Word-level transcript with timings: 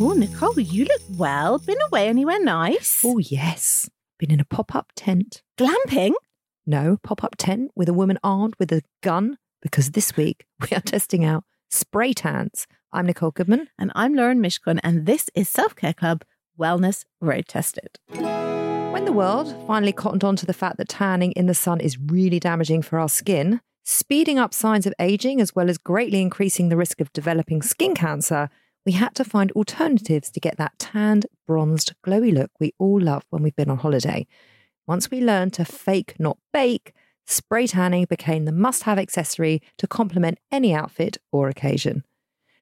Oh, 0.00 0.12
Nicole, 0.12 0.60
you 0.60 0.84
look 0.84 1.02
well. 1.18 1.58
Been 1.58 1.76
away 1.88 2.06
anywhere 2.06 2.38
nice? 2.38 3.02
Oh, 3.04 3.18
yes. 3.18 3.90
Been 4.16 4.30
in 4.30 4.38
a 4.38 4.44
pop 4.44 4.72
up 4.72 4.92
tent. 4.94 5.42
Glamping? 5.58 6.12
No, 6.64 6.98
pop 7.02 7.24
up 7.24 7.34
tent 7.36 7.72
with 7.74 7.88
a 7.88 7.92
woman 7.92 8.16
armed 8.22 8.54
with 8.60 8.70
a 8.70 8.82
gun 9.02 9.38
because 9.60 9.90
this 9.90 10.16
week 10.16 10.46
we 10.60 10.76
are 10.76 10.80
testing 10.80 11.24
out 11.24 11.42
spray 11.68 12.12
tans. 12.12 12.68
I'm 12.92 13.06
Nicole 13.06 13.32
Goodman. 13.32 13.70
And 13.76 13.90
I'm 13.96 14.14
Lauren 14.14 14.40
Mishcon, 14.40 14.78
and 14.84 15.04
this 15.04 15.30
is 15.34 15.48
Self 15.48 15.74
Care 15.74 15.94
Club 15.94 16.22
Wellness 16.56 17.04
Road 17.20 17.48
Tested. 17.48 17.98
When 18.10 19.04
the 19.04 19.12
world 19.12 19.52
finally 19.66 19.92
cottoned 19.92 20.22
on 20.22 20.36
to 20.36 20.46
the 20.46 20.52
fact 20.52 20.76
that 20.76 20.90
tanning 20.90 21.32
in 21.32 21.46
the 21.46 21.54
sun 21.54 21.80
is 21.80 21.98
really 21.98 22.38
damaging 22.38 22.82
for 22.82 23.00
our 23.00 23.08
skin, 23.08 23.60
speeding 23.84 24.38
up 24.38 24.54
signs 24.54 24.86
of 24.86 24.94
aging 25.00 25.40
as 25.40 25.56
well 25.56 25.68
as 25.68 25.76
greatly 25.76 26.20
increasing 26.20 26.68
the 26.68 26.76
risk 26.76 27.00
of 27.00 27.12
developing 27.12 27.62
skin 27.62 27.96
cancer, 27.96 28.48
we 28.88 28.92
had 28.92 29.14
to 29.14 29.22
find 29.22 29.52
alternatives 29.52 30.30
to 30.30 30.40
get 30.40 30.56
that 30.56 30.78
tanned, 30.78 31.26
bronzed, 31.46 31.92
glowy 32.02 32.32
look 32.32 32.50
we 32.58 32.72
all 32.78 32.98
love 32.98 33.22
when 33.28 33.42
we've 33.42 33.54
been 33.54 33.68
on 33.68 33.76
holiday. 33.76 34.26
Once 34.86 35.10
we 35.10 35.20
learned 35.20 35.52
to 35.52 35.62
fake, 35.62 36.14
not 36.18 36.38
bake, 36.54 36.94
spray 37.26 37.66
tanning 37.66 38.06
became 38.08 38.46
the 38.46 38.50
must 38.50 38.84
have 38.84 38.98
accessory 38.98 39.60
to 39.76 39.86
complement 39.86 40.38
any 40.50 40.72
outfit 40.72 41.18
or 41.30 41.50
occasion. 41.50 42.02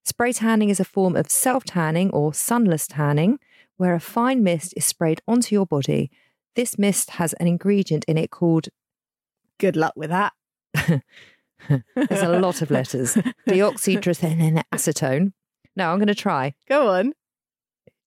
Spray 0.05 0.33
tanning 0.33 0.68
is 0.68 0.80
a 0.80 0.84
form 0.84 1.14
of 1.14 1.30
self 1.30 1.62
tanning 1.62 2.10
or 2.10 2.34
sunless 2.34 2.88
tanning, 2.88 3.38
where 3.77 3.94
a 3.94 4.00
fine 4.00 4.42
mist 4.42 4.74
is 4.77 4.84
sprayed 4.84 5.20
onto 5.28 5.55
your 5.55 5.64
body. 5.64 6.11
This 6.56 6.77
mist 6.77 7.11
has 7.11 7.34
an 7.34 7.46
ingredient 7.46 8.05
in 8.08 8.18
it 8.18 8.33
called, 8.33 8.66
Good 9.61 9.77
luck 9.77 9.92
with 9.94 10.11
that. 10.11 10.33
there's 10.74 11.02
a 12.11 12.40
lot 12.40 12.62
of 12.62 12.72
letters, 12.72 13.14
deoxyacetone. 13.48 15.33
No, 15.77 15.91
I'm 15.91 15.98
going 15.98 16.08
to 16.08 16.14
try. 16.14 16.55
Go 16.69 16.88
on. 16.88 17.12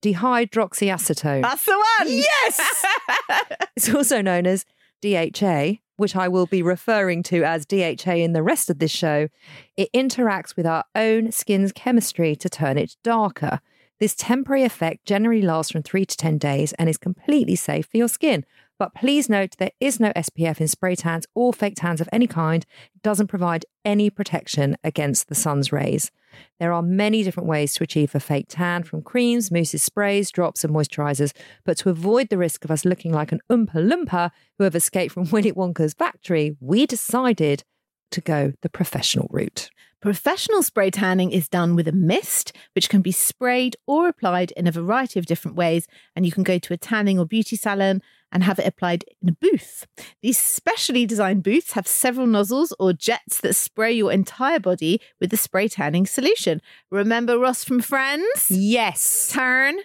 Dehydroxyacetone. 0.02 1.42
That's 1.42 1.66
the 1.66 1.86
one. 2.00 2.08
Yes! 2.08 2.86
it's 3.76 3.94
also 3.94 4.22
known 4.22 4.48
as 4.48 4.66
DHA, 5.02 5.74
which 5.98 6.16
I 6.16 6.28
will 6.28 6.46
be 6.46 6.62
referring 6.62 7.22
to 7.24 7.44
as 7.44 7.66
DHA 7.66 8.14
in 8.14 8.34
the 8.34 8.44
rest 8.44 8.70
of 8.70 8.80
this 8.80 8.92
show. 8.92 9.28
It 9.78 9.90
interacts 9.94 10.56
with 10.56 10.66
our 10.66 10.86
own 10.96 11.32
skin's 11.32 11.72
chemistry 11.72 12.36
to 12.38 12.50
turn 12.50 12.78
it 12.78 12.96
darker. 13.04 13.60
This 14.00 14.16
temporary 14.16 14.64
effect 14.64 15.06
generally 15.06 15.42
lasts 15.42 15.74
from 15.74 15.84
three 15.84 16.06
to 16.06 16.16
10 16.16 16.38
days 16.38 16.72
and 16.74 16.90
is 16.90 16.98
completely 16.98 17.56
safe 17.56 17.88
for 17.88 17.98
your 17.98 18.08
skin. 18.08 18.46
But 18.78 18.96
please 18.96 19.28
note 19.28 19.58
there 19.58 19.72
is 19.82 20.00
no 20.00 20.14
SPF 20.14 20.62
in 20.62 20.70
spray 20.70 20.96
tans 20.96 21.28
or 21.36 21.52
fake 21.52 21.74
tans 21.76 22.00
of 22.00 22.08
any 22.14 22.28
kind. 22.28 22.66
It 22.96 23.02
doesn't 23.02 23.28
provide 23.28 23.66
any 23.84 24.10
protection 24.10 24.78
against 24.86 25.28
the 25.28 25.36
sun's 25.36 25.74
rays. 25.74 26.12
There 26.62 26.72
are 26.72 26.82
many 26.82 27.24
different 27.24 27.50
ways 27.50 27.74
to 27.74 27.84
achieve 27.84 28.16
a 28.16 28.22
fake 28.22 28.46
tan 28.48 28.84
from 28.84 29.02
creams, 29.02 29.52
mousses, 29.52 29.84
sprays, 29.84 30.32
drops, 30.32 30.64
and 30.64 30.74
moisturizers. 30.74 31.34
But 31.66 31.76
to 31.80 31.90
avoid 31.90 32.30
the 32.30 32.38
risk 32.38 32.64
of 32.64 32.72
us 32.72 32.86
looking 32.86 33.12
like 33.12 33.34
an 33.34 33.42
Oompa 33.52 33.74
Loompa 33.74 34.32
who 34.58 34.64
have 34.64 34.76
escaped 34.76 35.14
from 35.14 35.30
Willy 35.32 35.52
Wonka's 35.52 35.94
factory, 35.94 36.56
we 36.62 36.86
decided 36.86 37.66
to 38.12 38.22
go 38.22 38.54
the 38.62 38.70
professional 38.70 39.28
route. 39.30 39.70
Professional 40.02 40.64
spray 40.64 40.90
tanning 40.90 41.32
is 41.32 41.50
done 41.50 41.76
with 41.76 41.86
a 41.86 41.92
mist, 41.92 42.54
which 42.74 42.88
can 42.88 43.02
be 43.02 43.12
sprayed 43.12 43.76
or 43.86 44.08
applied 44.08 44.52
in 44.52 44.66
a 44.66 44.72
variety 44.72 45.20
of 45.20 45.26
different 45.26 45.58
ways. 45.58 45.88
And 46.16 46.26
you 46.26 46.32
can 46.32 46.44
go 46.44 46.58
to 46.58 46.74
a 46.74 46.78
tanning 46.78 47.20
or 47.20 47.26
beauty 47.26 47.58
salon 47.58 48.02
and 48.32 48.44
have 48.44 48.60
it 48.60 48.68
applied 48.68 49.04
in 49.22 49.28
a 49.28 49.34
booth. 49.34 49.88
These 50.22 50.38
specially 50.38 51.06
designed 51.06 51.44
booths 51.44 51.74
have 51.74 51.88
several 51.88 52.28
nozzles 52.28 52.74
or 52.80 52.94
jets 52.94 53.42
that 53.42 53.56
spray 53.56 53.92
your 53.92 54.12
entire 54.12 54.60
body 54.60 55.02
with 55.20 55.32
the 55.32 55.38
spray 55.38 55.68
tanning 55.68 56.06
solution. 56.06 56.62
Remember 56.90 57.38
Ross 57.38 57.66
from 57.66 57.82
Friends? 57.82 58.50
Yes. 58.50 59.30
Turn, 59.34 59.80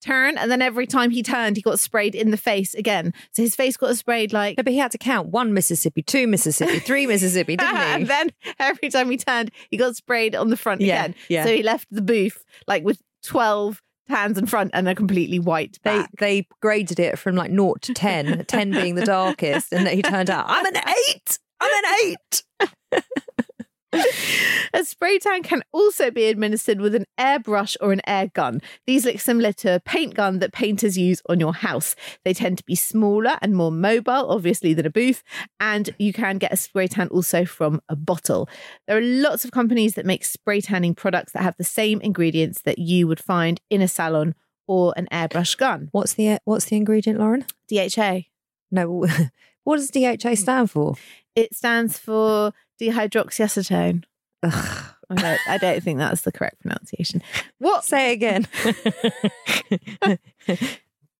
turn, 0.00 0.38
and 0.38 0.50
then 0.50 0.62
every 0.62 0.86
time 0.86 1.10
he 1.10 1.22
turned, 1.22 1.56
he 1.56 1.62
got 1.62 1.78
sprayed 1.80 2.14
in 2.14 2.30
the 2.30 2.36
face 2.36 2.74
again. 2.74 3.12
So 3.32 3.42
his 3.42 3.54
face 3.56 3.76
got 3.76 3.96
sprayed 3.96 4.32
like. 4.32 4.56
No, 4.56 4.62
but 4.62 4.72
he 4.72 4.78
had 4.78 4.90
to 4.92 4.98
count 4.98 5.28
one 5.28 5.52
Mississippi, 5.54 6.02
two 6.02 6.26
Mississippi, 6.26 6.78
three 6.80 7.06
Mississippi, 7.06 7.56
didn't 7.56 7.76
he? 7.76 7.82
and 7.82 8.06
then 8.06 8.30
every 8.58 8.88
time 8.90 9.10
he 9.10 9.16
turned, 9.16 9.50
he 9.70 9.76
got 9.76 9.96
sprayed 9.96 10.34
on 10.34 10.48
the 10.50 10.56
front 10.56 10.80
Yeah, 10.80 11.04
again. 11.04 11.14
yeah. 11.28 11.44
So 11.44 11.54
he 11.54 11.62
left 11.62 11.86
the 11.90 12.02
booth 12.02 12.44
like 12.66 12.84
with 12.84 13.00
12 13.24 13.82
hands 14.08 14.38
in 14.38 14.46
front 14.46 14.70
and 14.72 14.88
a 14.88 14.94
completely 14.94 15.38
white 15.38 15.78
They 15.84 15.98
back. 15.98 16.10
they 16.18 16.46
graded 16.62 16.98
it 16.98 17.18
from 17.18 17.34
like 17.36 17.50
naught 17.50 17.82
to 17.82 17.92
10, 17.94 18.44
10 18.48 18.70
being 18.70 18.94
the 18.94 19.04
darkest, 19.04 19.72
and 19.72 19.86
then 19.86 19.94
he 19.96 20.02
turned 20.02 20.30
out, 20.30 20.46
I'm 20.48 20.64
an 20.64 20.76
eight. 21.08 21.38
I'm 21.60 21.84
an 21.84 21.92
eight. 22.04 22.42
A 24.78 24.84
spray 24.84 25.18
tan 25.18 25.42
can 25.42 25.64
also 25.72 26.08
be 26.08 26.26
administered 26.26 26.80
with 26.80 26.94
an 26.94 27.04
airbrush 27.18 27.76
or 27.80 27.90
an 27.90 28.00
air 28.06 28.28
gun. 28.32 28.60
These 28.86 29.04
look 29.04 29.18
similar 29.18 29.52
to 29.54 29.74
a 29.74 29.80
paint 29.80 30.14
gun 30.14 30.38
that 30.38 30.52
painters 30.52 30.96
use 30.96 31.20
on 31.28 31.40
your 31.40 31.52
house. 31.52 31.96
They 32.24 32.32
tend 32.32 32.58
to 32.58 32.64
be 32.64 32.76
smaller 32.76 33.38
and 33.42 33.56
more 33.56 33.72
mobile, 33.72 34.30
obviously, 34.30 34.74
than 34.74 34.86
a 34.86 34.90
booth, 34.90 35.24
and 35.58 35.90
you 35.98 36.12
can 36.12 36.38
get 36.38 36.52
a 36.52 36.56
spray 36.56 36.86
tan 36.86 37.08
also 37.08 37.44
from 37.44 37.80
a 37.88 37.96
bottle. 37.96 38.48
There 38.86 38.96
are 38.96 39.00
lots 39.00 39.44
of 39.44 39.50
companies 39.50 39.94
that 39.94 40.06
make 40.06 40.24
spray 40.24 40.60
tanning 40.60 40.94
products 40.94 41.32
that 41.32 41.42
have 41.42 41.56
the 41.56 41.64
same 41.64 42.00
ingredients 42.00 42.62
that 42.62 42.78
you 42.78 43.08
would 43.08 43.18
find 43.18 43.60
in 43.70 43.82
a 43.82 43.88
salon 43.88 44.36
or 44.68 44.94
an 44.96 45.08
airbrush 45.10 45.58
gun. 45.58 45.88
What's 45.90 46.14
the 46.14 46.38
what's 46.44 46.66
the 46.66 46.76
ingredient, 46.76 47.18
Lauren? 47.18 47.46
DHA. 47.68 48.20
No, 48.70 49.08
what 49.64 49.78
does 49.78 49.90
DHA 49.90 50.36
stand 50.36 50.70
for? 50.70 50.94
It 51.34 51.56
stands 51.56 51.98
for 51.98 52.52
dihydroxyacetone. 52.80 54.04
Ugh. 54.42 54.84
I 55.10 55.14
don't, 55.14 55.40
I 55.48 55.58
don't 55.58 55.82
think 55.82 55.98
that's 55.98 56.20
the 56.22 56.32
correct 56.32 56.60
pronunciation. 56.60 57.22
What? 57.58 57.84
Say 57.84 58.10
it 58.10 58.14
again. 58.14 58.46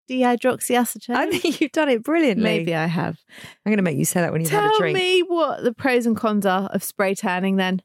Dehydroxyacetone? 0.09 1.15
I 1.15 1.31
think 1.31 1.61
you've 1.61 1.73
done 1.73 1.89
it 1.89 2.03
brilliantly. 2.03 2.43
Maybe 2.45 2.75
I 2.75 2.87
have. 2.87 3.19
I'm 3.65 3.71
going 3.71 3.79
to 3.79 3.83
make 3.83 3.99
you 3.99 4.05
say 4.05 4.21
that 4.21 4.33
when 4.33 4.41
you've 4.41 4.51
had 4.51 4.65
a 4.65 4.69
Tell 4.69 4.79
drink. 4.79 4.97
me 4.97 5.21
what 5.23 5.62
the 5.62 5.73
pros 5.73 6.06
and 6.06 6.17
cons 6.17 6.47
are 6.47 6.69
of 6.71 6.83
spray 6.83 7.15
tanning 7.15 7.56
then. 7.56 7.83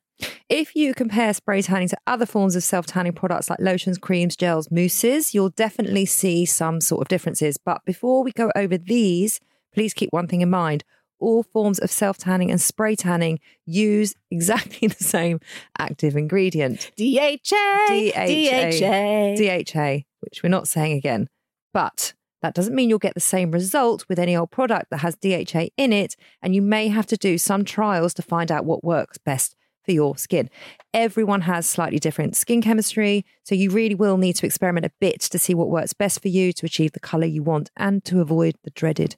If 0.48 0.76
you 0.76 0.94
compare 0.94 1.34
spray 1.34 1.62
tanning 1.62 1.90
to 1.90 1.98
other 2.08 2.26
forms 2.26 2.56
of 2.56 2.64
self 2.64 2.86
tanning 2.86 3.14
products 3.14 3.50
like 3.50 3.60
lotions, 3.60 3.98
creams, 3.98 4.36
gels, 4.38 4.70
mousses, 4.72 5.34
you'll 5.34 5.50
definitely 5.50 6.06
see 6.06 6.46
some 6.46 6.80
sort 6.80 7.02
of 7.02 7.08
differences. 7.10 7.58
But 7.58 7.84
before 7.86 8.24
we 8.24 8.32
go 8.32 8.52
over 8.56 8.78
these, 8.78 9.42
please 9.74 9.94
keep 9.94 10.10
one 10.14 10.28
thing 10.28 10.42
in 10.42 10.50
mind. 10.50 10.84
All 11.24 11.44
forms 11.44 11.80
of 11.80 11.90
self 11.90 12.18
tanning 12.18 12.52
and 12.52 12.60
spray 12.60 12.98
tanning 12.98 13.40
use 13.66 14.14
exactly 14.30 14.88
the 14.90 15.04
same 15.04 15.40
active 15.78 16.18
ingredient, 16.18 16.92
DHA. 16.98 17.88
DHA. 17.88 18.26
DHA. 18.28 19.36
DHA, 19.38 20.04
which 20.20 20.44
we're 20.44 20.50
not 20.50 20.68
saying 20.68 20.98
again. 20.98 21.30
But 21.74 22.14
that 22.42 22.54
doesn't 22.54 22.76
mean 22.76 22.90
you'll 22.90 23.00
get 23.00 23.14
the 23.14 23.22
same 23.22 23.52
result 23.52 24.04
with 24.10 24.20
any 24.20 24.36
old 24.36 24.52
product 24.52 24.90
that 24.90 24.98
has 24.98 25.16
DHA 25.16 25.70
in 25.78 25.94
it. 25.94 26.18
And 26.42 26.54
you 26.54 26.62
may 26.62 26.90
have 26.90 27.06
to 27.08 27.16
do 27.16 27.38
some 27.38 27.64
trials 27.64 28.14
to 28.16 28.22
find 28.22 28.52
out 28.52 28.66
what 28.66 28.84
works 28.84 29.18
best 29.18 29.56
for 29.86 29.94
your 29.94 30.18
skin. 30.18 30.50
Everyone 30.94 31.42
has 31.42 31.66
slightly 31.66 32.00
different 32.00 32.36
skin 32.36 32.62
chemistry, 32.62 33.26
so 33.44 33.56
you 33.56 33.70
really 33.70 33.96
will 33.96 34.18
need 34.18 34.36
to 34.38 34.46
experiment 34.46 34.86
a 34.86 34.92
bit 35.00 35.22
to 35.22 35.40
see 35.40 35.54
what 35.54 35.70
works 35.70 35.94
best 35.94 36.22
for 36.22 36.28
you 36.28 36.52
to 36.52 36.66
achieve 36.66 36.92
the 36.92 37.00
colour 37.00 37.26
you 37.26 37.44
want 37.44 37.72
and 37.78 38.04
to 38.04 38.20
avoid 38.20 38.56
the 38.66 38.72
dreaded 38.72 39.16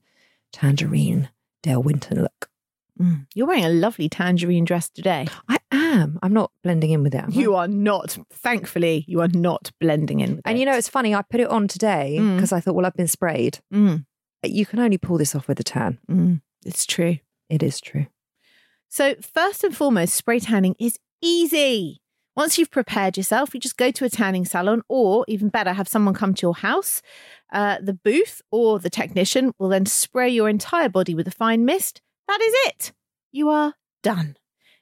tangerine 0.51 1.29
Dale 1.65 1.81
Winton 1.81 2.21
look. 2.21 2.49
Mm. 3.01 3.25
You're 3.33 3.47
wearing 3.47 3.65
a 3.65 3.69
lovely 3.69 4.07
tangerine 4.07 4.65
dress 4.65 4.87
today. 4.89 5.27
I 5.49 5.57
am. 5.71 6.19
I'm 6.21 6.31
not 6.31 6.51
blending 6.63 6.91
in 6.91 7.01
with 7.03 7.15
it. 7.15 7.25
You 7.33 7.55
are 7.55 7.67
not, 7.67 8.17
thankfully, 8.31 9.03
you 9.07 9.19
are 9.21 9.27
not 9.27 9.71
blending 9.81 10.19
in 10.19 10.35
with 10.35 10.41
and 10.45 10.55
it. 10.57 10.59
you 10.59 10.65
know, 10.65 10.75
it's 10.75 10.87
funny. 10.87 11.15
I 11.15 11.21
put 11.23 11.39
it 11.41 11.49
on 11.49 11.67
today 11.67 12.17
Mm. 12.19 12.35
because 12.35 12.51
I 12.53 12.59
thought, 12.59 12.75
well, 12.75 12.85
I've 12.85 12.93
been 12.95 13.07
sprayed. 13.07 13.59
Mm. 13.73 14.05
you 14.43 14.65
can 14.65 14.79
only 14.79 14.99
pull 14.99 15.17
this 15.17 15.33
off 15.35 15.47
with 15.47 15.59
a 15.59 15.63
tan. 15.63 15.97
Mm, 16.09 16.41
it's 16.63 16.85
true. 16.85 17.17
It 17.49 17.63
is 17.63 17.81
true. 17.81 18.05
So, 18.89 19.15
first 19.21 19.63
and 19.63 19.75
foremost, 19.75 20.13
spray 20.13 20.39
tanning 20.39 20.75
is 20.79 20.99
easy. 21.21 22.01
Once 22.35 22.57
you've 22.57 22.71
prepared 22.71 23.15
yourself, 23.15 23.53
you 23.53 23.59
just 23.59 23.77
go 23.77 23.91
to 23.91 24.03
a 24.03 24.09
tanning 24.09 24.43
salon, 24.43 24.81
or 24.89 25.23
even 25.27 25.47
better, 25.47 25.71
have 25.71 25.87
someone 25.87 26.13
come 26.13 26.33
to 26.33 26.45
your 26.45 26.55
house. 26.55 27.01
Uh, 27.53 27.77
the 27.81 27.93
booth 27.93 28.41
or 28.51 28.77
the 28.77 28.89
technician 28.89 29.53
will 29.57 29.69
then 29.69 29.85
spray 29.85 30.27
your 30.27 30.49
entire 30.49 30.89
body 30.89 31.15
with 31.15 31.27
a 31.27 31.31
fine 31.31 31.63
mist. 31.63 32.01
That 32.27 32.41
is 32.41 32.53
it. 32.67 32.93
You 33.31 33.49
are 33.49 33.75
done. 34.03 34.35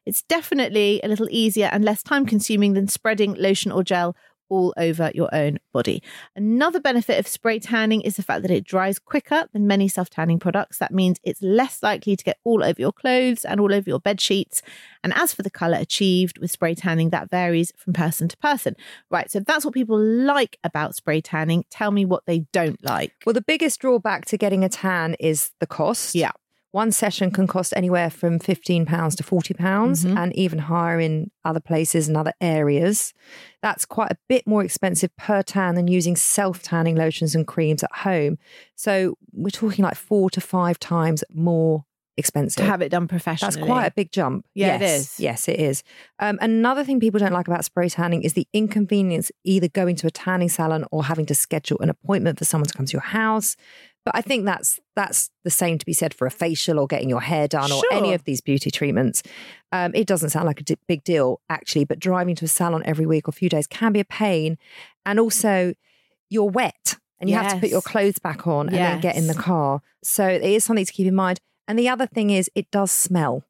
It's 0.05 0.23
definitely 0.23 0.99
a 1.03 1.07
little 1.07 1.27
easier 1.29 1.69
and 1.71 1.85
less 1.85 2.01
time 2.01 2.25
consuming 2.25 2.73
than 2.73 2.87
spreading 2.87 3.35
lotion 3.35 3.71
or 3.71 3.83
gel 3.83 4.15
all 4.53 4.71
over 4.77 5.11
your 5.15 5.33
own 5.33 5.57
body. 5.73 6.03
Another 6.35 6.79
benefit 6.79 7.17
of 7.17 7.27
spray 7.27 7.57
tanning 7.57 8.01
is 8.01 8.17
the 8.17 8.21
fact 8.21 8.43
that 8.43 8.51
it 8.51 8.63
dries 8.63 8.99
quicker 8.99 9.47
than 9.51 9.65
many 9.65 9.87
self 9.87 10.11
tanning 10.11 10.37
products. 10.37 10.77
That 10.77 10.93
means 10.93 11.19
it's 11.23 11.41
less 11.41 11.81
likely 11.81 12.15
to 12.15 12.23
get 12.23 12.37
all 12.43 12.63
over 12.63 12.79
your 12.79 12.91
clothes 12.91 13.45
and 13.45 13.59
all 13.59 13.73
over 13.73 13.89
your 13.89 13.99
bed 13.99 14.21
sheets. 14.21 14.61
And 15.03 15.11
as 15.15 15.33
for 15.33 15.41
the 15.41 15.49
colour 15.49 15.79
achieved 15.79 16.37
with 16.37 16.51
spray 16.51 16.75
tanning, 16.75 17.09
that 17.09 17.31
varies 17.31 17.73
from 17.77 17.93
person 17.93 18.27
to 18.27 18.37
person. 18.37 18.75
Right, 19.09 19.31
so 19.31 19.39
that's 19.39 19.65
what 19.65 19.73
people 19.73 19.99
like 19.99 20.59
about 20.63 20.95
spray 20.95 21.19
tanning. 21.19 21.65
Tell 21.71 21.89
me 21.89 22.05
what 22.05 22.23
they 22.27 22.45
don't 22.53 22.83
like. 22.85 23.11
Well, 23.25 23.33
the 23.33 23.41
biggest 23.41 23.79
drawback 23.79 24.25
to 24.25 24.37
getting 24.37 24.63
a 24.63 24.69
tan 24.69 25.15
is 25.19 25.49
the 25.59 25.67
cost. 25.67 26.13
Yeah. 26.13 26.31
One 26.73 26.91
session 26.91 27.29
can 27.29 27.45
cost 27.45 27.71
anywhere 27.75 28.09
from 28.09 28.39
£15 28.39 29.15
to 29.17 29.23
£40 29.23 29.53
pounds 29.55 30.03
Mhm. 30.03 30.17
and 30.17 30.35
even 30.35 30.57
higher 30.57 30.99
in 30.99 31.29
other 31.45 31.59
places 31.59 32.07
and 32.07 32.17
other 32.17 32.33
areas. 32.41 33.13
That's 33.61 33.85
quite 33.85 34.11
a 34.11 34.17
bit 34.27 34.47
more 34.47 34.63
expensive 34.63 35.15
per 35.15 35.43
tan 35.43 35.75
than 35.75 35.87
using 35.87 36.15
self 36.15 36.63
tanning 36.63 36.95
lotions 36.95 37.35
and 37.35 37.45
creams 37.45 37.83
at 37.83 37.91
home. 37.97 38.39
So 38.75 39.15
we're 39.31 39.51
talking 39.51 39.83
like 39.85 39.95
four 39.95 40.31
to 40.31 40.41
five 40.41 40.79
times 40.79 41.23
more 41.31 41.85
expensive. 42.17 42.57
To 42.57 42.63
have 42.69 42.81
it 42.81 42.89
done 42.89 43.07
professionally. 43.07 43.53
That's 43.55 43.65
quite 43.65 43.85
a 43.85 43.91
big 43.91 44.11
jump. 44.11 44.45
Yeah, 44.55 44.79
yes. 44.79 45.01
is. 45.01 45.19
Yes, 45.19 45.47
it 45.47 45.59
is. 45.59 45.83
Um, 46.19 46.39
another 46.41 46.83
thing 46.83 46.99
people 46.99 47.19
don't 47.19 47.33
like 47.33 47.47
about 47.47 47.65
spray 47.65 47.89
tanning 47.89 48.23
is 48.23 48.33
the 48.33 48.47
inconvenience 48.51 49.31
either 49.43 49.67
going 49.67 49.95
to 49.97 50.07
a 50.07 50.11
tanning 50.11 50.49
salon 50.49 50.85
or 50.91 51.03
having 51.05 51.25
to 51.27 51.35
schedule 51.35 51.77
an 51.81 51.89
appointment 51.89 52.37
for 52.39 52.45
someone 52.45 52.67
to 52.67 52.73
come 52.73 52.85
to 52.87 52.93
your 52.93 53.01
house. 53.01 53.55
But 54.05 54.15
I 54.15 54.21
think 54.21 54.45
that's 54.45 54.79
that's 54.95 55.29
the 55.43 55.49
same 55.49 55.77
to 55.77 55.85
be 55.85 55.93
said 55.93 56.13
for 56.13 56.27
a 56.27 56.31
facial 56.31 56.77
or 56.79 56.87
getting 56.87 57.09
your 57.09 57.21
hair 57.21 57.47
done 57.47 57.71
or 57.71 57.81
any 57.91 58.13
of 58.13 58.25
these 58.25 58.41
beauty 58.41 58.69
treatments. 58.69 59.23
Um, 59.71 59.93
it 59.95 60.07
doesn't 60.07 60.31
sound 60.31 60.45
like 60.45 60.59
a 60.59 60.77
big 60.87 61.03
deal 61.03 61.39
actually, 61.49 61.85
but 61.85 61.99
driving 61.99 62.35
to 62.35 62.45
a 62.45 62.49
salon 62.49 62.83
every 62.85 63.05
week 63.05 63.27
or 63.27 63.31
few 63.31 63.49
days 63.49 63.65
can 63.65 63.93
be 63.93 64.01
a 64.01 64.05
pain, 64.05 64.57
and 65.05 65.19
also 65.19 65.73
you're 66.29 66.49
wet 66.49 66.97
and 67.19 67.29
you 67.29 67.35
have 67.37 67.53
to 67.53 67.59
put 67.59 67.69
your 67.69 67.81
clothes 67.81 68.19
back 68.19 68.45
on 68.47 68.67
and 68.67 68.77
then 68.77 68.99
get 68.99 69.15
in 69.15 69.27
the 69.27 69.33
car. 69.33 69.81
So 70.03 70.27
it 70.27 70.41
is 70.41 70.65
something 70.65 70.85
to 70.85 70.91
keep 70.91 71.07
in 71.07 71.15
mind. 71.15 71.39
And 71.67 71.79
the 71.79 71.87
other 71.87 72.05
thing 72.05 72.29
is, 72.29 72.51
it 72.55 72.69
does 72.71 72.91
smell. 72.91 73.45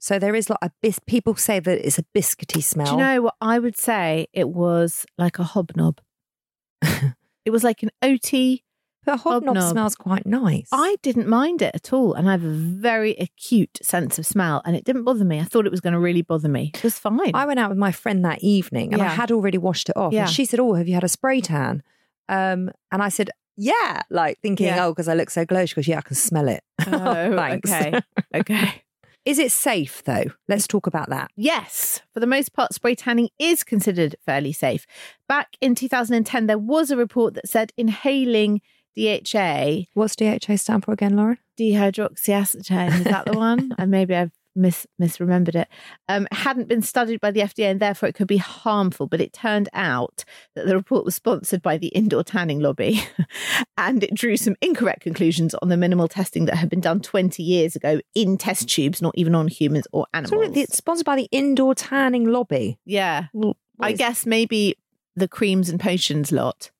So 0.00 0.18
there 0.18 0.34
is 0.34 0.50
like 0.50 0.58
a 0.62 0.70
bis- 0.82 1.00
people 1.06 1.36
say 1.36 1.60
that 1.60 1.86
it's 1.86 1.98
a 1.98 2.04
biscuity 2.14 2.62
smell. 2.62 2.86
Do 2.86 2.92
you 2.92 2.98
know 2.98 3.22
what 3.22 3.34
I 3.40 3.58
would 3.58 3.76
say? 3.76 4.26
It 4.32 4.48
was 4.48 5.06
like 5.16 5.38
a 5.38 5.44
hobnob. 5.44 5.98
it 6.82 7.50
was 7.50 7.62
like 7.62 7.82
an 7.82 7.90
OT. 8.02 8.64
But 9.06 9.18
hobnob, 9.20 9.56
hobnob. 9.56 9.70
smells 9.70 9.94
quite 9.94 10.26
nice. 10.26 10.68
I 10.72 10.96
didn't 11.02 11.28
mind 11.28 11.62
it 11.62 11.74
at 11.74 11.92
all. 11.92 12.12
And 12.12 12.28
I 12.28 12.32
have 12.32 12.44
a 12.44 12.50
very 12.50 13.12
acute 13.12 13.78
sense 13.80 14.18
of 14.18 14.26
smell 14.26 14.60
and 14.66 14.76
it 14.76 14.84
didn't 14.84 15.04
bother 15.04 15.24
me. 15.24 15.40
I 15.40 15.44
thought 15.44 15.64
it 15.64 15.70
was 15.70 15.80
going 15.80 15.94
to 15.94 15.98
really 15.98 16.22
bother 16.22 16.48
me. 16.48 16.72
It 16.74 16.84
was 16.84 16.98
fine. 16.98 17.30
I 17.34 17.46
went 17.46 17.58
out 17.58 17.70
with 17.70 17.78
my 17.78 17.92
friend 17.92 18.24
that 18.24 18.42
evening 18.42 18.92
and 18.92 19.00
I 19.00 19.06
had 19.08 19.32
already 19.32 19.58
washed 19.58 19.88
it 19.88 19.96
off. 19.96 20.12
Yeah. 20.12 20.22
And 20.22 20.30
she 20.30 20.44
said, 20.44 20.60
"Oh, 20.60 20.74
have 20.74 20.88
you 20.88 20.94
had 20.94 21.04
a 21.04 21.08
spray 21.08 21.40
tan?" 21.40 21.82
Um, 22.28 22.70
and 22.92 23.02
I 23.02 23.08
said, 23.08 23.30
"Yeah," 23.56 24.02
like 24.10 24.38
thinking, 24.40 24.66
Yeah. 24.66 24.84
"Oh, 24.86 24.90
because 24.90 25.08
I 25.08 25.14
look 25.14 25.30
so 25.30 25.44
glow." 25.44 25.64
She 25.66 25.74
goes, 25.76 25.86
"Yeah, 25.88 25.98
I 25.98 26.02
can 26.02 26.16
smell 26.16 26.48
it." 26.48 26.62
oh, 26.86 27.36
Thanks. 27.36 27.70
okay. 27.72 28.00
Okay. 28.34 28.82
Is 29.24 29.38
it 29.40 29.50
safe 29.50 30.04
though? 30.04 30.26
Let's 30.48 30.68
talk 30.68 30.86
about 30.86 31.08
that. 31.10 31.30
Yes, 31.34 32.00
for 32.14 32.20
the 32.20 32.28
most 32.28 32.52
part, 32.52 32.72
spray 32.74 32.94
tanning 32.94 33.28
is 33.40 33.64
considered 33.64 34.14
fairly 34.24 34.52
safe. 34.52 34.86
Back 35.28 35.56
in 35.60 35.74
2010, 35.74 36.46
there 36.46 36.58
was 36.58 36.92
a 36.92 36.96
report 36.96 37.34
that 37.34 37.48
said 37.48 37.72
inhaling 37.76 38.60
DHA, 38.96 39.84
What's 39.94 40.16
DHA 40.16 40.56
stand 40.56 40.84
for 40.84 40.92
again, 40.92 41.16
Lauren? 41.16 41.38
dehydroxyacetone, 41.58 42.98
is 42.98 43.04
that 43.04 43.26
the 43.26 43.32
one? 43.38 43.74
and 43.78 43.90
maybe 43.90 44.14
I've 44.14 44.32
mis- 44.54 44.86
misremembered 45.00 45.54
it, 45.54 45.68
um, 46.08 46.26
hadn't 46.32 46.68
been 46.68 46.82
studied 46.82 47.20
by 47.20 47.30
the 47.30 47.40
FDA 47.40 47.70
and 47.70 47.80
therefore 47.80 48.08
it 48.08 48.14
could 48.14 48.26
be 48.26 48.36
harmful. 48.38 49.06
But 49.06 49.20
it 49.20 49.32
turned 49.32 49.68
out 49.72 50.24
that 50.54 50.66
the 50.66 50.76
report 50.76 51.04
was 51.04 51.14
sponsored 51.14 51.62
by 51.62 51.76
the 51.78 51.88
indoor 51.88 52.24
tanning 52.24 52.60
lobby 52.60 53.02
and 53.78 54.02
it 54.02 54.14
drew 54.14 54.36
some 54.36 54.56
incorrect 54.60 55.00
conclusions 55.02 55.54
on 55.56 55.68
the 55.68 55.76
minimal 55.76 56.08
testing 56.08 56.46
that 56.46 56.56
had 56.56 56.68
been 56.70 56.80
done 56.80 57.00
20 57.00 57.42
years 57.42 57.76
ago 57.76 58.00
in 58.14 58.36
test 58.38 58.68
tubes, 58.68 59.00
not 59.02 59.14
even 59.16 59.34
on 59.34 59.48
humans 59.48 59.86
or 59.92 60.06
So 60.14 60.18
animals. 60.40 60.56
it's 60.56 60.76
sponsored 60.76 61.06
by 61.06 61.16
the 61.16 61.28
Indoor 61.30 61.74
Tanning 61.74 62.24
Lobby. 62.26 62.78
yeah. 62.84 63.26
What 63.32 63.56
I 63.80 63.90
is- 63.92 63.98
guess 63.98 64.26
maybe 64.26 64.76
the 65.16 65.28
creams 65.28 65.68
and 65.70 65.80
potions 65.80 66.30
lot 66.32 66.70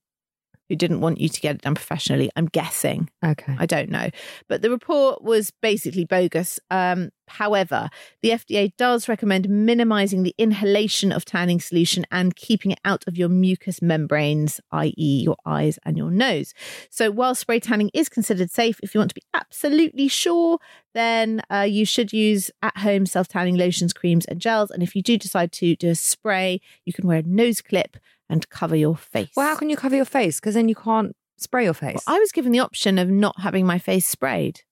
who 0.68 0.76
didn't 0.76 1.00
want 1.00 1.20
you 1.20 1.28
to 1.28 1.40
get 1.40 1.56
it 1.56 1.62
done 1.62 1.74
professionally. 1.74 2.30
I'm 2.36 2.46
guessing. 2.46 3.08
Okay. 3.24 3.56
I 3.58 3.66
don't 3.66 3.90
know. 3.90 4.08
But 4.48 4.62
the 4.62 4.70
report 4.70 5.22
was 5.22 5.52
basically 5.62 6.04
bogus. 6.04 6.58
Um, 6.70 7.10
however, 7.28 7.88
the 8.22 8.30
FDA 8.30 8.72
does 8.76 9.08
recommend 9.08 9.48
minimizing 9.48 10.22
the 10.22 10.34
inhalation 10.38 11.12
of 11.12 11.24
tanning 11.24 11.60
solution 11.60 12.04
and 12.10 12.34
keeping 12.36 12.70
it 12.70 12.80
out 12.84 13.04
of 13.06 13.16
your 13.16 13.28
mucous 13.28 13.80
membranes, 13.80 14.60
i.e., 14.72 15.22
your 15.22 15.36
eyes 15.44 15.78
and 15.84 15.96
your 15.96 16.10
nose. 16.10 16.54
So 16.90 17.10
while 17.10 17.34
spray 17.34 17.60
tanning 17.60 17.90
is 17.94 18.08
considered 18.08 18.50
safe, 18.50 18.80
if 18.82 18.94
you 18.94 19.00
want 19.00 19.10
to 19.10 19.14
be 19.14 19.26
absolutely 19.34 20.08
sure, 20.08 20.58
then 20.94 21.42
uh, 21.50 21.66
you 21.68 21.84
should 21.84 22.12
use 22.12 22.50
at 22.62 22.78
home 22.78 23.06
self 23.06 23.28
tanning 23.28 23.56
lotions, 23.56 23.92
creams, 23.92 24.24
and 24.26 24.40
gels. 24.40 24.70
And 24.70 24.82
if 24.82 24.96
you 24.96 25.02
do 25.02 25.18
decide 25.18 25.52
to 25.52 25.76
do 25.76 25.90
a 25.90 25.94
spray, 25.94 26.60
you 26.84 26.92
can 26.92 27.06
wear 27.06 27.18
a 27.18 27.22
nose 27.22 27.60
clip 27.60 27.96
and 28.28 28.48
cover 28.48 28.76
your 28.76 28.96
face. 28.96 29.30
Well, 29.36 29.46
how 29.46 29.56
can 29.56 29.70
you 29.70 29.76
cover 29.76 29.96
your 29.96 30.04
face? 30.04 30.40
Because 30.40 30.54
then 30.54 30.68
you 30.68 30.74
can't 30.74 31.14
spray 31.38 31.64
your 31.64 31.74
face. 31.74 32.00
Well, 32.06 32.16
I 32.16 32.18
was 32.18 32.32
given 32.32 32.52
the 32.52 32.60
option 32.60 32.98
of 32.98 33.08
not 33.08 33.40
having 33.40 33.66
my 33.66 33.78
face 33.78 34.06
sprayed. 34.06 34.62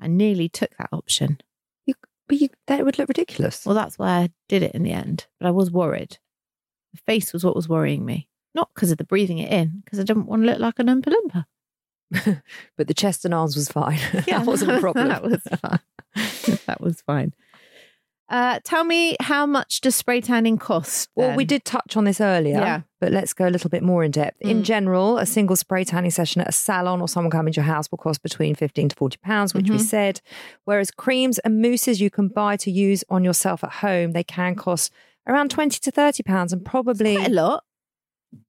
I 0.00 0.06
nearly 0.06 0.48
took 0.48 0.70
that 0.78 0.90
option. 0.92 1.38
but 1.86 2.40
you, 2.40 2.48
that 2.66 2.84
would 2.84 2.98
look 2.98 3.08
ridiculous. 3.08 3.64
Well, 3.66 3.74
that's 3.74 3.98
why 3.98 4.08
I 4.08 4.28
did 4.48 4.62
it 4.62 4.74
in 4.74 4.82
the 4.82 4.92
end. 4.92 5.26
But 5.38 5.46
I 5.48 5.50
was 5.50 5.70
worried. 5.70 6.18
The 6.92 7.00
face 7.06 7.32
was 7.32 7.44
what 7.44 7.56
was 7.56 7.68
worrying 7.68 8.04
me. 8.04 8.28
Not 8.54 8.70
because 8.74 8.90
of 8.92 8.98
the 8.98 9.04
breathing 9.04 9.38
it 9.38 9.50
in, 9.52 9.82
because 9.84 9.98
I 9.98 10.04
didn't 10.04 10.26
want 10.26 10.42
to 10.42 10.46
look 10.46 10.58
like 10.60 10.78
an 10.78 10.86
Oompa 10.86 11.12
Loompa. 11.12 11.46
but 12.76 12.86
the 12.86 12.94
chest 12.94 13.24
and 13.24 13.34
arms 13.34 13.56
was 13.56 13.68
fine. 13.68 13.98
Yeah, 14.12 14.20
that 14.38 14.46
wasn't 14.46 14.70
a 14.72 14.80
problem. 14.80 15.08
that 15.08 15.22
was 15.24 15.42
fine. 15.42 16.58
that 16.66 16.80
was 16.80 17.00
fine. 17.00 17.34
Uh, 18.30 18.58
tell 18.64 18.84
me, 18.84 19.16
how 19.20 19.44
much 19.44 19.80
does 19.82 19.94
spray 19.94 20.20
tanning 20.20 20.56
cost? 20.56 21.10
Well, 21.14 21.36
we 21.36 21.44
did 21.44 21.64
touch 21.64 21.96
on 21.96 22.04
this 22.04 22.20
earlier, 22.22 22.54
Yeah. 22.58 22.80
but 23.00 23.12
let's 23.12 23.34
go 23.34 23.46
a 23.46 23.50
little 23.50 23.68
bit 23.68 23.82
more 23.82 24.02
in 24.02 24.10
depth. 24.10 24.40
In 24.40 24.60
Mm. 24.60 24.64
general, 24.64 25.18
a 25.18 25.26
single 25.26 25.56
spray 25.56 25.84
tanning 25.84 26.10
session 26.10 26.40
at 26.40 26.48
a 26.48 26.52
salon 26.52 27.02
or 27.02 27.08
someone 27.08 27.30
coming 27.30 27.52
to 27.52 27.56
your 27.58 27.66
house 27.66 27.90
will 27.90 27.98
cost 27.98 28.22
between 28.22 28.54
15 28.54 28.88
to 28.88 28.96
40 28.96 29.18
pounds, 29.18 29.52
which 29.52 29.68
we 29.68 29.76
Mhm. 29.76 29.80
said. 29.82 30.20
Whereas 30.64 30.90
creams 30.90 31.38
and 31.40 31.60
mousses 31.60 32.00
you 32.00 32.08
can 32.10 32.28
buy 32.28 32.56
to 32.56 32.70
use 32.70 33.04
on 33.10 33.24
yourself 33.24 33.62
at 33.62 33.70
home, 33.74 34.12
they 34.12 34.24
can 34.24 34.54
cost 34.54 34.90
around 35.28 35.50
20 35.50 35.78
to 35.80 35.90
30 35.90 36.22
pounds 36.22 36.52
and 36.52 36.64
probably 36.64 37.16
a 37.16 37.28
lot. 37.28 37.64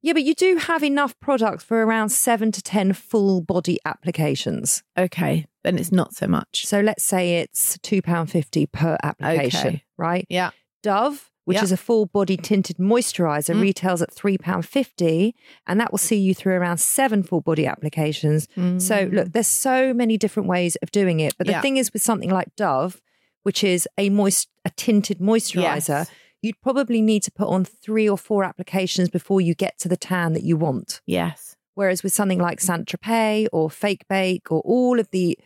Yeah, 0.01 0.13
but 0.13 0.23
you 0.23 0.33
do 0.35 0.57
have 0.57 0.83
enough 0.83 1.19
product 1.19 1.61
for 1.63 1.83
around 1.85 2.09
7 2.09 2.51
to 2.51 2.61
10 2.61 2.93
full 2.93 3.41
body 3.41 3.77
applications. 3.85 4.83
Okay, 4.97 5.45
then 5.63 5.77
it's 5.77 5.91
not 5.91 6.13
so 6.13 6.27
much. 6.27 6.65
So 6.65 6.79
let's 6.81 7.03
say 7.03 7.37
it's 7.39 7.77
£2.50 7.79 8.71
per 8.71 8.97
application, 9.03 9.67
Okay. 9.67 9.83
right? 9.97 10.25
Yeah. 10.29 10.51
Dove, 10.83 11.31
which 11.45 11.61
is 11.61 11.71
a 11.71 11.77
full 11.77 12.05
body 12.07 12.37
tinted 12.37 12.77
moisturizer, 12.77 13.55
Mm. 13.55 13.61
retails 13.61 14.01
at 14.01 14.11
£3.50 14.13 15.33
and 15.67 15.79
that 15.79 15.91
will 15.91 15.97
see 15.97 16.17
you 16.17 16.33
through 16.33 16.53
around 16.53 16.79
seven 16.79 17.23
full 17.23 17.41
body 17.41 17.65
applications. 17.65 18.47
So, 18.77 19.09
look, 19.11 19.31
there's 19.31 19.47
so 19.47 19.93
many 19.93 20.17
different 20.17 20.47
ways 20.49 20.75
of 20.77 20.91
doing 20.91 21.19
it. 21.19 21.33
But 21.37 21.47
the 21.47 21.53
Mm. 21.53 21.55
Yeah. 21.57 21.61
thing 21.61 21.77
is, 21.77 21.93
with 21.93 22.01
something 22.01 22.29
like 22.29 22.55
Dove, 22.55 23.01
which 23.43 23.63
is 23.63 23.87
a 23.97 24.09
moist, 24.09 24.47
a 24.63 24.69
tinted 24.71 25.19
moisturizer, 25.19 25.87
Yes. 26.05 26.09
You'd 26.45 26.61
probably 26.61 27.01
need 27.01 27.23
to 27.23 27.31
put 27.31 27.47
on 27.47 27.65
three 27.65 28.07
or 28.07 28.17
four 28.17 28.43
applications 28.43 29.09
before 29.09 29.41
you 29.41 29.55
get 29.55 29.77
to 29.79 29.89
the 29.89 29.97
tan 29.97 30.33
that 30.33 30.43
you 30.43 30.55
want. 30.55 31.01
Yes. 31.05 31.57
Whereas 31.73 32.03
with 32.03 32.13
something 32.13 32.39
like 32.39 32.61
Saint 32.61 32.87
Tropez 32.87 33.47
or 33.51 33.69
Fake 33.69 34.07
Bake 34.07 34.51
or 34.51 34.61
all 34.61 34.99
of 34.99 35.09
the 35.11 35.37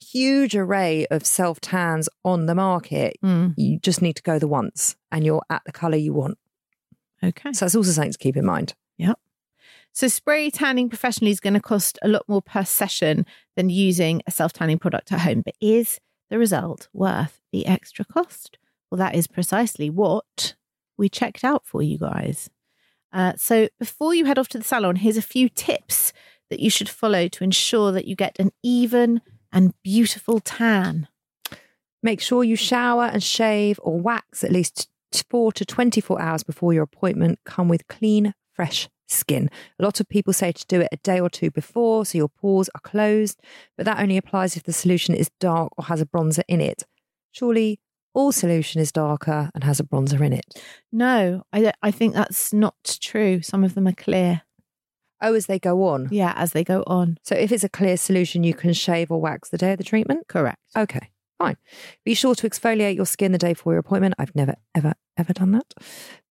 huge 0.00 0.54
array 0.54 1.06
of 1.10 1.24
self 1.26 1.60
tans 1.60 2.08
on 2.24 2.46
the 2.46 2.54
market, 2.54 3.16
Mm, 3.22 3.54
you 3.56 3.78
just 3.78 4.02
need 4.02 4.16
to 4.16 4.22
go 4.22 4.38
the 4.38 4.46
once 4.46 4.96
and 5.10 5.24
you're 5.24 5.42
at 5.50 5.62
the 5.64 5.72
colour 5.72 5.96
you 5.96 6.12
want. 6.12 6.38
Okay. 7.22 7.52
So 7.52 7.64
that's 7.64 7.74
also 7.74 7.90
something 7.90 8.12
to 8.12 8.18
keep 8.18 8.36
in 8.36 8.44
mind. 8.44 8.74
Yep. 8.98 9.18
So 9.92 10.08
spray 10.08 10.50
tanning 10.50 10.88
professionally 10.88 11.30
is 11.30 11.40
going 11.40 11.54
to 11.54 11.60
cost 11.60 11.98
a 12.02 12.08
lot 12.08 12.24
more 12.28 12.42
per 12.42 12.64
session 12.64 13.24
than 13.56 13.70
using 13.70 14.22
a 14.26 14.30
self 14.30 14.52
tanning 14.52 14.78
product 14.78 15.10
at 15.12 15.20
home. 15.20 15.42
But 15.42 15.54
is 15.60 16.00
the 16.30 16.38
result 16.38 16.88
worth 16.92 17.40
the 17.52 17.66
extra 17.66 18.04
cost? 18.04 18.58
Well, 18.94 19.10
that 19.10 19.16
is 19.16 19.26
precisely 19.26 19.90
what 19.90 20.54
we 20.96 21.08
checked 21.08 21.42
out 21.42 21.66
for 21.66 21.82
you 21.82 21.98
guys. 21.98 22.48
Uh, 23.12 23.32
so 23.36 23.66
before 23.80 24.14
you 24.14 24.24
head 24.24 24.38
off 24.38 24.46
to 24.50 24.58
the 24.58 24.62
salon, 24.62 24.94
here's 24.94 25.16
a 25.16 25.20
few 25.20 25.48
tips 25.48 26.12
that 26.48 26.60
you 26.60 26.70
should 26.70 26.88
follow 26.88 27.26
to 27.26 27.42
ensure 27.42 27.90
that 27.90 28.04
you 28.04 28.14
get 28.14 28.38
an 28.38 28.52
even 28.62 29.20
and 29.52 29.74
beautiful 29.82 30.38
tan. 30.38 31.08
Make 32.04 32.20
sure 32.20 32.44
you 32.44 32.54
shower 32.54 33.06
and 33.06 33.20
shave 33.20 33.80
or 33.82 33.98
wax 33.98 34.44
at 34.44 34.52
least 34.52 34.88
4 35.28 35.50
to 35.50 35.64
24 35.64 36.22
hours 36.22 36.44
before 36.44 36.72
your 36.72 36.84
appointment. 36.84 37.40
Come 37.44 37.68
with 37.68 37.88
clean, 37.88 38.32
fresh 38.52 38.88
skin. 39.08 39.50
A 39.80 39.82
lot 39.82 39.98
of 39.98 40.08
people 40.08 40.32
say 40.32 40.52
to 40.52 40.66
do 40.68 40.82
it 40.82 40.88
a 40.92 40.98
day 40.98 41.18
or 41.18 41.28
two 41.28 41.50
before 41.50 42.06
so 42.06 42.16
your 42.16 42.28
pores 42.28 42.70
are 42.76 42.80
closed, 42.88 43.40
but 43.76 43.86
that 43.86 43.98
only 43.98 44.16
applies 44.16 44.56
if 44.56 44.62
the 44.62 44.72
solution 44.72 45.16
is 45.16 45.32
dark 45.40 45.72
or 45.76 45.86
has 45.86 46.00
a 46.00 46.06
bronzer 46.06 46.44
in 46.46 46.60
it. 46.60 46.84
Surely 47.32 47.80
all 48.14 48.32
solution 48.32 48.80
is 48.80 48.92
darker 48.92 49.50
and 49.54 49.64
has 49.64 49.80
a 49.80 49.84
bronzer 49.84 50.20
in 50.24 50.32
it. 50.32 50.46
No, 50.92 51.42
I, 51.52 51.72
I 51.82 51.90
think 51.90 52.14
that's 52.14 52.52
not 52.52 52.76
true. 53.00 53.42
Some 53.42 53.64
of 53.64 53.74
them 53.74 53.86
are 53.86 53.92
clear. 53.92 54.42
Oh, 55.20 55.34
as 55.34 55.46
they 55.46 55.58
go 55.58 55.84
on. 55.84 56.08
Yeah, 56.10 56.32
as 56.36 56.52
they 56.52 56.64
go 56.64 56.82
on. 56.86 57.18
So 57.22 57.34
if 57.34 57.50
it's 57.52 57.64
a 57.64 57.68
clear 57.68 57.96
solution, 57.96 58.44
you 58.44 58.54
can 58.54 58.72
shave 58.72 59.10
or 59.10 59.20
wax 59.20 59.48
the 59.48 59.58
day 59.58 59.72
of 59.72 59.78
the 59.78 59.84
treatment? 59.84 60.28
Correct. 60.28 60.58
Okay, 60.76 61.10
fine. 61.38 61.56
Be 62.04 62.14
sure 62.14 62.34
to 62.34 62.48
exfoliate 62.48 62.96
your 62.96 63.06
skin 63.06 63.32
the 63.32 63.38
day 63.38 63.54
before 63.54 63.72
your 63.72 63.80
appointment. 63.80 64.14
I've 64.18 64.34
never, 64.34 64.54
ever, 64.74 64.94
ever 65.16 65.32
done 65.32 65.52
that. 65.52 65.72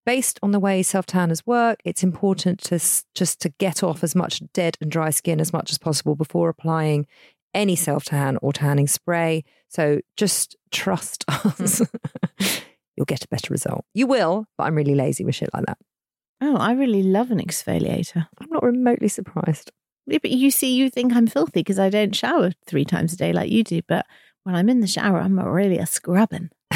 Based 0.06 0.38
on 0.44 0.52
the 0.52 0.60
way 0.60 0.84
self 0.84 1.06
tanners 1.06 1.48
work, 1.48 1.80
it's 1.86 2.04
important 2.04 2.60
to 2.64 2.76
s- 2.76 3.06
just 3.16 3.40
to 3.42 3.50
get 3.58 3.82
off 3.84 4.04
as 4.04 4.16
much 4.16 4.42
dead 4.54 4.78
and 4.82 4.92
dry 4.92 5.10
skin 5.12 5.40
as 5.40 5.54
much 5.54 5.72
as 5.72 5.78
possible 5.78 6.16
before 6.16 6.50
applying 6.50 7.08
any 7.54 7.76
self 7.76 8.06
tan 8.06 8.38
or 8.42 8.54
tanning 8.54 8.88
spray. 8.88 9.44
So 9.70 10.02
just 10.18 10.56
trust 10.72 11.26
us. 11.28 11.82
Mm. 11.82 12.62
You'll 12.96 13.06
get 13.06 13.24
a 13.24 13.28
better 13.28 13.52
result. 13.52 13.86
You 13.94 14.08
will, 14.08 14.46
but 14.58 14.66
I'm 14.66 14.76
really 14.76 14.96
lazy 14.96 15.24
with 15.24 15.36
shit 15.36 15.50
like 15.54 15.66
that. 15.66 15.78
Oh, 16.42 16.58
I 16.58 16.74
really 16.74 17.04
love 17.04 17.32
an 17.32 17.40
exfoliator. 17.40 18.28
I'm 18.40 18.50
not 18.50 18.64
remotely 18.64 19.08
surprised. 19.08 19.72
Yeah, 20.06 20.20
but 20.22 20.32
you 20.32 20.52
see, 20.52 20.76
you 20.76 20.90
think 20.90 21.14
I'm 21.14 21.28
filthy 21.28 21.62
because 21.62 21.80
I 21.80 21.90
don't 21.90 22.16
shower 22.16 22.52
three 22.68 22.86
times 22.86 23.14
a 23.14 23.18
day 23.18 23.32
like 23.32 23.50
you 23.50 23.64
do. 23.64 23.82
But 23.88 24.06
when 24.44 24.56
I'm 24.56 24.70
in 24.70 24.82
the 24.82 24.88
shower, 24.88 25.20
I'm 25.20 25.40
really 25.40 25.78
a 25.78 25.86
scrubbing. 25.86 26.50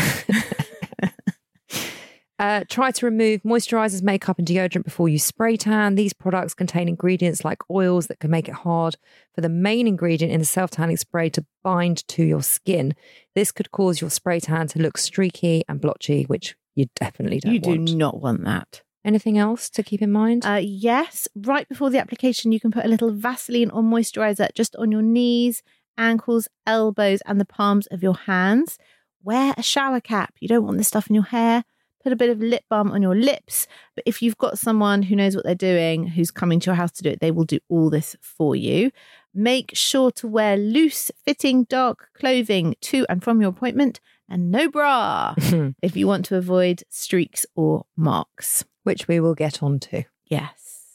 Uh, 2.40 2.64
try 2.70 2.92
to 2.92 3.06
remove 3.06 3.42
moisturizers, 3.42 4.04
makeup, 4.04 4.38
and 4.38 4.48
deodorant 4.48 4.84
before 4.84 5.10
you 5.10 5.18
spray 5.18 5.58
tan. 5.58 5.96
These 5.96 6.14
products 6.14 6.54
contain 6.54 6.88
ingredients 6.88 7.44
like 7.44 7.68
oils 7.72 8.08
that 8.08 8.20
can 8.20 8.30
make 8.30 8.48
it 8.48 8.54
hard 8.54 8.96
for 9.34 9.42
the 9.42 9.50
main 9.50 9.88
ingredient 9.88 10.32
in 10.32 10.40
the 10.40 10.46
self 10.46 10.70
tanning 10.70 10.98
spray 10.98 11.30
to 11.32 11.46
bind 11.64 12.08
to 12.10 12.24
your 12.24 12.44
skin. 12.44 12.94
This 13.34 13.52
could 13.52 13.72
cause 13.72 14.02
your 14.02 14.12
spray 14.12 14.40
tan 14.40 14.68
to 14.68 14.80
look 14.80 15.00
streaky 15.00 15.64
and 15.68 15.82
blotchy, 15.82 16.24
which 16.24 16.56
you 16.76 16.86
definitely 16.96 17.40
don't 17.40 17.54
want. 17.54 17.66
You 17.66 17.86
do 17.88 17.96
not 17.96 18.22
want 18.22 18.44
that. 18.44 18.84
Anything 19.04 19.38
else 19.38 19.70
to 19.72 19.84
keep 19.84 20.02
in 20.02 20.12
mind? 20.12 20.46
Uh, 20.46 20.60
yes, 20.62 21.28
right 21.36 21.68
before 21.68 21.90
the 21.90 21.98
application, 21.98 22.52
you 22.52 22.60
can 22.60 22.72
put 22.72 22.86
a 22.86 22.90
little 22.90 23.12
Vaseline 23.12 23.72
or 23.72 23.82
moisturizer 23.82 24.50
just 24.54 24.76
on 24.76 24.92
your 24.92 25.02
knees, 25.02 25.64
ankles, 25.98 26.48
elbows, 26.68 27.22
and 27.26 27.40
the 27.40 27.46
palms 27.46 27.88
of 27.88 28.04
your 28.04 28.16
hands. 28.16 28.78
Wear 29.24 29.56
a 29.58 29.64
shower 29.64 30.02
cap. 30.02 30.36
You 30.40 30.48
don't 30.48 30.66
want 30.66 30.78
this 30.78 30.90
stuff 30.90 31.08
in 31.08 31.16
your 31.16 31.24
hair. 31.24 31.64
Put 32.08 32.14
a 32.14 32.16
bit 32.16 32.30
of 32.30 32.40
lip 32.40 32.64
balm 32.70 32.94
on 32.94 33.02
your 33.02 33.18
lips. 33.18 33.68
But 33.94 34.04
if 34.08 34.22
you've 34.22 34.38
got 34.38 34.58
someone 34.58 35.04
who 35.04 35.16
knows 35.18 35.36
what 35.36 35.44
they're 35.44 35.56
doing, 35.56 36.08
who's 36.08 36.32
coming 36.32 36.62
to 36.62 36.68
your 36.68 36.76
house 36.76 36.94
to 36.94 37.04
do 37.04 37.10
it, 37.10 37.20
they 37.20 37.32
will 37.32 37.44
do 37.44 37.60
all 37.68 37.90
this 37.90 38.16
for 38.22 38.56
you. 38.56 38.92
Make 39.34 39.72
sure 39.74 40.10
to 40.12 40.26
wear 40.26 40.56
loose 40.56 41.12
fitting 41.26 41.66
dark 41.66 42.08
clothing 42.18 42.76
to 42.84 43.06
and 43.10 43.22
from 43.22 43.42
your 43.42 43.50
appointment 43.50 44.00
and 44.30 44.52
no 44.52 44.72
bra 44.72 45.34
if 45.82 45.98
you 45.98 46.08
want 46.08 46.24
to 46.28 46.38
avoid 46.38 46.84
streaks 46.88 47.46
or 47.56 47.84
marks. 47.98 48.64
which 48.84 49.10
we 49.10 49.20
will 49.20 49.36
get 49.36 49.62
on 49.62 49.78
to. 49.80 50.06
Yes. 50.28 50.86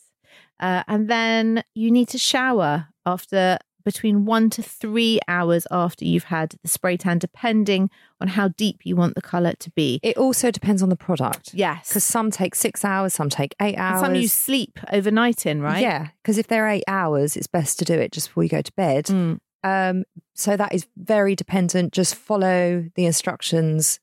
Uh, 0.58 0.82
and 0.88 1.10
then 1.10 1.62
you 1.74 1.90
need 1.90 2.08
to 2.08 2.16
shower 2.16 2.88
after 3.04 3.58
between 3.84 4.24
one 4.24 4.50
to 4.50 4.62
three 4.62 5.20
hours 5.28 5.66
after 5.70 6.04
you've 6.04 6.24
had 6.24 6.54
the 6.62 6.68
spray 6.68 6.96
tan, 6.96 7.18
depending 7.18 7.90
on 8.20 8.28
how 8.28 8.48
deep 8.48 8.80
you 8.84 8.96
want 8.96 9.14
the 9.14 9.22
colour 9.22 9.54
to 9.58 9.70
be. 9.70 10.00
It 10.02 10.16
also 10.16 10.50
depends 10.50 10.82
on 10.82 10.88
the 10.88 10.96
product. 10.96 11.54
Yes. 11.54 11.88
Because 11.88 12.04
some 12.04 12.30
take 12.30 12.54
six 12.54 12.84
hours, 12.84 13.14
some 13.14 13.28
take 13.28 13.54
eight 13.60 13.74
And 13.74 13.82
hours. 13.82 14.00
some 14.00 14.14
you 14.14 14.28
sleep 14.28 14.78
overnight 14.92 15.46
in, 15.46 15.60
right? 15.60 15.82
Yeah. 15.82 16.08
Because 16.22 16.38
if 16.38 16.46
they're 16.46 16.68
eight 16.68 16.84
hours, 16.86 17.36
it's 17.36 17.46
best 17.46 17.78
to 17.80 17.84
do 17.84 17.94
it 17.94 18.12
just 18.12 18.28
before 18.28 18.42
you 18.44 18.48
go 18.48 18.62
to 18.62 18.72
bed. 18.72 19.06
Mm. 19.06 19.38
Um, 19.64 20.04
so 20.34 20.56
that 20.56 20.74
is 20.74 20.86
very 20.96 21.36
dependent. 21.36 21.92
Just 21.92 22.14
follow 22.14 22.84
the 22.94 23.04
instructions 23.06 24.00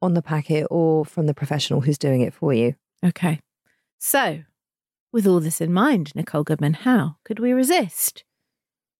on 0.00 0.14
the 0.14 0.22
packet 0.22 0.66
or 0.70 1.04
from 1.04 1.26
the 1.26 1.34
professional 1.34 1.82
who's 1.82 1.98
doing 1.98 2.22
it 2.22 2.34
for 2.34 2.52
you. 2.52 2.74
Okay. 3.04 3.40
So, 3.98 4.42
with 5.12 5.26
all 5.26 5.40
this 5.40 5.60
in 5.60 5.72
mind, 5.72 6.12
Nicole 6.14 6.42
Goodman, 6.42 6.74
how 6.74 7.16
could 7.24 7.38
we 7.38 7.52
resist 7.52 8.24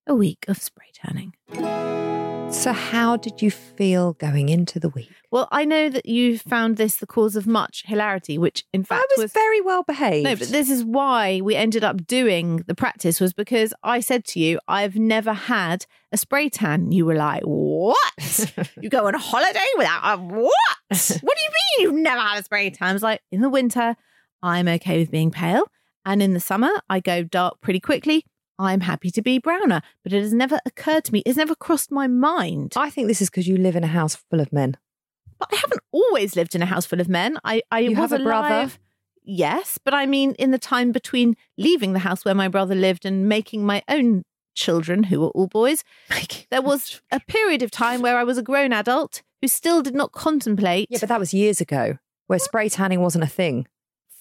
a 0.06 0.14
week 0.14 0.44
of 0.48 0.58
spray 0.58 0.90
tanning? 0.92 1.34
So, 2.52 2.72
how 2.72 3.16
did 3.16 3.40
you 3.40 3.50
feel 3.50 4.12
going 4.12 4.50
into 4.50 4.78
the 4.78 4.90
week? 4.90 5.10
Well, 5.30 5.48
I 5.50 5.64
know 5.64 5.88
that 5.88 6.06
you 6.06 6.38
found 6.38 6.76
this 6.76 6.96
the 6.96 7.06
cause 7.06 7.34
of 7.34 7.46
much 7.46 7.82
hilarity, 7.86 8.36
which 8.36 8.64
in 8.74 8.84
fact 8.84 9.10
I 9.16 9.22
was, 9.22 9.32
very 9.32 9.62
well 9.62 9.82
behaved. 9.82 10.24
No, 10.24 10.36
but 10.36 10.48
this 10.48 10.68
is 10.68 10.84
why 10.84 11.40
we 11.42 11.56
ended 11.56 11.82
up 11.82 12.06
doing 12.06 12.58
the 12.66 12.74
practice 12.74 13.20
was 13.20 13.32
because 13.32 13.72
I 13.82 14.00
said 14.00 14.24
to 14.26 14.38
you, 14.38 14.60
I've 14.68 14.96
never 14.96 15.32
had 15.32 15.86
a 16.12 16.18
spray 16.18 16.50
tan. 16.50 16.92
You 16.92 17.06
were 17.06 17.16
like, 17.16 17.42
what? 17.42 18.68
you 18.80 18.90
go 18.90 19.06
on 19.06 19.14
a 19.14 19.18
holiday 19.18 19.60
without 19.78 20.18
a 20.18 20.22
what? 20.22 20.50
what 20.88 20.98
do 20.98 21.44
you 21.44 21.50
mean 21.50 21.78
you've 21.78 21.94
never 21.94 22.20
had 22.20 22.38
a 22.38 22.44
spray 22.44 22.68
tan? 22.68 22.90
I 22.90 22.92
was 22.92 23.02
like, 23.02 23.22
in 23.32 23.40
the 23.40 23.50
winter, 23.50 23.96
I'm 24.42 24.68
okay 24.68 24.98
with 24.98 25.10
being 25.10 25.30
pale. 25.30 25.64
And 26.04 26.22
in 26.22 26.34
the 26.34 26.40
summer, 26.40 26.70
I 26.90 27.00
go 27.00 27.22
dark 27.22 27.60
pretty 27.60 27.80
quickly. 27.80 28.26
I'm 28.62 28.80
happy 28.80 29.10
to 29.10 29.22
be 29.22 29.38
browner. 29.38 29.82
But 30.02 30.12
it 30.12 30.22
has 30.22 30.32
never 30.32 30.60
occurred 30.64 31.04
to 31.04 31.12
me, 31.12 31.22
it's 31.26 31.36
never 31.36 31.54
crossed 31.54 31.90
my 31.90 32.06
mind. 32.06 32.72
I 32.76 32.90
think 32.90 33.08
this 33.08 33.20
is 33.20 33.30
because 33.30 33.48
you 33.48 33.56
live 33.56 33.76
in 33.76 33.84
a 33.84 33.88
house 33.88 34.14
full 34.14 34.40
of 34.40 34.52
men. 34.52 34.76
But 35.38 35.48
I 35.52 35.56
haven't 35.56 35.82
always 35.90 36.36
lived 36.36 36.54
in 36.54 36.62
a 36.62 36.66
house 36.66 36.86
full 36.86 37.00
of 37.00 37.08
men. 37.08 37.38
I, 37.44 37.62
I 37.70 37.80
You 37.80 37.90
was 37.90 37.98
have 37.98 38.12
a 38.12 38.22
brother? 38.22 38.70
Yes, 39.24 39.78
but 39.84 39.94
I 39.94 40.06
mean, 40.06 40.32
in 40.32 40.50
the 40.50 40.58
time 40.58 40.92
between 40.92 41.36
leaving 41.56 41.92
the 41.92 42.00
house 42.00 42.24
where 42.24 42.34
my 42.34 42.48
brother 42.48 42.74
lived 42.74 43.04
and 43.04 43.28
making 43.28 43.64
my 43.64 43.82
own 43.88 44.24
children, 44.54 45.04
who 45.04 45.20
were 45.20 45.28
all 45.28 45.46
boys, 45.46 45.84
there 46.50 46.62
was 46.62 47.00
a 47.10 47.20
period 47.20 47.62
of 47.62 47.70
time 47.70 48.02
where 48.02 48.18
I 48.18 48.24
was 48.24 48.38
a 48.38 48.42
grown 48.42 48.72
adult 48.72 49.22
who 49.40 49.48
still 49.48 49.82
did 49.82 49.94
not 49.94 50.12
contemplate. 50.12 50.88
Yeah, 50.90 50.98
but 51.00 51.08
that 51.08 51.20
was 51.20 51.32
years 51.32 51.60
ago 51.60 51.98
where 52.26 52.38
spray 52.38 52.68
tanning 52.68 53.00
wasn't 53.00 53.24
a 53.24 53.28
thing. 53.28 53.66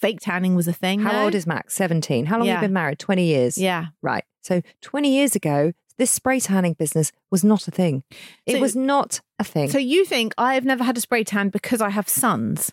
Fake 0.01 0.19
tanning 0.19 0.55
was 0.55 0.67
a 0.67 0.73
thing. 0.73 0.99
How 1.01 1.23
old 1.23 1.35
is 1.35 1.45
Max? 1.47 1.73
17. 1.75 2.25
How 2.25 2.37
long 2.39 2.47
have 2.47 2.57
you 2.61 2.67
been 2.67 2.73
married? 2.73 2.99
20 2.99 3.23
years. 3.25 3.57
Yeah. 3.57 3.87
Right. 4.01 4.23
So 4.41 4.61
20 4.81 5.13
years 5.13 5.35
ago, 5.35 5.73
this 5.97 6.09
spray 6.11 6.39
tanning 6.39 6.73
business 6.73 7.11
was 7.29 7.43
not 7.43 7.67
a 7.67 7.71
thing. 7.71 8.03
It 8.47 8.53
So- 8.53 8.59
was 8.59 8.75
not 8.75 9.21
a 9.37 9.43
thing. 9.43 9.69
So 9.69 9.77
you 9.77 10.03
think 10.05 10.33
I 10.37 10.55
have 10.55 10.65
never 10.65 10.83
had 10.83 10.97
a 10.97 11.01
spray 11.01 11.23
tan 11.23 11.49
because 11.49 11.79
I 11.81 11.89
have 11.89 12.09
sons? 12.09 12.71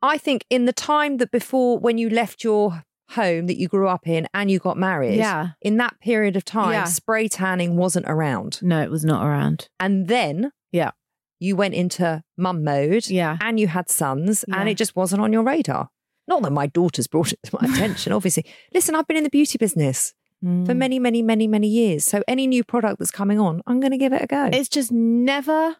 I 0.00 0.16
think 0.18 0.44
in 0.50 0.64
the 0.64 0.72
time 0.72 1.18
that 1.18 1.30
before 1.30 1.78
when 1.78 1.98
you 1.98 2.08
left 2.10 2.42
your 2.44 2.82
home 3.10 3.46
that 3.46 3.58
you 3.58 3.68
grew 3.68 3.88
up 3.88 4.06
in 4.08 4.26
and 4.32 4.50
you 4.50 4.58
got 4.58 4.78
married, 4.78 5.16
Yeah. 5.18 5.48
in 5.60 5.76
that 5.76 6.00
period 6.00 6.36
of 6.36 6.44
time, 6.44 6.72
Yeah. 6.72 6.84
spray 6.84 7.28
tanning 7.28 7.76
wasn't 7.76 8.06
around. 8.08 8.60
No, 8.62 8.82
it 8.82 8.90
was 8.90 9.04
not 9.04 9.24
around. 9.26 9.68
And 9.78 10.08
then 10.08 10.52
Yeah. 10.72 10.92
you 11.38 11.56
went 11.56 11.74
into 11.74 12.22
mum 12.38 12.64
mode 12.64 13.08
Yeah. 13.08 13.36
and 13.42 13.60
you 13.60 13.68
had 13.68 13.90
sons 13.90 14.44
and 14.44 14.68
it 14.68 14.76
just 14.78 14.96
wasn't 14.96 15.20
on 15.20 15.32
your 15.32 15.42
radar. 15.42 15.90
Not 16.26 16.42
that 16.42 16.52
my 16.52 16.66
daughters 16.66 17.06
brought 17.06 17.32
it 17.32 17.38
to 17.44 17.58
my 17.60 17.68
attention, 17.72 18.12
obviously. 18.18 18.44
Listen, 18.72 18.94
I've 18.94 19.06
been 19.06 19.16
in 19.18 19.24
the 19.24 19.30
beauty 19.30 19.58
business 19.58 20.14
for 20.40 20.46
Mm. 20.46 20.76
many, 20.76 20.98
many, 20.98 21.22
many, 21.22 21.46
many 21.48 21.68
years. 21.68 22.04
So 22.04 22.22
any 22.28 22.46
new 22.46 22.62
product 22.64 22.98
that's 22.98 23.10
coming 23.10 23.40
on, 23.40 23.62
I'm 23.66 23.80
going 23.80 23.92
to 23.92 23.98
give 23.98 24.12
it 24.12 24.20
a 24.22 24.26
go. 24.26 24.50
It's 24.52 24.68
just 24.68 24.92
never 24.92 25.76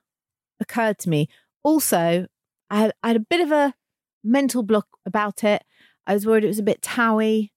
occurred 0.58 0.98
to 1.00 1.10
me. 1.10 1.28
Also, 1.62 2.26
I 2.70 2.78
had, 2.78 2.92
I 3.02 3.08
had 3.08 3.16
a 3.16 3.20
bit 3.20 3.40
of 3.40 3.52
a 3.52 3.74
mental 4.22 4.62
block 4.62 4.86
about 5.04 5.44
it. 5.44 5.62
I 6.06 6.14
was 6.14 6.26
worried 6.26 6.44
it 6.44 6.48
was 6.48 6.58
a 6.58 6.62
bit 6.62 6.80
TOWIE. 6.80 7.50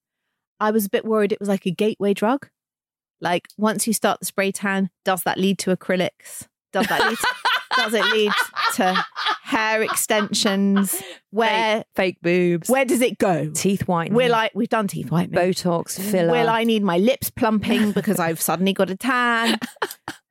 I 0.60 0.72
was 0.72 0.86
a 0.86 0.90
bit 0.90 1.06
worried 1.06 1.32
it 1.32 1.40
was 1.40 1.48
like 1.50 1.66
a 1.66 1.72
gateway 1.72 2.14
drug. 2.14 2.50
Like 3.22 3.48
once 3.58 3.88
you 3.88 3.94
start 3.94 4.20
the 4.20 4.26
spray 4.26 4.52
tan, 4.52 4.90
does 5.06 5.24
that 5.24 5.38
lead 5.38 5.60
to 5.60 5.76
acrylics? 5.76 6.48
Does 6.74 6.88
that 6.88 7.08
lead? 7.10 7.18
To, 7.18 7.28
does 7.76 7.94
it 7.94 8.06
lead 8.06 8.32
to 8.76 9.06
hair 9.44 9.82
extensions? 9.82 11.02
Where 11.32 11.84
Fake 11.96 12.18
boobs, 12.22 12.70
where 12.70 12.86
does 12.86 13.02
it 13.02 13.18
go? 13.18 13.50
teeth 13.54 13.88
whitening, 13.88 14.16
Will 14.16 14.34
I? 14.34 14.50
We've 14.56 14.70
done 14.70 14.88
teeth 14.88 15.12
whitening. 15.12 15.38
Botox, 15.40 16.00
filler. 16.00 16.32
Will 16.32 16.50
I 16.50 16.64
need 16.64 16.84
my 16.84 16.98
lips 16.98 17.30
plumping 17.30 17.92
because 17.92 18.20
I've 18.20 18.42
suddenly 18.42 18.74
got 18.74 18.90
a 18.90 18.96
tan? 18.96 19.60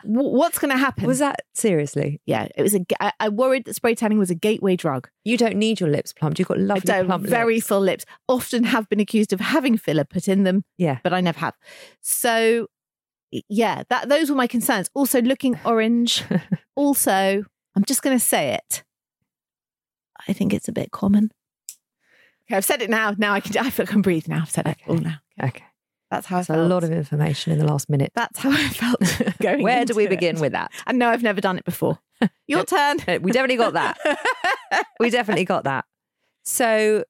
What's 0.04 0.58
going 0.60 0.70
to 0.70 0.78
happen? 0.78 1.04
Was 1.06 1.18
that 1.18 1.40
seriously? 1.52 2.20
Yeah, 2.26 2.46
it 2.56 2.62
was 2.62 2.74
a. 2.74 2.80
I, 3.00 3.12
I 3.18 3.28
worried 3.28 3.64
that 3.64 3.74
spray 3.74 3.94
tanning 3.96 4.18
was 4.18 4.30
a 4.30 4.34
gateway 4.36 4.76
drug. 4.76 5.08
You 5.24 5.36
don't 5.36 5.56
need 5.56 5.80
your 5.80 5.90
lips 5.90 6.12
plumped. 6.12 6.38
You've 6.38 6.46
got 6.48 6.58
I 6.58 6.60
lovely 6.60 6.80
don't 6.82 7.06
plump 7.06 7.24
very 7.26 7.56
lips. 7.56 7.66
full 7.66 7.80
lips. 7.80 8.04
Often 8.28 8.64
have 8.64 8.88
been 8.88 9.00
accused 9.00 9.32
of 9.32 9.40
having 9.40 9.76
filler 9.76 10.04
put 10.04 10.28
in 10.28 10.44
them, 10.44 10.64
Yeah. 10.78 10.98
but 11.02 11.12
I 11.12 11.20
never 11.20 11.40
have. 11.40 11.54
So, 12.02 12.68
yeah, 13.48 13.82
that 13.88 14.08
those 14.08 14.30
were 14.30 14.36
my 14.36 14.46
concerns. 14.46 14.88
Also, 14.94 15.20
looking 15.20 15.58
orange. 15.64 16.22
also, 16.76 17.44
I'm 17.74 17.84
just 17.84 18.02
going 18.02 18.16
to 18.18 18.24
say 18.24 18.54
it. 18.54 18.82
I 20.28 20.32
think 20.32 20.52
it's 20.52 20.68
a 20.68 20.72
bit 20.72 20.90
common. 20.90 21.30
Okay, 22.48 22.56
I've 22.56 22.64
said 22.64 22.82
it 22.82 22.90
now. 22.90 23.14
Now 23.16 23.32
I 23.34 23.40
can. 23.40 23.56
I 23.58 23.70
feel 23.70 23.84
I 23.84 23.86
can 23.92 24.02
breathe 24.02 24.28
now. 24.28 24.42
I've 24.42 24.50
said 24.50 24.66
it 24.66 24.76
Okay. 24.82 24.84
all 24.90 24.96
now. 24.98 25.16
Okay. 25.42 25.64
That's 26.10 26.26
how 26.28 26.36
I 26.36 26.38
That's 26.40 26.50
a 26.50 26.56
lot 26.68 26.84
of 26.84 26.92
information 26.92 27.52
in 27.52 27.58
the 27.58 27.64
last 27.66 27.90
minute. 27.90 28.12
That's 28.14 28.38
how 28.38 28.50
I 28.52 28.68
felt 28.68 29.00
going. 29.42 29.62
Where 29.64 29.84
do 29.84 29.94
we 29.94 30.04
it. 30.04 30.10
begin 30.10 30.38
with 30.40 30.52
that? 30.52 30.70
And 30.86 30.98
no, 31.00 31.08
I've 31.08 31.22
never 31.24 31.40
done 31.40 31.58
it 31.58 31.64
before. 31.64 31.98
Your 32.46 32.64
turn. 32.64 32.98
Uh, 33.08 33.18
we 33.20 33.32
definitely 33.32 33.56
got 33.56 33.72
that. 33.72 33.98
We 35.00 35.10
definitely 35.10 35.44
got 35.44 35.64
that. 35.64 35.84
So, 36.44 37.02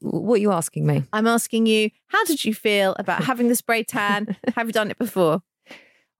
what 0.00 0.34
are 0.36 0.40
you 0.42 0.52
asking 0.52 0.86
me? 0.86 1.04
I'm 1.12 1.26
asking 1.26 1.66
you, 1.66 1.90
how 2.08 2.24
did 2.24 2.44
you 2.44 2.54
feel 2.54 2.94
about 2.98 3.24
having 3.24 3.48
the 3.48 3.54
spray 3.56 3.84
tan? 3.84 4.36
Have 4.56 4.66
you 4.66 4.72
done 4.72 4.90
it 4.90 4.98
before? 4.98 5.42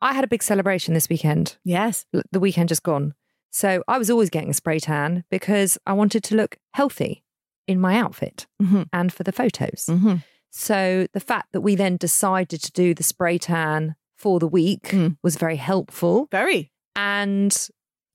I 0.01 0.13
had 0.15 0.23
a 0.25 0.29
big 0.29 0.43
celebration 0.43 0.95
this 0.95 1.09
weekend. 1.09 1.57
Yes. 1.65 2.07
the 2.31 2.39
weekend 2.41 2.69
just 2.69 2.83
gone. 2.85 3.15
So 3.51 3.83
I 3.89 3.99
was 3.99 4.11
always 4.11 4.31
getting 4.31 4.51
a 4.51 4.55
spray 4.55 4.79
tan 4.79 5.25
because 5.31 5.79
I 5.87 5.93
wanted 5.95 6.23
to 6.25 6.37
look 6.37 6.57
healthy 6.75 7.25
in 7.67 7.81
my 7.81 7.97
outfit 7.97 8.47
Mhm. 8.63 8.89
and 8.93 9.13
for 9.13 9.25
the 9.25 9.33
photos. 9.33 9.87
Mm-hmm. 9.89 10.17
So 10.51 11.07
the 11.13 11.21
fact 11.21 11.53
that 11.53 11.61
we 11.63 11.75
then 11.75 11.97
decided 11.97 12.63
to 12.63 12.73
do 12.73 12.95
the 12.95 13.03
spray 13.03 13.39
tan 13.39 13.97
for 14.17 14.39
the 14.39 14.47
week 14.49 14.85
Mm. 14.91 15.17
was 15.23 15.37
very 15.37 15.57
helpful. 15.57 16.29
Very. 16.31 16.71
And 16.95 17.57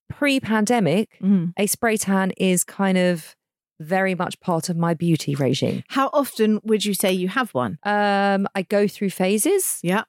pre 0.09 0.39
pandemic, 0.39 1.09
Mm. 1.21 1.53
a 1.57 1.67
spray 1.67 1.97
tan 1.97 2.31
is 2.37 2.63
kind 2.63 2.97
of 2.97 3.35
very 3.83 4.15
much 4.15 4.39
part 4.39 4.69
of 4.69 4.77
my 4.77 4.93
beauty 4.93 5.35
regime. 5.35 5.83
How 5.89 6.09
often 6.13 6.59
would 6.63 6.83
you 6.85 6.93
say 6.93 7.11
you 7.13 7.27
have 7.27 7.51
one? 7.53 7.77
Um, 7.83 8.47
I 8.55 8.63
go 8.63 8.87
through 8.87 9.11
phases. 9.11 9.79
Yeah. 9.83 10.03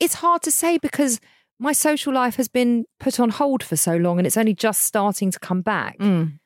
It's 0.00 0.14
hard 0.14 0.42
to 0.42 0.50
say 0.50 0.78
because 0.78 1.20
my 1.58 1.72
social 1.72 2.12
life 2.12 2.36
has 2.36 2.48
been 2.48 2.84
put 3.00 3.18
on 3.20 3.30
hold 3.30 3.62
for 3.62 3.76
so 3.76 3.96
long 3.96 4.18
and 4.18 4.26
it's 4.26 4.36
only 4.36 4.54
just 4.54 4.82
starting 4.82 5.30
to 5.30 5.38
come 5.38 5.62
back. 5.62 5.98
Mm. 5.98 6.38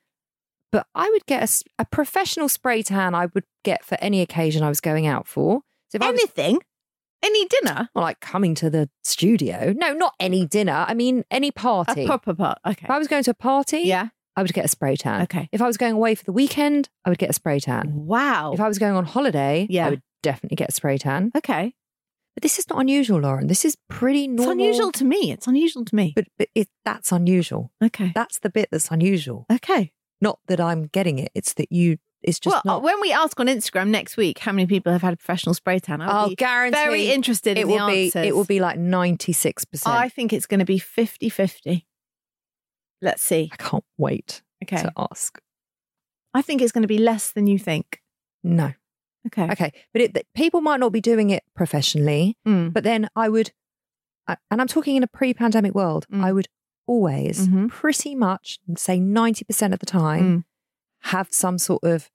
but 0.73 0.87
I 0.95 1.09
would 1.11 1.26
get 1.26 1.62
a 1.79 1.85
professional 1.85 2.49
spray 2.49 2.83
tan. 2.83 3.14
I 3.14 3.26
would 3.35 3.45
get 3.64 3.85
for 3.85 3.97
any 4.00 4.21
occasion 4.21 4.62
I 4.62 4.69
was 4.69 4.81
going 4.81 5.07
out 5.07 5.26
for. 5.26 5.62
So 5.88 5.97
if 5.97 6.02
I 6.02 6.11
was 6.12 6.21
Anything? 6.21 6.61
Any 7.23 7.47
dinner? 7.49 7.88
well, 7.95 8.05
like 8.05 8.21
coming 8.21 8.55
to 8.57 8.71
the 8.71 8.88
studio, 9.05 9.75
no, 9.76 9.93
not 9.93 10.14
any 10.21 10.47
dinner. 10.47 10.85
I 10.88 10.95
mean 10.95 11.25
any 11.31 11.50
party. 11.50 12.05
A 12.05 12.07
proper 12.07 12.35
part. 12.35 12.59
Okay. 12.67 12.85
if 12.85 12.90
I 12.90 12.99
was 12.99 13.09
going 13.09 13.25
to 13.25 13.33
a 13.33 13.35
party, 13.35 13.81
Yeah. 13.81 14.09
I 14.40 14.42
would 14.42 14.52
get 14.54 14.64
a 14.64 14.68
spray 14.68 14.97
tan. 14.97 15.23
Okay. 15.23 15.49
If 15.52 15.61
I 15.61 15.66
was 15.66 15.76
going 15.76 15.92
away 15.92 16.14
for 16.14 16.25
the 16.25 16.32
weekend, 16.32 16.88
I 17.04 17.11
would 17.11 17.18
get 17.18 17.28
a 17.30 17.35
spray 17.35 17.61
tan. 17.61 17.92
Wow. 18.06 18.52
If 18.54 18.61
I 18.61 18.68
was 18.68 18.78
going 18.78 18.94
on 18.97 19.04
holiday, 19.04 19.66
Yeah. 19.68 19.87
I 19.87 19.90
would 19.90 20.02
definitely 20.23 20.56
get 20.56 20.70
a 20.70 20.73
spray 20.73 20.97
tan. 20.99 21.30
okay. 21.37 21.75
But 22.35 22.42
this 22.42 22.59
is 22.59 22.68
not 22.70 22.78
unusual, 22.80 23.20
Lauren. 23.20 23.49
This 23.49 23.64
is 23.64 23.76
pretty 23.88 24.25
It's 24.25 24.47
unusual 24.47 24.92
to 24.92 25.04
me. 25.04 25.30
It's 25.32 25.47
unusual 25.47 25.85
to 25.85 25.94
me. 25.94 26.12
but, 26.16 26.25
but 26.38 26.49
it, 26.54 26.68
that's 26.85 27.12
unusual. 27.12 27.70
Okay. 27.85 28.12
That's 28.14 28.38
the 28.38 28.49
bit 28.50 28.68
that's 28.70 28.90
unusual. 28.90 29.44
Okay. 29.52 29.92
Not 30.23 30.38
that 30.47 30.61
I'm 30.61 30.87
getting 30.87 31.18
it. 31.18 31.30
It's 31.35 31.52
that 31.54 31.70
you. 31.70 31.99
It's 32.23 32.38
just 32.38 32.52
well, 32.64 32.76
not. 32.76 32.82
when 32.82 33.00
we 33.00 33.12
ask 33.12 33.38
on 33.40 33.47
Instagram 33.47 33.88
next 33.88 34.16
week 34.18 34.38
how 34.38 34.52
many 34.52 34.66
people 34.66 34.92
have 34.92 35.00
had 35.02 35.14
a 35.14 35.16
professional 35.16 35.54
spray 35.54 35.78
tan, 35.80 36.02
I'll 36.02 36.11
I'll 36.11 36.28
be 36.28 36.35
guarantee 36.37 36.76
very 36.78 37.11
interested 37.11 37.56
it 37.56 37.62
in 37.62 37.68
will 37.68 37.87
the 37.87 37.92
be 37.92 38.04
answers. 38.04 38.26
it 38.26 38.37
will 38.37 38.44
be 38.44 38.61
like 38.61 38.78
96% 38.78 39.87
I 39.87 40.04
I, 40.04 40.09
think 40.11 40.32
it's 40.35 40.47
going 40.47 40.61
to 40.61 40.66
be 40.66 40.78
50 40.78 41.28
50. 41.30 41.87
Let's 43.02 43.23
see. 43.23 43.49
I 43.52 43.57
can't 43.57 43.85
wait 43.99 44.42
Okay. 44.62 44.83
to 44.83 44.92
ask 44.97 45.38
I 46.35 46.42
think 46.42 46.62
it's 46.62 46.71
going 46.73 46.83
to 46.83 46.88
be 46.88 46.99
less 46.99 47.33
than 47.33 47.47
you 47.47 47.59
think. 47.59 48.00
no 48.45 48.73
Okay. 49.26 49.50
okay 49.52 49.73
but 49.92 50.00
it, 50.02 50.26
people 50.35 50.61
might 50.62 50.80
not 50.80 50.92
be 50.92 51.00
doing 51.02 51.28
it 51.30 51.42
professionally 51.54 52.38
Mm. 52.47 52.73
but 52.73 52.85
then 52.85 53.09
i 53.14 53.28
would 53.28 53.52
I- 54.26 54.38
and 54.50 54.61
i'm 54.62 54.66
talking 54.66 54.97
in 54.97 55.02
a 55.02 55.07
pre-pandemic 55.07 55.75
world 55.75 56.07
Mm. 56.11 56.25
i 56.25 56.33
would 56.33 56.49
always 56.87 57.47
Mhm. 57.49 57.69
pretty 57.69 58.14
much 58.14 58.59
say 58.76 58.99
90% 58.99 59.73
of 59.75 59.78
the 59.80 59.87
time 59.87 60.25
Mm. 60.25 60.45
have 61.12 61.28
some 61.33 61.59
sort 61.59 61.85
of 61.85 62.11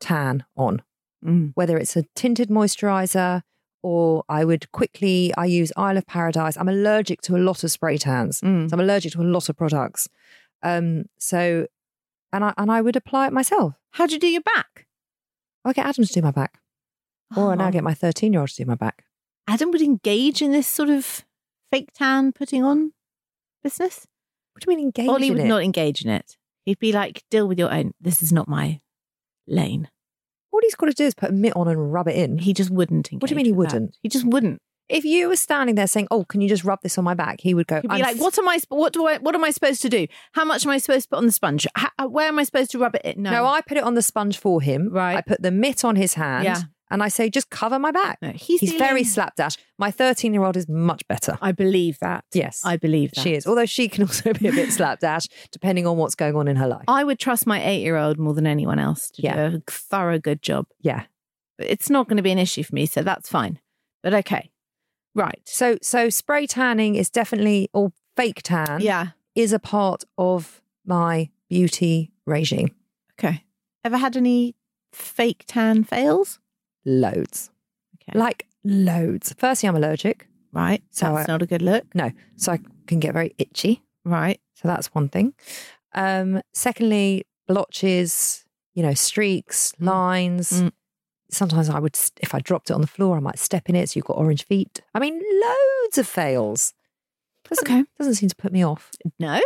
tan 0.00 0.44
on 0.56 0.82
Mm. 1.24 1.52
whether 1.54 1.76
it's 1.78 1.96
a 1.96 2.04
tinted 2.14 2.48
moisturizer 2.50 3.42
or 3.82 4.22
i 4.28 4.44
would 4.44 4.70
quickly 4.72 5.32
i 5.36 5.44
use 5.46 5.72
isle 5.76 5.96
of 5.96 6.06
paradise 6.06 6.56
i'm 6.56 6.68
allergic 6.68 7.20
to 7.22 7.36
a 7.36 7.38
lot 7.38 7.64
of 7.64 7.70
spray 7.70 7.96
tans 7.96 8.40
Mm. 8.40 8.68
So 8.68 8.74
I'm 8.74 8.80
allergic 8.80 9.12
to 9.12 9.22
a 9.22 9.24
lot 9.24 9.48
of 9.48 9.56
products. 9.56 10.08
Um, 10.62 11.04
so, 11.18 11.66
and 12.32 12.44
I 12.44 12.52
and 12.58 12.70
I 12.70 12.80
would 12.82 12.94
apply 12.96 13.26
it 13.28 13.32
myself. 13.32 13.74
How'd 13.92 14.12
you 14.12 14.18
do 14.18 14.28
your 14.28 14.42
back? 14.42 14.86
I 15.64 15.72
get 15.72 15.86
Adam 15.86 16.04
to 16.04 16.12
do 16.12 16.20
my 16.22 16.30
back, 16.30 16.58
or 17.36 17.52
I 17.52 17.54
now 17.54 17.68
Oh. 17.68 17.70
get 17.70 17.82
my 17.84 17.94
13 17.94 18.32
year 18.32 18.40
old 18.40 18.50
to 18.50 18.56
do 18.56 18.66
my 18.66 18.74
back. 18.74 19.04
Adam 19.48 19.70
would 19.70 19.80
engage 19.82 20.42
in 20.42 20.52
this 20.52 20.66
sort 20.66 20.90
of 20.90 21.24
fake 21.72 21.88
tan 21.94 22.32
putting 22.32 22.62
on 22.62 22.92
business. 23.62 24.06
What 24.52 24.62
do 24.64 24.70
you 24.70 24.76
mean 24.76 24.86
engage 24.86 25.08
Ollie 25.08 25.30
would 25.30 25.40
it? 25.40 25.46
not 25.48 25.62
engage 25.62 26.04
in 26.04 26.10
it. 26.10 26.36
He'd 26.66 26.78
be 26.78 26.92
like, 26.92 27.24
deal 27.30 27.48
with 27.48 27.58
your 27.58 27.72
own. 27.72 27.92
This 28.00 28.22
is 28.22 28.32
not 28.32 28.46
my 28.48 28.80
lane. 29.48 29.88
All 30.52 30.60
he's 30.62 30.74
got 30.74 30.86
to 30.86 30.92
do 30.92 31.04
is 31.04 31.14
put 31.14 31.30
a 31.30 31.32
mitt 31.32 31.54
on 31.56 31.68
and 31.68 31.92
rub 31.92 32.08
it 32.08 32.16
in. 32.16 32.38
He 32.38 32.52
just 32.52 32.70
wouldn't. 32.70 33.08
What 33.12 33.28
do 33.28 33.32
you 33.32 33.36
mean 33.36 33.46
he 33.46 33.52
with 33.52 33.68
that. 33.70 33.74
wouldn't? 33.74 33.96
He 34.02 34.08
just 34.08 34.26
wouldn't. 34.26 34.60
If 34.88 35.04
you 35.04 35.28
were 35.28 35.36
standing 35.36 35.76
there 35.76 35.86
saying, 35.86 36.08
"Oh, 36.10 36.24
can 36.24 36.40
you 36.40 36.48
just 36.48 36.64
rub 36.64 36.80
this 36.82 36.98
on 36.98 37.04
my 37.04 37.14
back?" 37.14 37.40
He 37.40 37.54
would 37.54 37.68
go. 37.68 37.76
He'd 37.76 37.82
be 37.82 37.94
"I'm 37.94 38.00
like, 38.00 38.16
"What 38.16 38.36
am 38.38 38.48
I? 38.48 38.58
What 38.70 38.92
do 38.92 39.06
I? 39.06 39.18
What 39.18 39.36
am 39.36 39.44
I 39.44 39.50
supposed 39.50 39.82
to 39.82 39.88
do? 39.88 40.08
How 40.32 40.44
much 40.44 40.66
am 40.66 40.72
I 40.72 40.78
supposed 40.78 41.04
to 41.04 41.08
put 41.10 41.18
on 41.18 41.26
the 41.26 41.32
sponge? 41.32 41.64
How, 41.76 42.08
where 42.08 42.26
am 42.26 42.40
I 42.40 42.42
supposed 42.42 42.72
to 42.72 42.78
rub 42.80 42.96
it 42.96 43.02
in?" 43.04 43.22
No, 43.22 43.30
No, 43.30 43.46
I 43.46 43.60
put 43.60 43.76
it 43.76 43.84
on 43.84 43.94
the 43.94 44.02
sponge 44.02 44.36
for 44.38 44.60
him. 44.60 44.88
Right. 44.90 45.16
I 45.16 45.20
put 45.20 45.42
the 45.42 45.52
mitt 45.52 45.84
on 45.84 45.94
his 45.94 46.14
hand. 46.14 46.44
Yeah. 46.44 46.62
And 46.90 47.02
I 47.02 47.08
say, 47.08 47.30
just 47.30 47.50
cover 47.50 47.78
my 47.78 47.92
back. 47.92 48.18
No, 48.20 48.30
he's 48.30 48.60
He's 48.60 48.72
very 48.72 49.04
slapdash. 49.04 49.56
My 49.78 49.90
13 49.92 50.34
year 50.34 50.42
old 50.44 50.56
is 50.56 50.68
much 50.68 51.06
better. 51.08 51.38
I 51.40 51.52
believe 51.52 51.98
that. 52.00 52.24
Yes. 52.34 52.62
I 52.64 52.76
believe 52.76 53.12
that. 53.12 53.20
She 53.22 53.34
is. 53.34 53.46
Although 53.46 53.66
she 53.66 53.88
can 53.88 54.02
also 54.08 54.32
be 54.32 54.48
a 54.48 54.52
bit 54.52 54.72
slapdash 54.72 55.26
depending 55.52 55.86
on 55.86 55.96
what's 55.98 56.14
going 56.16 56.34
on 56.34 56.48
in 56.48 56.56
her 56.56 56.66
life. 56.66 56.84
I 56.88 57.04
would 57.04 57.20
trust 57.20 57.46
my 57.46 57.64
eight-year-old 57.64 58.18
more 58.18 58.34
than 58.34 58.46
anyone 58.46 58.78
else 58.80 59.10
to 59.12 59.22
Yeah. 59.22 59.50
do 59.50 59.56
a 59.58 59.70
thorough, 59.70 60.18
good 60.18 60.42
job. 60.42 60.66
Yeah. 60.80 61.04
But 61.58 61.68
it's 61.68 61.90
not 61.90 62.08
going 62.08 62.16
to 62.16 62.22
be 62.24 62.32
an 62.32 62.38
issue 62.38 62.64
for 62.64 62.74
me, 62.74 62.86
so 62.86 63.02
that's 63.02 63.28
fine. 63.28 63.60
But 64.02 64.14
okay, 64.14 64.50
right? 65.14 65.40
So 65.44 65.78
so 65.82 66.08
spray 66.10 66.46
tanning 66.48 66.96
is 66.96 67.08
definitely 67.10 67.68
or 67.72 67.92
fake 68.16 68.40
tan 68.42 68.80
Yeah. 68.80 69.08
is 69.36 69.52
a 69.52 69.58
part 69.60 70.02
of 70.18 70.60
my 70.84 71.30
beauty 71.48 72.10
regime. 72.26 72.74
Okay. 73.18 73.44
Ever 73.84 73.98
had 73.98 74.16
any 74.16 74.56
fake 74.92 75.44
tan 75.46 75.84
fails? 75.84 76.39
Loads. 76.84 77.50
Okay. 78.02 78.18
Like 78.18 78.46
loads. 78.64 79.34
Firstly, 79.38 79.68
I'm 79.68 79.76
allergic. 79.76 80.26
right. 80.52 80.82
So 80.90 81.14
that's 81.14 81.28
I- 81.28 81.32
not 81.32 81.42
a 81.42 81.46
good 81.46 81.62
look. 81.62 81.84
No. 81.94 82.10
So 82.36 82.52
I 82.52 82.58
can 82.86 83.00
get 83.00 83.12
very 83.14 83.34
itchy. 83.38 83.82
Right. 84.04 84.40
So 84.54 84.68
that's 84.68 84.88
one 84.94 85.08
thing. 85.08 85.34
Um, 85.94 86.40
secondly, 86.52 87.24
blotches, 87.46 88.44
you 88.74 88.82
know, 88.82 88.94
streaks, 88.94 89.72
lines. 89.80 90.50
Mm. 90.62 90.72
Sometimes 91.30 91.68
I 91.70 91.78
would, 91.78 91.96
if 92.20 92.34
I 92.34 92.40
dropped 92.40 92.70
it 92.70 92.74
on 92.74 92.80
the 92.80 92.86
floor, 92.86 93.16
I 93.16 93.20
might 93.20 93.38
step 93.38 93.68
in 93.68 93.76
it. 93.76 93.88
So 93.90 93.98
you've 93.98 94.04
got 94.06 94.16
orange 94.18 94.44
feet. 94.46 94.80
I 94.94 94.98
mean, 94.98 95.14
loads 95.14 95.98
of 95.98 96.06
fails. 96.06 96.74
Doesn't, 97.48 97.66
Okay. 97.68 97.84
Doesn't 97.98 98.14
seem 98.14 98.28
to 98.28 98.36
put 98.36 98.52
me 98.52 98.64
off. 98.64 98.90
No. 99.18 99.40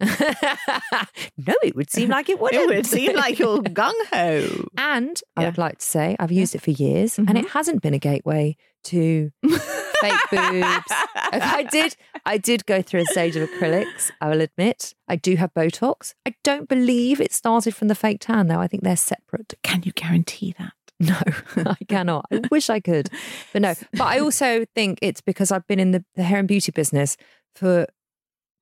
no, 0.00 1.54
it 1.62 1.74
would 1.76 1.90
seem 1.90 2.08
like 2.10 2.28
it 2.28 2.40
wouldn't. 2.40 2.70
It 2.70 2.74
would 2.76 2.86
seem 2.86 3.14
like 3.16 3.38
you're 3.38 3.58
gung 3.62 3.92
ho. 4.12 4.68
And 4.76 5.20
I 5.36 5.44
would 5.44 5.58
like 5.58 5.78
to 5.78 5.84
say 5.84 6.16
I've 6.18 6.32
used 6.32 6.54
it 6.54 6.62
for 6.62 6.70
years 6.70 7.18
and 7.18 7.28
Mhm. 7.28 7.36
it 7.44 7.50
hasn't 7.50 7.82
been 7.82 7.94
a 7.94 7.98
gateway 7.98 8.56
to 8.84 9.30
fake 9.42 10.12
boobs. 10.30 10.84
I 11.14 11.66
did 11.70 11.96
I 12.26 12.36
did 12.38 12.66
go 12.66 12.82
through 12.82 13.02
a 13.02 13.06
stage 13.06 13.36
of 13.36 13.48
acrylics, 13.48 14.10
I 14.20 14.28
will 14.28 14.40
admit. 14.40 14.94
I 15.08 15.16
do 15.16 15.36
have 15.36 15.54
Botox. 15.54 16.14
I 16.26 16.34
don't 16.42 16.68
believe 16.68 17.20
it 17.20 17.32
started 17.32 17.74
from 17.74 17.88
the 17.88 17.94
fake 17.94 18.18
tan 18.20 18.48
though. 18.48 18.60
I 18.60 18.66
think 18.66 18.82
they're 18.82 18.96
separate. 18.96 19.54
Can 19.62 19.82
you 19.84 19.92
guarantee 19.92 20.54
that? 20.58 20.72
No, 21.00 21.16
I 21.70 21.76
cannot. 21.88 22.26
I 22.32 22.40
wish 22.50 22.70
I 22.70 22.78
could. 22.80 23.08
But 23.52 23.62
no. 23.62 23.74
But 23.92 24.04
I 24.04 24.20
also 24.20 24.64
think 24.74 24.98
it's 25.02 25.20
because 25.20 25.50
I've 25.50 25.66
been 25.66 25.80
in 25.80 25.90
the, 25.90 26.04
the 26.14 26.22
hair 26.22 26.38
and 26.38 26.46
beauty 26.48 26.70
business 26.72 27.16
for 27.56 27.86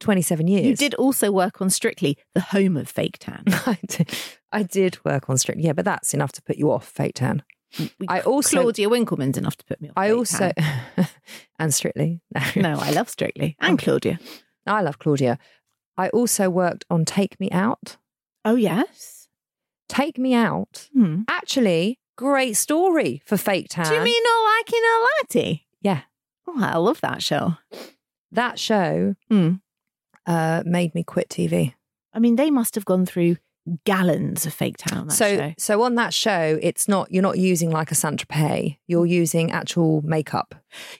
27 0.02 0.46
years. 0.48 0.66
You 0.66 0.76
did 0.76 0.94
also 0.94 1.30
work 1.32 1.62
on 1.62 1.70
Strictly, 1.70 2.18
the 2.34 2.40
home 2.40 2.76
of 2.76 2.88
fake 2.88 3.18
tan. 3.20 3.44
I 3.48 3.78
did, 3.86 4.10
I 4.52 4.62
did 4.64 4.98
work 5.04 5.30
on 5.30 5.38
Strictly, 5.38 5.64
Yeah, 5.64 5.72
but 5.72 5.84
that's 5.84 6.12
enough 6.12 6.32
to 6.32 6.42
put 6.42 6.56
you 6.56 6.70
off 6.70 6.86
fake 6.86 7.14
tan. 7.14 7.42
I 8.06 8.20
also 8.20 8.60
Claudia 8.60 8.90
Winkleman's 8.90 9.38
enough 9.38 9.56
to 9.56 9.64
put 9.64 9.80
me 9.80 9.88
off. 9.88 9.94
I 9.96 10.10
also 10.10 10.52
and 11.58 11.72
Strictly. 11.72 12.20
No. 12.34 12.74
no, 12.74 12.78
I 12.78 12.90
love 12.90 13.08
Strictly 13.08 13.56
and 13.60 13.78
Claudia. 13.78 14.18
I 14.66 14.82
love 14.82 14.98
Claudia. 14.98 15.38
I 15.96 16.08
also 16.10 16.50
worked 16.50 16.84
on 16.90 17.04
Take 17.04 17.40
Me 17.40 17.50
Out. 17.50 17.96
Oh 18.44 18.56
yes. 18.56 19.28
Take 19.88 20.18
Me 20.18 20.34
Out. 20.34 20.88
Hmm. 20.92 21.22
Actually, 21.28 21.98
great 22.16 22.56
story 22.56 23.22
for 23.24 23.36
fake 23.36 23.68
tan. 23.70 23.86
Do 23.86 23.94
you 23.94 24.02
mean 24.02 24.22
all 24.26 24.44
liking 24.58 24.80
a 24.84 25.06
laddie? 25.22 25.66
Yeah. 25.80 26.00
Oh, 26.46 26.58
I 26.60 26.76
love 26.76 27.00
that 27.00 27.22
show. 27.22 27.56
That 28.32 28.58
show 28.58 29.14
Hmm. 29.30 29.54
Uh, 30.26 30.62
made 30.64 30.94
me 30.94 31.02
quit 31.02 31.28
TV. 31.28 31.74
I 32.12 32.18
mean, 32.18 32.37
they 32.37 32.50
must 32.50 32.74
have 32.74 32.85
gone 32.85 33.06
through 33.06 33.37
gallons 33.85 34.44
of 34.44 34.52
fake 34.52 34.76
tan 34.76 35.08
so 35.11 35.37
show. 35.37 35.54
so 35.56 35.82
on 35.82 35.94
that 35.94 36.12
show, 36.12 36.58
it's 36.61 36.88
not 36.88 37.11
you're 37.12 37.22
not 37.22 37.38
using 37.38 37.70
like 37.70 37.90
a 37.90 37.94
Saint 37.94 38.26
Tropez. 38.26 38.76
You're 38.87 39.06
using 39.06 39.52
actual 39.52 40.02
makeup. 40.02 40.54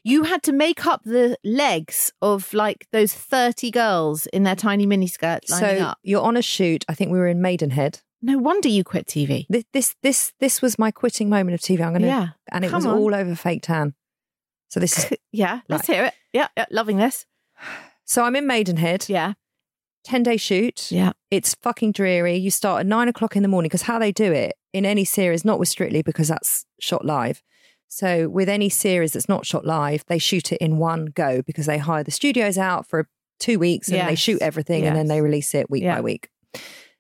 You 0.04 0.24
had 0.24 0.42
to 0.44 0.52
make 0.52 0.87
up 0.87 1.02
the 1.04 1.37
legs 1.44 2.12
of 2.22 2.52
like 2.54 2.87
those 2.92 3.12
30 3.12 3.70
girls 3.70 4.26
in 4.26 4.44
their 4.44 4.56
tiny 4.56 4.87
miniskirts 4.87 5.48
so 5.48 5.66
up. 5.66 5.98
you're 6.02 6.22
on 6.22 6.37
a 6.37 6.42
shoot. 6.42 6.85
I 6.88 6.94
think 6.94 7.11
we 7.11 7.18
were 7.18 7.28
in 7.28 7.42
Maidenhead. 7.42 8.00
No 8.24 8.38
wonder 8.38 8.68
you 8.68 8.85
quit 8.85 9.06
TV. 9.06 9.46
This 9.48 9.64
this 9.72 9.96
this, 10.02 10.32
this 10.38 10.62
was 10.62 10.78
my 10.78 10.90
quitting 10.92 11.28
moment 11.28 11.54
of 11.54 11.61
TV. 11.61 11.85
I'm 11.85 11.92
gonna 11.92 12.06
Yeah. 12.06 12.28
and 12.52 12.64
it 12.64 12.68
come 12.68 12.78
was 12.78 12.87
on. 12.87 12.96
all 12.98 13.14
over 13.14 13.35
fake 13.35 13.62
tan. 13.62 13.94
So 14.68 14.78
this 14.80 14.98
is 14.98 15.18
Yeah. 15.32 15.61
Let's 15.68 15.88
hear 15.88 16.04
it. 16.04 16.14
Yeah, 16.32 16.48
yeah. 16.56 16.66
Loving 16.70 16.96
this. 16.98 17.26
so 18.04 18.22
I'm 18.24 18.36
in 18.36 18.46
Maidenhead, 18.46 19.06
Yeah. 19.08 19.34
ten 20.04 20.22
day 20.22 20.36
shoot. 20.36 20.90
Yeah. 20.90 21.12
It's 21.30 21.54
fucking 21.54 21.92
dreary. 21.92 22.36
You 22.36 22.50
start 22.50 22.80
at 22.80 22.86
nine 22.86 23.08
o'clock 23.08 23.36
in 23.36 23.42
the 23.42 23.48
morning 23.48 23.68
because 23.68 23.82
how 23.82 23.98
they 23.98 24.12
do 24.12 24.32
it 24.32 24.54
in 24.72 24.84
any 24.86 25.04
series, 25.04 25.44
not 25.44 25.58
with 25.58 25.68
Strictly 25.68 26.02
because 26.02 26.28
that's 26.28 26.64
shot 26.80 27.04
live. 27.04 27.42
So 27.88 28.28
with 28.28 28.48
any 28.48 28.68
series 28.70 29.12
that's 29.12 29.28
not 29.28 29.44
shot 29.46 29.66
live, 29.66 30.04
they 30.08 30.18
shoot 30.18 30.50
it 30.52 30.58
in 30.62 30.78
one 30.78 31.06
go 31.06 31.42
because 31.42 31.66
they 31.66 31.76
hire 31.78 32.02
the 32.02 32.10
studios 32.10 32.56
out 32.56 32.86
for 32.88 33.06
two 33.38 33.58
weeks 33.58 33.88
and 33.90 34.08
they 34.08 34.14
shoot 34.14 34.40
everything 34.40 34.86
and 34.86 34.96
then 34.96 35.08
they 35.08 35.20
release 35.20 35.54
it 35.54 35.70
week 35.70 35.82
Yeah. 35.82 35.96
by 35.96 36.00
week. 36.00 36.30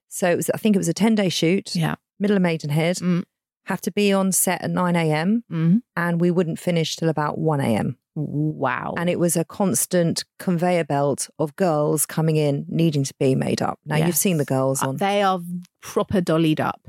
So 0.08 0.30
it 0.30 0.36
was, 0.36 0.50
I 0.50 0.58
think 0.58 0.76
it 0.76 0.78
was 0.78 0.88
a 0.88 0.94
ten 0.94 1.14
day 1.14 1.28
shoot. 1.30 1.74
Yeah. 1.74 1.94
middle 2.20 2.36
of 2.36 2.42
Maidenhead. 2.42 2.96
Mm. 2.98 3.24
Have 3.66 3.80
to 3.82 3.90
be 3.92 4.12
on 4.12 4.32
set 4.32 4.60
at 4.62 4.70
nine 4.70 4.96
a.m. 4.96 5.44
Mm. 5.50 5.80
and 5.96 6.20
we 6.20 6.30
wouldn't 6.30 6.58
finish 6.58 6.94
till 6.96 7.08
about 7.08 7.38
one 7.38 7.60
a.m. 7.60 7.96
Wow. 8.14 8.94
And 8.98 9.08
it 9.08 9.18
was 9.18 9.36
a 9.36 9.44
constant 9.44 10.24
conveyor 10.38 10.84
belt 10.84 11.30
of 11.38 11.56
girls 11.56 12.04
coming 12.06 12.36
in 12.36 12.66
needing 12.68 13.04
to 13.04 13.14
be 13.18 13.34
made 13.34 13.62
up. 13.62 13.78
Now 13.86 13.96
you've 13.96 14.16
seen 14.16 14.36
the 14.36 14.44
girls 14.44 14.82
Uh, 14.82 14.88
on 14.90 14.96
They 14.98 15.22
are 15.22 15.40
proper 15.80 16.20
dollied 16.20 16.60
up. 16.60 16.88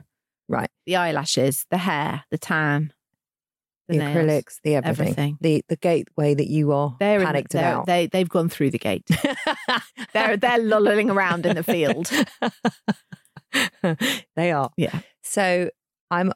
right, 0.50 0.70
The 0.86 0.98
eyelashes, 0.98 1.66
the 1.72 1.78
hair, 1.78 2.26
the 2.30 2.38
tan, 2.38 2.92
the, 3.88 3.98
nails. 3.98 4.16
acrylics, 4.18 4.62
the 4.64 4.76
everything, 4.76 5.02
everything. 5.08 5.38
the 5.42 5.64
the 5.70 5.76
gateway 5.78 6.34
that 6.34 6.48
you 6.48 6.72
are 6.74 6.96
They're 7.00 7.20
in- 7.20 7.26
panicked 7.26 7.52
they're- 7.54 7.62
about. 7.74 7.86
They 7.86 8.08
they've 8.08 8.30
gone 8.30 8.50
through 8.50 8.72
the 8.72 8.78
gate. 8.80 9.08
they're 10.14 10.36
they're 10.38 10.58
lolling 10.60 11.10
around 11.10 11.46
in 11.46 11.56
the 11.56 11.64
field. 11.64 12.10
they 14.36 14.52
are. 14.52 14.72
Yeah. 14.78 15.00
So 15.22 15.70
I'm 16.12 16.32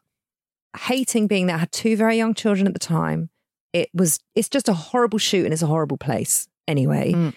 hating 0.79 1.27
being 1.27 1.47
there. 1.47 1.55
I 1.55 1.59
had 1.59 1.71
two 1.71 1.95
very 1.97 2.17
young 2.17 2.33
children 2.33 2.67
at 2.67 2.73
the 2.73 2.79
time. 2.79 3.29
It 3.73 3.89
was 3.93 4.19
it's 4.35 4.49
just 4.49 4.69
a 4.69 4.73
horrible 4.73 5.19
shoot 5.19 5.45
and 5.45 5.53
it's 5.53 5.61
a 5.63 5.67
horrible 5.67 5.97
place 5.97 6.47
anyway. 6.67 7.13
Mm. 7.13 7.33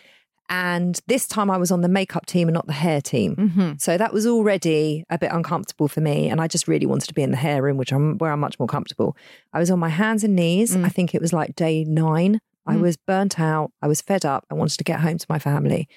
And 0.53 0.99
this 1.07 1.29
time 1.29 1.49
I 1.49 1.59
was 1.59 1.71
on 1.71 1.81
the 1.81 1.89
makeup 1.89 2.27
team 2.27 2.49
and 2.49 2.55
not 2.55 2.67
the 2.67 2.73
hair 2.73 3.01
team. 3.01 3.35
hmm 3.37 3.73
So 3.79 3.97
that 3.97 4.13
was 4.13 4.27
already 4.27 5.05
a 5.09 5.17
bit 5.17 5.31
uncomfortable 5.33 5.87
for 5.87 6.01
me. 6.01 6.29
And 6.29 6.41
I 6.41 6.49
just 6.49 6.67
really 6.67 6.87
wanted 6.87 7.07
to 7.07 7.15
be 7.15 7.23
in 7.23 7.31
the 7.31 7.37
hair 7.37 7.63
room, 7.63 7.77
which 7.77 7.93
I'm 7.93 8.19
where 8.19 8.33
I'm 8.33 8.41
much 8.41 8.59
more 8.59 8.67
comfortable. 8.67 9.17
I 9.53 9.61
was 9.61 9.71
on 9.71 9.79
my 9.79 9.91
hands 9.91 10.25
and 10.25 10.35
knees. 10.35 10.77
Mm. 10.77 10.85
I 10.85 10.89
think 10.89 11.15
it 11.15 11.21
was 11.21 11.33
like 11.33 11.55
day 11.55 11.85
nine. 11.85 12.41
I 12.67 12.75
Mm. 12.75 12.81
was 12.83 12.97
burnt 12.97 13.39
out. 13.39 13.71
I 13.81 13.87
was 13.87 14.01
fed 14.03 14.25
up. 14.25 14.45
I 14.51 14.55
wanted 14.55 14.79
to 14.79 14.85
get 14.85 15.01
home 15.01 15.19
to 15.19 15.27
my 15.29 15.39
family. 15.39 15.89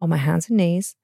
On 0.00 0.08
my 0.08 0.18
hands 0.18 0.48
and 0.48 0.56
knees, 0.58 0.94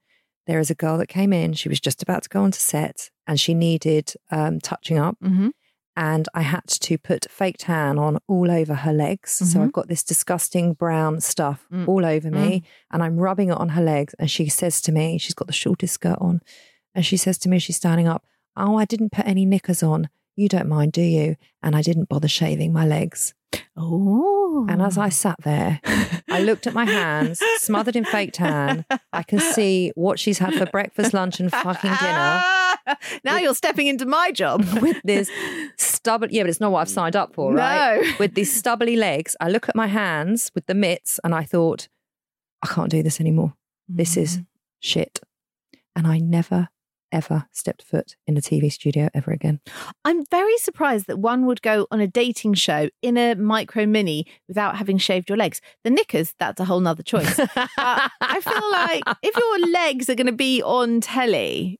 there 0.47 0.61
is 0.61 0.71
a 0.71 0.75
girl 0.75 0.97
that 0.99 1.09
came 1.09 1.33
in. 1.33 1.55
She 1.55 1.69
was 1.69 1.81
just 1.81 2.03
about 2.03 2.23
to 2.25 2.29
go 2.29 2.43
onto 2.45 2.59
set 2.59 3.11
and 3.27 3.41
she 3.41 3.53
needed 3.55 4.15
um, 4.31 4.61
touching 4.61 4.99
up. 4.99 5.17
hmm 5.21 5.49
And 5.95 6.27
I 6.35 6.41
had 6.43 6.67
to 6.69 6.97
put 6.99 7.27
fake 7.31 7.57
tan 7.59 7.99
on 7.99 8.19
all 8.27 8.51
over 8.51 8.75
her 8.75 8.93
legs. 8.93 9.33
So 9.33 9.45
Mhm. 9.59 9.65
I've 9.65 9.73
got 9.73 9.89
this 9.89 10.03
disgusting 10.03 10.73
brown 10.73 11.21
stuff 11.21 11.67
Mm. 11.71 11.87
all 11.87 12.05
over 12.07 12.31
me 12.31 12.63
and 12.91 13.03
I'm 13.03 13.17
rubbing 13.19 13.51
it 13.51 13.59
on 13.59 13.71
her 13.71 13.83
legs. 13.83 14.15
And 14.19 14.31
she 14.31 14.49
says 14.49 14.81
to 14.83 14.93
me, 14.93 15.19
she's 15.19 15.35
got 15.35 15.49
the 15.49 15.53
shortest 15.53 15.95
skirt 15.95 16.19
on. 16.19 16.41
And 16.95 17.05
she 17.05 17.17
says 17.19 17.37
to 17.39 17.49
me, 17.51 17.59
she's 17.59 17.77
standing 17.77 18.09
up, 18.09 18.25
Oh, 18.57 18.77
I 18.77 18.85
didn't 18.87 19.13
put 19.13 19.27
any 19.27 19.45
knickers 19.47 19.83
on. 19.83 20.09
You 20.37 20.49
don't 20.49 20.69
mind, 20.69 20.93
do 20.93 21.03
you? 21.03 21.37
And 21.63 21.75
I 21.77 21.83
didn't 21.83 22.09
bother 22.09 22.29
shaving 22.29 22.73
my 22.73 22.87
legs. 22.87 23.35
Oh. 23.77 24.67
And 24.69 24.81
as 24.83 24.99
I 24.99 25.09
sat 25.09 25.37
there, 25.43 25.81
I 26.31 26.41
looked 26.43 26.67
at 26.67 26.75
my 26.75 26.85
hands, 26.85 27.41
smothered 27.57 27.97
in 27.97 28.05
fake 28.05 28.33
tan. 28.33 28.85
I 29.13 29.23
can 29.23 29.39
see 29.41 29.93
what 29.95 30.19
she's 30.19 30.39
had 30.39 30.55
for 30.55 30.67
breakfast, 30.67 31.15
lunch, 31.15 31.41
and 31.41 31.51
fucking 31.51 31.93
dinner 32.01 32.43
now 33.25 33.37
you're 33.39 33.55
stepping 33.55 33.87
into 33.87 34.05
my 34.07 34.33
job 34.33 34.65
with 34.83 35.01
this 35.05 35.31
stubborn. 35.77 36.31
Yeah, 36.33 36.43
but 36.43 36.51
it's 36.51 36.61
not 36.61 36.73
what 36.73 36.81
I've 36.81 36.89
signed 36.89 37.17
up 37.17 37.35
for, 37.35 37.53
right? 37.55 38.03
No. 38.03 38.13
With 38.19 38.35
these 38.35 38.55
stubbly 38.55 38.97
legs, 38.97 39.37
I 39.41 39.49
look 39.49 39.69
at 39.69 39.77
my 39.77 39.87
hands 39.87 40.51
with 40.55 40.67
the 40.67 40.75
mitts 40.75 41.21
and 41.25 41.35
I 41.35 41.45
thought, 41.45 41.89
I 42.63 42.67
can't 42.67 42.91
do 42.91 43.03
this 43.03 43.21
anymore. 43.21 43.55
This 43.89 44.17
is 44.17 44.39
Mm. 44.39 44.47
shit. 44.81 45.21
And 45.95 46.07
I 46.07 46.19
never, 46.19 46.69
ever 47.13 47.47
stepped 47.53 47.83
foot 47.83 48.17
in 48.27 48.37
a 48.37 48.41
TV 48.41 48.73
studio 48.73 49.09
ever 49.15 49.31
again. 49.31 49.61
I'm 50.05 50.25
very 50.27 50.57
surprised 50.59 51.07
that 51.07 51.19
one 51.19 51.47
would 51.47 51.63
go 51.63 51.87
on 51.91 52.01
a 52.01 52.07
dating 52.07 52.55
show 52.55 52.89
in 53.03 53.17
a 53.17 53.35
micro 53.35 53.87
mini 53.87 54.27
without 54.49 54.77
having 54.77 54.99
shaved 54.99 55.29
your 55.29 55.39
legs. 55.39 55.61
The 55.85 55.91
knickers, 55.91 56.35
that's 56.39 56.61
a 56.61 56.65
whole 56.65 56.81
nother 56.81 57.03
choice. 57.03 57.37
But 57.37 58.11
I 58.21 58.41
feel 58.41 58.71
like 58.73 59.03
if 59.23 59.37
your 59.37 59.71
legs 59.71 60.09
are 60.09 60.15
going 60.15 60.27
to 60.27 60.33
be 60.33 60.63
on 60.63 61.01
telly, 61.01 61.79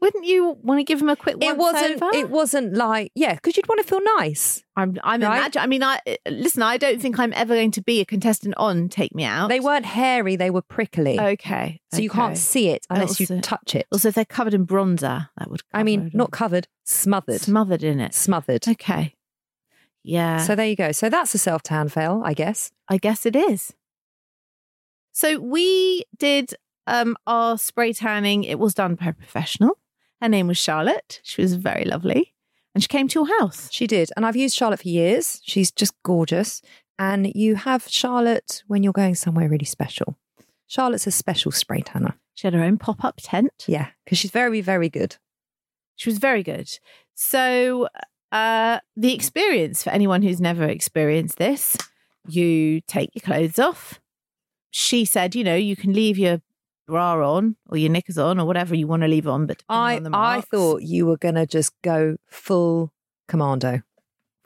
wouldn't 0.00 0.24
you 0.26 0.58
want 0.62 0.78
to 0.78 0.84
give 0.84 0.98
them 0.98 1.08
a 1.08 1.16
quick 1.16 1.36
one? 1.36 1.42
it 1.50 1.56
wasn't. 1.56 2.02
over? 2.02 2.14
It 2.16 2.28
wasn't 2.30 2.74
like 2.74 3.12
yeah, 3.14 3.34
because 3.34 3.56
you'd 3.56 3.66
want 3.68 3.80
to 3.80 3.86
feel 3.86 4.02
nice. 4.18 4.62
I'm, 4.76 4.98
I'm 5.02 5.22
Right? 5.22 5.38
imagine. 5.38 5.62
I 5.62 5.66
mean, 5.66 5.82
I 5.82 5.98
listen. 6.28 6.62
I 6.62 6.76
don't 6.76 7.00
think 7.00 7.18
I'm 7.18 7.32
ever 7.32 7.54
going 7.54 7.70
to 7.72 7.82
be 7.82 8.00
a 8.00 8.04
contestant 8.04 8.54
on 8.58 8.88
Take 8.90 9.14
Me 9.14 9.24
Out. 9.24 9.48
They 9.48 9.60
weren't 9.60 9.86
hairy; 9.86 10.36
they 10.36 10.50
were 10.50 10.60
prickly. 10.62 11.18
okay, 11.18 11.80
so 11.92 12.00
you 12.00 12.10
can't 12.10 12.36
see 12.36 12.68
it 12.68 12.86
unless 12.90 13.18
you 13.18 13.26
touch 13.40 13.74
it. 13.74 13.86
Also, 13.90 14.08
if 14.08 14.14
they're 14.14 14.24
covered 14.26 14.52
in 14.54 14.66
bronzer, 14.66 15.28
that 15.38 15.50
would. 15.50 15.62
I 15.72 15.82
mean, 15.82 16.10
not 16.12 16.30
covered, 16.30 16.68
smothered, 16.84 17.40
smothered 17.40 17.82
in 17.82 17.98
it. 18.00 18.14
smothered. 18.14 18.68
Okay, 18.68 19.14
yeah. 20.04 20.38
So 20.38 20.54
there 20.54 20.66
you 20.66 20.76
go. 20.76 20.92
So 20.92 21.08
that's 21.08 21.34
a 21.34 21.38
self 21.38 21.62
tan 21.62 21.88
fail, 21.88 22.20
I 22.24 22.34
guess. 22.34 22.70
I 22.88 22.98
guess 22.98 23.24
it 23.24 23.34
is. 23.34 23.72
So 25.12 25.38
we 25.40 26.04
did 26.18 26.52
um, 26.86 27.16
our 27.26 27.56
spray 27.56 27.94
tanning. 27.94 28.44
It 28.44 28.58
was 28.58 28.74
done 28.74 28.94
by 28.96 29.06
a 29.06 29.12
professional. 29.14 29.78
Her 30.20 30.28
name 30.28 30.46
was 30.46 30.58
Charlotte. 30.58 31.20
She 31.22 31.42
was 31.42 31.54
very 31.54 31.84
lovely. 31.84 32.34
And 32.74 32.82
she 32.82 32.88
came 32.88 33.08
to 33.08 33.20
your 33.20 33.38
house. 33.38 33.68
She 33.72 33.86
did. 33.86 34.10
And 34.16 34.26
I've 34.26 34.36
used 34.36 34.56
Charlotte 34.56 34.80
for 34.80 34.88
years. 34.88 35.40
She's 35.44 35.70
just 35.70 35.94
gorgeous. 36.02 36.60
And 36.98 37.32
you 37.34 37.54
have 37.54 37.88
Charlotte 37.88 38.62
when 38.66 38.82
you're 38.82 38.92
going 38.92 39.14
somewhere 39.14 39.48
really 39.48 39.64
special. 39.64 40.18
Charlotte's 40.66 41.06
a 41.06 41.10
special 41.10 41.52
spray 41.52 41.80
tanner. 41.80 42.18
She 42.34 42.46
had 42.46 42.54
her 42.54 42.62
own 42.62 42.76
pop 42.76 43.04
up 43.04 43.20
tent. 43.22 43.64
Yeah, 43.66 43.88
because 44.04 44.18
she's 44.18 44.30
very, 44.30 44.60
very 44.60 44.88
good. 44.88 45.16
She 45.96 46.10
was 46.10 46.18
very 46.18 46.42
good. 46.42 46.68
So, 47.14 47.88
uh, 48.30 48.80
the 48.96 49.14
experience 49.14 49.82
for 49.82 49.90
anyone 49.90 50.22
who's 50.22 50.40
never 50.40 50.64
experienced 50.64 51.38
this, 51.38 51.76
you 52.28 52.82
take 52.82 53.10
your 53.14 53.22
clothes 53.22 53.58
off. 53.58 54.00
She 54.70 55.06
said, 55.06 55.34
you 55.34 55.44
know, 55.44 55.54
you 55.54 55.76
can 55.76 55.94
leave 55.94 56.18
your 56.18 56.42
bra 56.86 57.36
on 57.36 57.56
or 57.68 57.76
your 57.76 57.90
knickers 57.90 58.18
on 58.18 58.38
or 58.40 58.46
whatever 58.46 58.74
you 58.74 58.86
want 58.86 59.02
to 59.02 59.08
leave 59.08 59.26
on, 59.28 59.46
but 59.46 59.62
I, 59.68 59.96
on 59.96 60.02
the 60.04 60.10
I 60.12 60.40
thought 60.40 60.82
you 60.82 61.06
were 61.06 61.16
going 61.16 61.34
to 61.34 61.46
just 61.46 61.72
go 61.82 62.16
full 62.26 62.92
commando. 63.28 63.82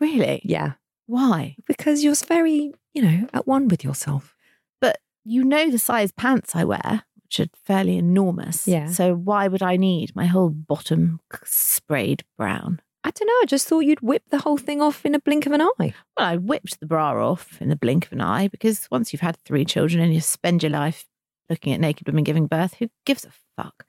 really, 0.00 0.40
Yeah. 0.44 0.72
why? 1.07 1.57
Because 1.66 2.03
you're 2.03 2.14
very, 2.14 2.72
you 2.94 3.03
know, 3.03 3.29
at 3.35 3.46
one 3.46 3.68
with 3.68 3.85
yourself. 3.85 4.35
But 4.81 4.98
you 5.24 5.44
know 5.44 5.70
the 5.70 5.79
size 5.79 6.12
pants 6.12 6.57
I 6.57 6.64
wear, 6.64 7.05
which 7.22 7.40
are 7.40 7.46
fairly 7.64 7.96
enormous. 7.98 8.66
Yeah. 8.66 8.87
So 8.88 9.14
why 9.14 9.46
would 9.48 9.62
I 9.62 9.76
need 9.76 10.16
my 10.16 10.26
whole 10.26 10.48
bottom 10.50 11.20
sprayed 11.44 12.24
brown? 12.38 12.81
I 13.03 13.11
don't 13.11 13.26
know. 13.26 13.33
I 13.42 13.46
just 13.46 13.66
thought 13.66 13.81
you'd 13.81 14.00
whip 14.03 14.22
the 14.31 14.38
whole 14.40 14.59
thing 14.59 14.83
off 14.83 15.07
in 15.07 15.14
a 15.14 15.20
blink 15.20 15.46
of 15.46 15.53
an 15.53 15.62
eye. 15.62 15.72
Well, 15.79 15.94
I 16.18 16.37
whipped 16.37 16.81
the 16.81 16.87
bra 16.87 17.12
off 17.31 17.61
in 17.61 17.70
the 17.70 17.76
blink 17.76 18.07
of 18.07 18.12
an 18.12 18.20
eye 18.20 18.48
because 18.48 18.87
once 18.90 19.12
you've 19.12 19.22
had 19.22 19.38
three 19.38 19.64
children 19.64 20.03
and 20.03 20.12
you 20.12 20.20
spend 20.20 20.62
your 20.62 20.70
life 20.70 21.07
looking 21.50 21.72
at 21.74 21.80
naked 21.80 22.06
women 22.06 22.24
giving 22.24 22.46
birth, 22.46 22.74
who 22.78 22.88
gives 23.04 23.24
a 23.26 23.30
fuck? 23.56 23.84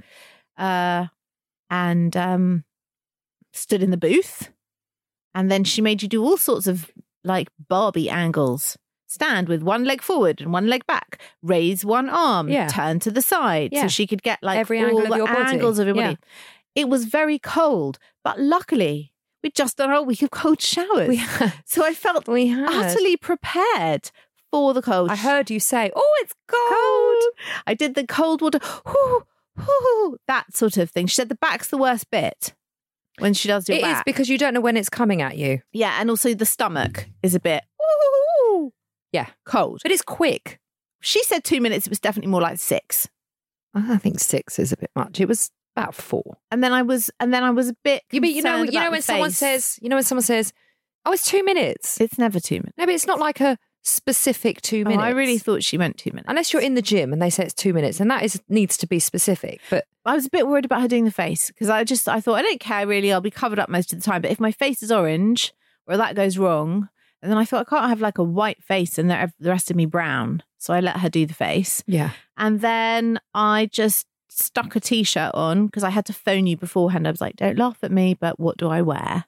Uh, 0.58 1.06
and 1.70 2.18
um, 2.18 2.64
stood 3.54 3.82
in 3.84 3.92
the 3.92 3.98
booth. 3.98 4.50
And 5.34 5.50
then 5.50 5.64
she 5.64 5.82
made 5.82 6.02
you 6.04 6.10
do 6.10 6.24
all 6.24 6.38
sorts 6.38 6.68
of 6.68 6.92
like 7.24 7.48
Barbie 7.70 8.10
angles. 8.10 8.78
Stand 9.08 9.48
with 9.50 9.62
one 9.62 9.84
leg 9.84 10.02
forward 10.02 10.42
and 10.42 10.52
one 10.54 10.68
leg 10.68 10.86
back. 10.88 11.22
Raise 11.44 11.84
one 11.86 12.10
arm. 12.10 12.50
Yeah. 12.50 12.68
Turn 12.68 13.00
to 13.02 13.12
the 13.12 13.22
side 13.22 13.70
Yeah. 13.72 13.84
so 13.84 13.88
she 13.90 14.08
could 14.08 14.24
get 14.24 14.40
like 14.42 14.58
Every 14.58 14.80
all 14.80 14.86
angle 14.86 15.00
of 15.04 15.10
the 15.10 15.16
your 15.18 15.28
body. 15.28 15.60
of 15.60 15.78
your 15.88 15.96
Yeah. 15.96 16.04
body. 16.12 16.18
It 16.76 16.88
was 16.90 17.06
very 17.06 17.38
cold, 17.38 18.00
but 18.24 18.40
luckily 18.40 19.14
we'd 19.44 19.54
just 19.56 19.78
done 19.78 19.90
our 19.90 20.02
week 20.04 20.22
of 20.22 20.32
cold 20.32 20.62
showers. 20.62 21.18
So 21.66 21.84
I 21.86 21.94
felt 21.94 22.28
We 22.28 22.48
had. 22.48 22.70
utterly 22.70 23.18
prepared 23.18 24.12
for 24.52 24.74
the 24.74 24.82
cold. 24.82 25.10
I 25.10 25.16
heard 25.16 25.50
you 25.50 25.60
say, 25.60 25.92
oh, 25.96 26.20
it's 26.22 26.34
cold. 26.48 26.70
cold. 26.70 27.24
I 27.68 27.74
did 27.74 27.96
the 27.96 28.06
cold 28.06 28.42
water, 28.42 28.60
whoo, 28.86 29.24
whoo, 29.58 30.18
that 30.28 30.54
sort 30.56 30.78
of 30.78 30.92
thing. 30.92 31.08
She 31.08 31.16
said 31.16 31.30
the 31.30 31.36
back's 31.36 31.70
the 31.70 31.78
worst 31.78 32.10
bit 32.12 32.54
when 33.20 33.34
she 33.34 33.48
does 33.48 33.68
your 33.70 33.78
It 33.78 33.84
is 33.86 34.02
because 34.06 34.30
you 34.30 34.38
don't 34.38 34.54
know 34.54 34.62
when 34.62 34.78
it's 34.78 34.90
coming 34.90 35.22
at 35.22 35.38
you. 35.38 35.62
yeah, 35.72 35.98
and 36.00 36.10
also 36.10 36.34
the 36.34 36.46
stomach 36.46 37.08
is 37.24 37.36
a 37.36 37.40
bit 37.40 37.64
ooh, 38.52 38.72
Yeah. 39.12 39.28
cold. 39.46 39.80
But 39.84 39.92
it's 39.92 40.02
quick. 40.02 40.60
She 41.02 41.24
said 41.24 41.44
two 41.44 41.62
minutes. 41.62 41.88
It 41.88 41.90
was 41.90 42.00
definitely 42.00 42.30
more 42.32 42.42
like 42.42 42.60
six. 42.60 43.08
I 43.74 43.98
think 43.98 44.20
six 44.20 44.60
is 44.60 44.72
a 44.72 44.78
bit 44.78 44.92
much. 44.96 45.20
It 45.20 45.28
was 45.28 45.50
about 45.76 45.96
four. 45.96 46.38
And 46.52 46.62
then 46.64 46.74
I 46.74 46.82
was, 46.82 47.10
and 47.20 47.34
then 47.34 47.44
I 47.44 47.52
was 47.52 47.70
a 47.70 47.76
bit. 47.84 48.04
You, 48.12 48.20
but 48.22 48.30
you 48.32 48.42
know, 48.44 48.64
you 48.64 48.72
know 48.80 48.92
when 48.92 49.02
someone 49.02 49.30
face. 49.30 49.38
says, 49.38 49.80
you 49.82 49.88
know 49.90 49.96
when 49.96 50.04
someone 50.04 50.24
says, 50.24 50.52
"Oh, 51.06 51.14
it's 51.14 51.26
two 51.26 51.44
minutes." 51.46 52.00
it's 52.02 52.18
never 52.18 52.40
two 52.42 52.56
minutes. 52.56 52.74
no, 52.78 52.86
but 52.86 52.94
it's 52.94 53.08
not 53.08 53.18
like 53.20 53.40
a 53.40 53.58
specific 53.84 54.62
two 54.62 54.84
minutes. 54.84 55.04
I 55.04 55.10
really 55.10 55.38
thought 55.38 55.64
she 55.64 55.78
meant 55.78 55.98
two 55.98 56.12
minutes. 56.12 56.28
Unless 56.30 56.54
you're 56.54 56.62
in 56.62 56.76
the 56.76 56.82
gym 56.82 57.14
and 57.14 57.22
they 57.22 57.30
say 57.30 57.44
it's 57.44 57.54
two 57.54 57.74
minutes, 57.74 58.00
and 58.00 58.10
that 58.12 58.24
is 58.24 58.42
needs 58.50 58.78
to 58.78 58.88
be 58.88 59.00
specific. 59.00 59.60
But 59.70 59.86
I 60.06 60.16
was 60.16 60.26
a 60.26 60.30
bit 60.30 60.48
worried 60.48 60.66
about 60.66 60.82
her 60.82 60.88
doing 60.88 61.06
the 61.06 61.12
face 61.12 61.48
because 61.48 61.70
I 61.70 61.84
just 61.84 62.08
I 62.08 62.22
thought 62.22 62.36
I 62.36 62.42
don't 62.42 62.60
care 62.60 62.86
really. 62.88 63.12
I'll 63.12 63.22
be 63.22 63.32
covered 63.32 63.60
up 63.60 63.70
most 63.70 63.94
of 63.94 64.00
the 64.00 64.06
time. 64.06 64.22
But 64.22 64.32
if 64.32 64.40
my 64.40 64.52
face 64.52 64.84
is 64.84 64.92
orange 64.92 65.54
or 65.88 65.98
that 65.98 66.16
goes 66.16 66.38
wrong, 66.38 66.90
and 67.22 67.32
then 67.32 67.38
I 67.38 67.46
thought 67.46 67.68
I 67.68 67.70
can't 67.70 67.90
have 67.90 68.02
like 68.02 68.18
a 68.18 68.24
white 68.24 68.64
face 68.64 68.98
and 68.98 69.10
the 69.10 69.32
the 69.40 69.50
rest 69.50 69.70
of 69.70 69.76
me 69.76 69.86
brown. 69.86 70.44
So 70.58 70.74
I 70.74 70.80
let 70.80 70.98
her 70.98 71.10
do 71.10 71.26
the 71.26 71.34
face, 71.34 71.84
yeah, 71.88 72.12
and 72.38 72.62
then 72.62 73.20
I 73.34 73.68
just 73.72 74.06
stuck 74.28 74.76
a 74.76 74.80
t-shirt 74.80 75.32
on 75.34 75.66
because 75.66 75.84
I 75.84 75.90
had 75.90 76.06
to 76.06 76.14
phone 76.14 76.48
you 76.48 76.56
beforehand. 76.56 77.08
I 77.08 77.12
was 77.12 77.22
like, 77.22 77.36
"Don't 77.36 77.58
laugh 77.58 77.80
at 77.82 77.92
me, 77.92 78.14
but 78.14 78.40
what 78.40 78.58
do 78.58 78.70
I 78.70 78.82
wear?" 78.84 79.26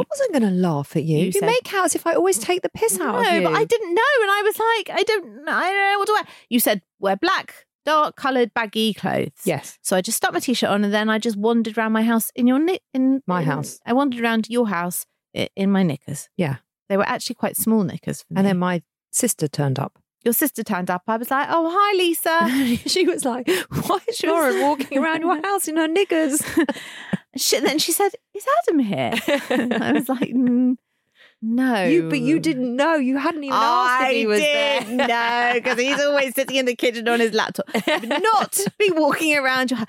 I 0.00 0.04
wasn't 0.10 0.32
going 0.32 0.42
to 0.42 0.50
laugh 0.50 0.96
at 0.96 1.04
you. 1.04 1.18
You 1.18 1.24
You, 1.26 1.32
said- 1.32 1.46
make 1.46 1.72
out 1.74 1.84
as 1.86 1.94
if 1.94 2.06
I 2.06 2.14
always 2.14 2.38
take 2.38 2.62
the 2.62 2.68
piss 2.70 3.00
out 3.00 3.14
no, 3.14 3.20
of 3.20 3.32
you. 3.34 3.40
No, 3.40 3.50
but 3.50 3.58
I 3.58 3.64
didn't 3.64 3.94
know, 3.94 4.14
and 4.22 4.30
I 4.30 4.42
was 4.44 4.58
like, 4.58 4.98
"I 4.98 5.02
don't, 5.02 5.48
I 5.48 5.70
don't 5.70 5.92
know 5.92 5.98
what 5.98 6.06
to 6.06 6.12
wear." 6.12 6.24
You 6.48 6.60
said 6.60 6.82
wear 6.98 7.16
black, 7.16 7.66
dark 7.84 8.16
coloured, 8.16 8.52
baggy 8.54 8.94
clothes. 8.94 9.30
Yes. 9.44 9.78
So 9.82 9.96
I 9.96 10.00
just 10.00 10.16
stuck 10.16 10.32
my 10.32 10.40
t-shirt 10.40 10.70
on, 10.70 10.84
and 10.84 10.92
then 10.94 11.08
I 11.10 11.18
just 11.18 11.36
wandered 11.36 11.76
around 11.78 11.92
my 11.92 12.02
house 12.02 12.30
in 12.34 12.46
your 12.46 12.60
in 12.94 13.22
My 13.26 13.40
in- 13.42 13.46
house. 13.46 13.80
I 13.86 13.92
wandered 13.92 14.20
around 14.20 14.48
your 14.48 14.68
house 14.68 15.06
in 15.34 15.70
my 15.70 15.82
knickers. 15.82 16.28
Yeah. 16.36 16.56
they 16.88 16.96
were 16.98 17.08
actually 17.08 17.36
quite 17.36 17.56
small 17.56 17.82
knickers. 17.84 18.22
For 18.22 18.34
me. 18.34 18.38
And 18.40 18.46
then 18.46 18.58
my 18.58 18.82
sister 19.10 19.48
turned 19.48 19.78
up. 19.78 19.98
Your 20.24 20.34
sister 20.34 20.62
turned 20.62 20.90
up. 20.90 21.02
I 21.08 21.16
was 21.16 21.30
like, 21.30 21.48
"Oh, 21.50 21.70
hi, 21.74 21.96
Lisa." 21.96 22.76
she 22.88 23.04
was 23.06 23.24
like, 23.24 23.48
"Why 23.86 23.98
is 24.08 24.16
She 24.16 24.26
Lauren 24.26 24.60
walking 24.62 24.98
around 24.98 25.20
your 25.22 25.40
house 25.44 25.68
in 25.68 25.76
her 25.76 25.88
knickers?" 25.88 26.42
she, 27.36 27.60
then 27.60 27.78
she 27.78 27.92
said, 27.92 28.12
"Is 28.34 28.46
Adam 28.62 28.78
here?" 28.78 29.12
I 29.16 29.92
was 29.92 30.08
like, 30.08 30.30
"Mm, 30.30 30.76
"No, 31.42 31.84
You, 31.84 32.08
but 32.08 32.20
you 32.20 32.38
didn't 32.38 32.76
know. 32.76 32.94
You 32.94 33.18
hadn't 33.18 33.44
even 33.44 33.56
asked 33.56 34.04
if 34.10 34.16
he 34.16 34.26
was 34.26 34.40
did 34.40 34.98
there. 34.98 35.08
no, 35.08 35.54
because 35.54 35.78
he's 35.78 36.00
always 36.00 36.34
sitting 36.34 36.56
in 36.56 36.66
the 36.66 36.76
kitchen 36.76 37.08
on 37.08 37.20
his 37.20 37.32
laptop. 37.32 37.66
Not 38.04 38.58
be 38.78 38.90
walking 38.92 39.36
around 39.36 39.70
your 39.70 39.78
house. 39.78 39.88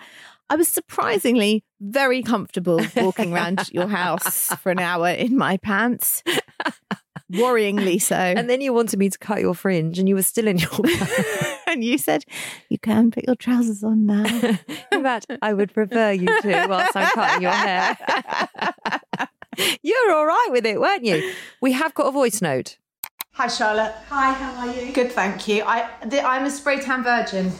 I 0.49 0.55
was 0.55 0.67
surprisingly 0.67 1.63
very 1.79 2.21
comfortable 2.21 2.79
walking 2.97 3.33
around 3.33 3.69
your 3.71 3.87
house 3.87 4.53
for 4.61 4.71
an 4.71 4.79
hour 4.79 5.09
in 5.09 5.37
my 5.37 5.57
pants. 5.57 6.21
Worryingly 7.33 8.01
so. 8.01 8.15
And 8.15 8.49
then 8.49 8.61
you 8.61 8.73
wanted 8.73 8.99
me 8.99 9.09
to 9.09 9.17
cut 9.17 9.41
your 9.41 9.55
fringe, 9.55 9.99
and 9.99 10.07
you 10.07 10.15
were 10.15 10.23
still 10.23 10.47
in 10.47 10.57
your. 10.57 10.69
and 11.67 11.83
you 11.83 11.97
said, 11.97 12.23
You 12.69 12.79
can 12.79 13.11
put 13.11 13.25
your 13.25 13.35
trousers 13.35 13.83
on 13.83 14.05
now. 14.05 14.25
in 14.91 15.03
fact, 15.03 15.27
I 15.41 15.53
would 15.53 15.73
prefer 15.73 16.11
you 16.11 16.27
to 16.27 16.67
whilst 16.69 16.95
I'm 16.95 17.09
cutting 17.11 17.41
your 17.41 17.51
hair. 17.51 17.97
You're 19.81 20.13
all 20.13 20.25
right 20.25 20.47
with 20.49 20.65
it, 20.65 20.79
weren't 20.79 21.05
you? 21.05 21.33
We 21.61 21.73
have 21.73 21.93
got 21.93 22.07
a 22.07 22.11
voice 22.11 22.41
note. 22.41 22.77
Hi 23.33 23.47
Charlotte. 23.47 23.95
Hi, 24.09 24.31
how 24.33 24.67
are 24.67 24.73
you? 24.73 24.93
Good, 24.93 25.11
thank 25.11 25.47
you. 25.47 25.63
I 25.63 25.89
the, 26.05 26.21
I'm 26.21 26.45
a 26.45 26.51
spray 26.51 26.79
tan 26.79 27.03
virgin. 27.03 27.51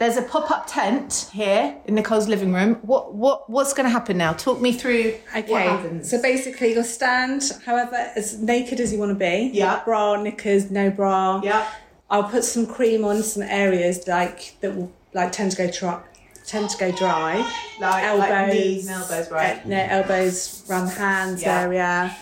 There's 0.00 0.16
a 0.16 0.22
pop-up 0.22 0.64
tent 0.66 1.28
here 1.30 1.76
in 1.84 1.94
Nicole's 1.94 2.26
living 2.26 2.54
room. 2.54 2.76
What 2.76 3.14
what 3.14 3.50
what's 3.50 3.74
going 3.74 3.84
to 3.84 3.90
happen 3.90 4.16
now? 4.16 4.32
Talk 4.32 4.58
me 4.58 4.72
through 4.72 5.14
Okay, 5.36 6.00
so 6.02 6.20
basically 6.22 6.72
you'll 6.72 6.84
stand 6.84 7.42
however 7.66 7.96
as 8.16 8.40
naked 8.40 8.80
as 8.80 8.94
you 8.94 8.98
want 8.98 9.10
to 9.10 9.14
be. 9.14 9.50
Yeah. 9.52 9.84
Bra, 9.84 10.16
knickers, 10.16 10.70
no 10.70 10.88
bra. 10.90 11.42
Yeah. 11.44 11.68
I'll 12.08 12.24
put 12.24 12.44
some 12.44 12.66
cream 12.66 13.04
on 13.04 13.22
some 13.22 13.42
areas 13.42 14.08
like 14.08 14.56
that 14.62 14.74
will 14.74 14.90
like 15.12 15.32
tend 15.32 15.50
to 15.50 15.56
go 15.58 15.70
dry. 15.70 16.00
Tend 16.46 16.70
to 16.70 16.78
go 16.78 16.90
dry, 16.92 17.36
Like- 17.78 18.02
elbows, 18.02 18.28
like 18.30 18.52
knees 18.54 18.88
elbows, 18.88 19.30
right. 19.30 19.58
uh, 19.64 19.68
no, 19.68 19.76
elbows 19.76 20.64
around 20.68 20.86
the 20.86 20.92
hands 20.92 21.42
Yeah. 21.42 21.60
area, 21.60 22.16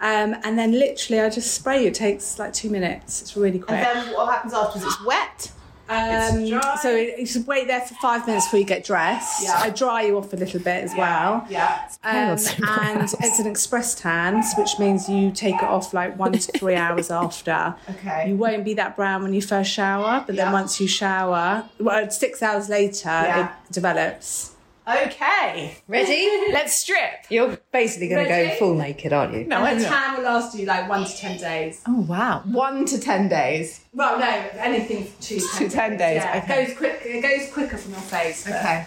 um, 0.00 0.36
and 0.44 0.56
then 0.56 0.70
literally 0.78 1.20
I 1.20 1.28
just 1.28 1.52
spray. 1.52 1.84
It 1.86 1.92
takes 1.94 2.38
like 2.38 2.52
two 2.52 2.70
minutes. 2.70 3.20
It's 3.20 3.36
really 3.36 3.58
quick. 3.58 3.76
and 3.78 3.84
then 4.06 4.14
what 4.14 4.32
happens 4.32 4.54
afterwards? 4.54 4.86
It's 4.86 5.04
wet. 5.04 5.50
Um, 5.88 6.40
It's 6.40 6.50
dry. 6.50 6.76
so 6.82 6.94
you 6.96 7.26
should 7.26 7.46
wait 7.46 7.68
there 7.68 7.80
for 7.80 7.94
five 7.96 8.26
minutes 8.26 8.46
before 8.46 8.58
you 8.58 8.64
get 8.66 8.84
dressed. 8.84 9.44
Yeah. 9.44 9.54
I 9.58 9.70
dry 9.70 10.02
you 10.02 10.18
off 10.18 10.32
a 10.32 10.36
little 10.36 10.58
bit 10.60 10.82
as 10.84 10.94
well. 10.96 11.46
Yeah. 11.48 11.88
Um, 12.02 12.36
and 12.68 13.02
it's 13.20 13.38
an 13.38 13.46
express 13.46 13.94
tan, 13.94 14.42
which 14.58 14.78
means 14.78 15.08
you 15.08 15.30
take 15.30 15.54
it 15.56 15.62
off 15.62 15.94
like 15.94 16.18
one 16.18 16.32
to 16.32 16.38
three 16.58 16.74
hours 16.74 17.10
after. 17.22 17.74
Okay. 17.90 18.28
You 18.30 18.36
won't 18.36 18.64
be 18.64 18.74
that 18.74 18.96
brown 18.96 19.22
when 19.22 19.32
you 19.32 19.42
first 19.42 19.70
shower, 19.70 20.24
but 20.26 20.34
then 20.36 20.52
once 20.52 20.80
you 20.80 20.88
shower, 20.88 21.64
well, 21.78 22.10
six 22.10 22.42
hours 22.42 22.68
later, 22.68 23.08
Yeah. 23.08 23.48
it 23.68 23.72
develops. 23.72 24.52
Okay. 24.88 25.76
Ready? 25.88 26.52
Let's 26.52 26.74
strip. 26.76 27.26
You're 27.28 27.58
basically 27.72 28.08
going 28.08 28.24
to 28.24 28.30
go 28.30 28.36
Ready? 28.36 28.58
full 28.58 28.74
naked, 28.76 29.12
aren't 29.12 29.34
you? 29.34 29.44
No, 29.44 29.56
and 29.56 29.66
I'm 29.66 29.78
the 29.78 29.82
not. 29.84 29.92
tan 29.92 30.16
will 30.16 30.24
last 30.24 30.56
you 30.56 30.64
like 30.66 30.88
one 30.88 31.04
to 31.04 31.16
ten 31.16 31.38
days. 31.38 31.82
Oh 31.88 32.00
wow. 32.02 32.42
One 32.46 32.84
to 32.86 33.00
ten 33.00 33.28
days. 33.28 33.80
Well, 33.92 34.18
no, 34.18 34.26
anything 34.58 35.08
to 35.22 35.40
To 35.40 35.68
10 35.68 35.96
days, 35.96 36.22
Yeah, 36.22 36.40
okay. 36.44 36.62
it 36.62 36.66
goes 36.68 36.76
quick. 36.76 37.00
It 37.04 37.20
goes 37.22 37.52
quicker 37.52 37.76
from 37.78 37.92
your 37.92 38.00
face. 38.02 38.44
but- 38.44 38.54
Okay. 38.54 38.86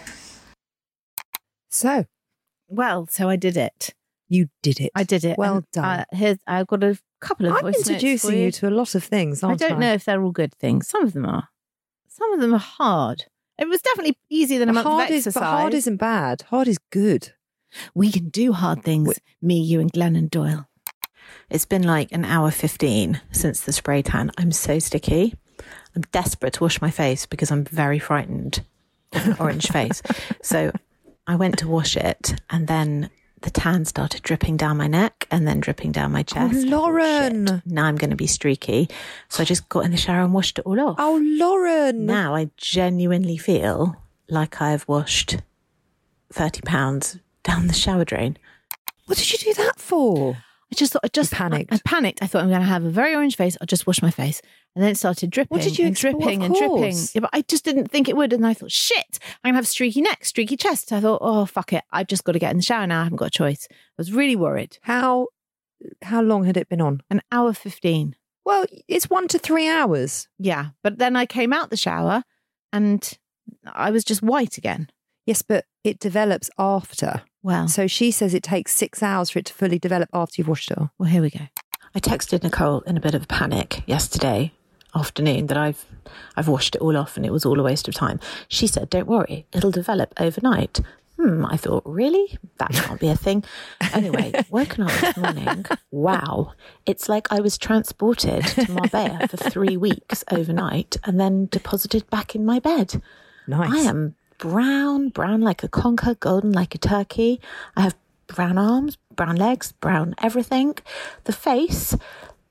So 1.70 2.04
well, 2.68 3.06
so 3.08 3.28
I 3.28 3.36
did 3.36 3.56
it. 3.56 3.94
you 4.28 4.48
did 4.62 4.80
it. 4.80 4.90
I 4.94 5.02
did 5.02 5.24
it. 5.24 5.36
Well 5.38 5.56
And, 5.56 5.70
done. 5.72 5.84
Uh, 5.84 6.04
here's 6.12 6.38
I've 6.46 6.66
got 6.68 6.82
a 6.84 6.98
couple 7.20 7.46
of 7.46 7.52
I'm 7.54 7.60
voice 7.62 7.74
notes 7.76 7.88
introducing 7.90 8.30
for 8.30 8.36
you. 8.36 8.50
to 8.52 8.68
a 8.68 8.70
lot 8.70 8.94
of 8.94 9.04
things. 9.04 9.42
I 9.42 9.48
Aren't 9.48 9.60
don't 9.60 9.78
know 9.80 9.92
if 9.92 10.04
they're 10.04 10.22
all 10.22 10.30
good 10.32 10.54
things. 10.54 10.88
Some 10.88 11.04
of 11.04 11.12
them 11.12 11.26
are. 11.26 11.48
Some 12.08 12.32
of 12.32 12.40
them 12.40 12.54
are 12.54 12.58
hard. 12.58 13.24
It 13.60 13.68
was 13.68 13.82
definitely 13.82 14.16
easier 14.30 14.58
than 14.58 14.70
a 14.70 14.72
month 14.72 14.86
hard 14.86 15.10
of 15.10 15.14
is, 15.14 15.26
exercise. 15.26 15.42
but 15.42 15.46
hard 15.46 15.74
isn't 15.74 15.96
bad. 15.98 16.42
Hard 16.48 16.66
is 16.66 16.78
good. 16.90 17.32
we 17.94 18.10
can 18.10 18.30
do 18.30 18.52
hard 18.52 18.82
things. 18.82 19.20
Me, 19.42 19.60
you, 19.60 19.80
and 19.80 19.92
Glennon 19.92 20.30
Doyle. 20.30 20.66
It's 21.50 21.66
been 21.66 21.82
like 21.82 22.10
an 22.12 22.24
hour 22.24 22.50
15 22.50 23.20
since 23.32 23.60
the 23.60 23.72
spray 23.72 24.02
tan. 24.02 24.30
I'm 24.38 24.50
so 24.50 24.78
sticky. 24.78 25.34
I'm 25.94 26.02
desperate 26.10 26.54
to 26.54 26.64
wash 26.64 26.80
my 26.80 26.90
face 26.90 27.26
because 27.26 27.50
I'm 27.50 27.64
very 27.64 27.98
frightened 27.98 28.64
of 29.12 29.26
an 29.26 29.36
orange 29.38 29.68
face. 29.72 30.02
So 30.42 30.72
I 31.26 31.36
went 31.36 31.58
to 31.58 31.68
wash 31.68 31.96
it 31.96 32.40
and 32.48 32.66
then 32.66 33.10
the 33.42 33.50
tan 33.50 33.84
started 33.84 34.22
dripping 34.22 34.56
down 34.56 34.76
my 34.76 34.86
neck 34.86 35.26
and 35.30 35.46
then 35.46 35.60
dripping 35.60 35.92
down 35.92 36.12
my 36.12 36.20
oh, 36.20 36.22
chest. 36.22 36.54
I 36.54 36.60
thought, 36.60 36.68
Lauren. 36.68 37.46
"Shit, 37.46 37.66
now 37.66 37.84
I'm 37.84 37.96
going 37.96 38.10
to 38.10 38.16
be 38.16 38.26
streaky. 38.26 38.88
So 39.28 39.42
I 39.42 39.46
just 39.46 39.68
got 39.68 39.84
in 39.84 39.90
the 39.90 39.96
shower 39.96 40.22
and 40.22 40.34
washed 40.34 40.58
it 40.58 40.66
all 40.66 40.80
off. 40.80 40.96
Oh, 40.98 41.20
Lauren. 41.22 42.06
Now 42.06 42.34
I 42.34 42.50
genuinely 42.56 43.36
feel 43.36 43.96
like 44.28 44.60
I've 44.60 44.86
washed 44.86 45.38
30 46.32 46.60
pounds 46.62 47.18
down 47.42 47.66
the 47.66 47.74
shower 47.74 48.04
drain. 48.04 48.36
What 49.06 49.18
did 49.18 49.32
you 49.32 49.38
do 49.38 49.54
that 49.54 49.80
for? 49.80 50.36
I 50.72 50.76
just 50.76 50.92
thought, 50.92 51.02
I 51.04 51.08
just 51.08 51.32
panicked. 51.32 51.72
I, 51.72 51.76
I 51.76 51.80
panicked. 51.84 52.22
I 52.22 52.26
thought 52.26 52.42
I'm 52.42 52.48
going 52.48 52.60
to 52.60 52.66
have 52.66 52.84
a 52.84 52.90
very 52.90 53.14
orange 53.14 53.36
face. 53.36 53.56
I'll 53.60 53.66
just 53.66 53.86
wash 53.86 54.02
my 54.02 54.10
face, 54.10 54.40
and 54.74 54.84
then 54.84 54.92
it 54.92 54.96
started 54.96 55.30
dripping. 55.30 55.56
What 55.56 55.64
did 55.64 55.78
you 55.78 55.86
and 55.86 55.96
dripping 55.96 56.44
and 56.44 56.54
dripping? 56.54 56.96
Yeah, 57.12 57.22
but 57.22 57.30
I 57.32 57.42
just 57.42 57.64
didn't 57.64 57.88
think 57.88 58.08
it 58.08 58.16
would, 58.16 58.32
and 58.32 58.46
I 58.46 58.54
thought, 58.54 58.70
shit, 58.70 59.18
I'm 59.42 59.48
going 59.48 59.54
to 59.54 59.56
have 59.56 59.66
streaky 59.66 60.00
neck, 60.00 60.24
streaky 60.24 60.56
chest. 60.56 60.92
I 60.92 61.00
thought, 61.00 61.18
oh 61.22 61.44
fuck 61.46 61.72
it, 61.72 61.82
I've 61.90 62.06
just 62.06 62.22
got 62.24 62.32
to 62.32 62.38
get 62.38 62.52
in 62.52 62.58
the 62.58 62.62
shower 62.62 62.86
now. 62.86 63.00
I 63.00 63.04
haven't 63.04 63.16
got 63.16 63.28
a 63.28 63.30
choice. 63.30 63.66
I 63.70 63.74
was 63.98 64.12
really 64.12 64.36
worried. 64.36 64.78
How 64.82 65.28
how 66.02 66.22
long 66.22 66.44
had 66.44 66.56
it 66.56 66.68
been 66.68 66.80
on? 66.80 67.02
An 67.10 67.20
hour 67.32 67.52
fifteen. 67.52 68.14
Well, 68.44 68.64
it's 68.86 69.10
one 69.10 69.28
to 69.28 69.38
three 69.38 69.68
hours. 69.68 70.28
Yeah, 70.38 70.68
but 70.82 70.98
then 70.98 71.16
I 71.16 71.26
came 71.26 71.52
out 71.52 71.70
the 71.70 71.76
shower, 71.76 72.22
and 72.72 73.18
I 73.66 73.90
was 73.90 74.04
just 74.04 74.22
white 74.22 74.56
again. 74.56 74.88
Yes, 75.26 75.42
but 75.42 75.64
it 75.84 75.98
develops 75.98 76.48
after. 76.58 77.22
Well, 77.42 77.68
So 77.68 77.86
she 77.86 78.10
says 78.10 78.34
it 78.34 78.42
takes 78.42 78.74
six 78.74 79.02
hours 79.02 79.30
for 79.30 79.38
it 79.38 79.46
to 79.46 79.54
fully 79.54 79.78
develop 79.78 80.08
after 80.12 80.34
you've 80.38 80.48
washed 80.48 80.70
it 80.70 80.78
off. 80.78 80.90
well, 80.98 81.08
here 81.08 81.22
we 81.22 81.30
go. 81.30 81.40
I 81.94 82.00
texted 82.00 82.42
Nicole 82.42 82.80
in 82.82 82.96
a 82.96 83.00
bit 83.00 83.14
of 83.14 83.22
a 83.24 83.26
panic 83.26 83.82
yesterday 83.86 84.52
afternoon 84.94 85.46
that 85.46 85.56
I've 85.56 85.84
I've 86.36 86.48
washed 86.48 86.74
it 86.76 86.80
all 86.80 86.96
off 86.96 87.16
and 87.16 87.24
it 87.26 87.32
was 87.32 87.44
all 87.46 87.58
a 87.58 87.62
waste 87.62 87.88
of 87.88 87.94
time. 87.94 88.20
She 88.48 88.66
said, 88.66 88.90
"Don't 88.90 89.06
worry, 89.08 89.46
it'll 89.52 89.70
develop 89.70 90.12
overnight." 90.20 90.80
Hmm, 91.16 91.44
I 91.44 91.56
thought, 91.56 91.82
really? 91.84 92.38
That 92.58 92.70
can't 92.72 92.98
be 93.00 93.08
a 93.08 93.16
thing. 93.16 93.44
Anyway, 93.92 94.32
woken 94.50 94.84
up 94.84 94.92
this 95.00 95.16
morning. 95.18 95.66
Wow, 95.90 96.52
it's 96.86 97.08
like 97.08 97.30
I 97.30 97.40
was 97.40 97.58
transported 97.58 98.46
to 98.46 98.70
Marbella 98.72 99.28
for 99.28 99.36
three 99.36 99.76
weeks 99.76 100.24
overnight 100.30 100.96
and 101.04 101.20
then 101.20 101.46
deposited 101.46 102.08
back 102.08 102.34
in 102.34 102.44
my 102.46 102.58
bed. 102.58 103.02
Nice. 103.46 103.72
I 103.72 103.78
am 103.88 104.14
brown, 104.40 105.10
brown 105.10 105.42
like 105.42 105.62
a 105.62 105.68
conker, 105.68 106.18
golden 106.18 106.50
like 106.52 106.74
a 106.74 106.78
turkey. 106.78 107.40
I 107.76 107.82
have 107.82 107.94
brown 108.26 108.58
arms, 108.58 108.96
brown 109.14 109.36
legs, 109.36 109.72
brown 109.72 110.14
everything. 110.20 110.74
The 111.24 111.32
face, 111.32 111.96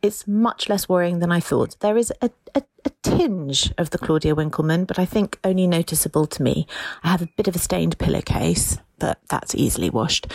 it's 0.02 0.28
much 0.28 0.70
less 0.70 0.88
worrying 0.88 1.20
than 1.20 1.32
I 1.32 1.40
thought. 1.40 1.78
There 1.80 1.98
is 1.98 2.14
a, 2.22 2.30
a, 2.56 2.62
a 2.86 2.92
tinge 3.04 3.74
of 3.78 3.90
the 3.90 3.98
Claudia 3.98 4.36
Winkleman, 4.36 4.86
but 4.86 5.00
I 5.00 5.06
think 5.06 5.40
only 5.44 5.68
noticeable 5.68 6.28
to 6.28 6.44
me. 6.44 6.68
I 7.04 7.10
have 7.10 7.24
a 7.24 7.30
bit 7.36 7.48
of 7.48 7.56
a 7.56 7.60
stained 7.60 7.98
pillowcase, 7.98 8.78
but 9.00 9.20
that's 9.30 9.56
easily 9.56 9.90
washed. 9.90 10.32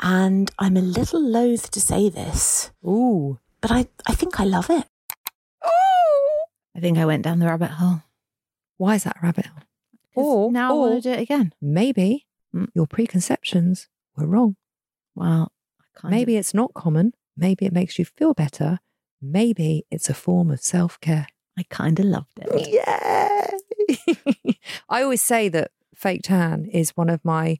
And 0.00 0.50
I'm 0.58 0.76
a 0.76 0.82
little 0.82 1.20
loath 1.20 1.70
to 1.72 1.80
say 1.80 2.08
this, 2.08 2.70
Ooh. 2.86 3.38
but 3.60 3.72
I, 3.72 3.88
I 4.06 4.14
think 4.14 4.38
I 4.38 4.44
love 4.44 4.70
it. 4.70 4.86
Ooh. 5.64 6.46
I 6.76 6.80
think 6.80 6.96
I 6.98 7.06
went 7.06 7.24
down 7.24 7.40
the 7.40 7.46
rabbit 7.46 7.70
hole. 7.70 8.02
Why 8.76 8.94
is 8.94 9.04
that 9.04 9.16
a 9.16 9.26
rabbit 9.26 9.46
hole? 9.46 9.65
Or, 10.24 10.50
now 10.52 10.70
I 10.70 10.72
want 10.74 11.02
to 11.02 11.08
do 11.08 11.12
it 11.12 11.20
again. 11.20 11.52
maybe 11.60 12.26
Mm. 12.54 12.68
your 12.74 12.86
preconceptions 12.86 13.88
were 14.16 14.26
wrong. 14.26 14.56
Well, 15.14 15.52
Maybe 16.04 16.36
it's 16.36 16.52
not 16.54 16.72
common. 16.74 17.12
Maybe 17.36 17.66
it 17.66 17.72
makes 17.72 17.98
you 17.98 18.04
feel 18.04 18.34
better. 18.34 18.78
maybe 19.22 19.84
it's 19.90 20.08
a 20.10 20.14
form 20.14 20.50
of 20.50 20.60
self 20.60 21.00
care. 21.00 21.26
I 21.58 21.64
kind 21.70 21.98
of 21.98 22.04
loved 22.06 22.38
it. 22.38 22.68
Yeah. 22.78 23.50
I 24.88 25.02
always 25.02 25.22
say 25.22 25.48
that 25.48 25.70
fake 25.94 26.22
tan 26.24 26.66
is 26.66 26.90
one 26.96 27.08
of 27.10 27.24
my 27.24 27.58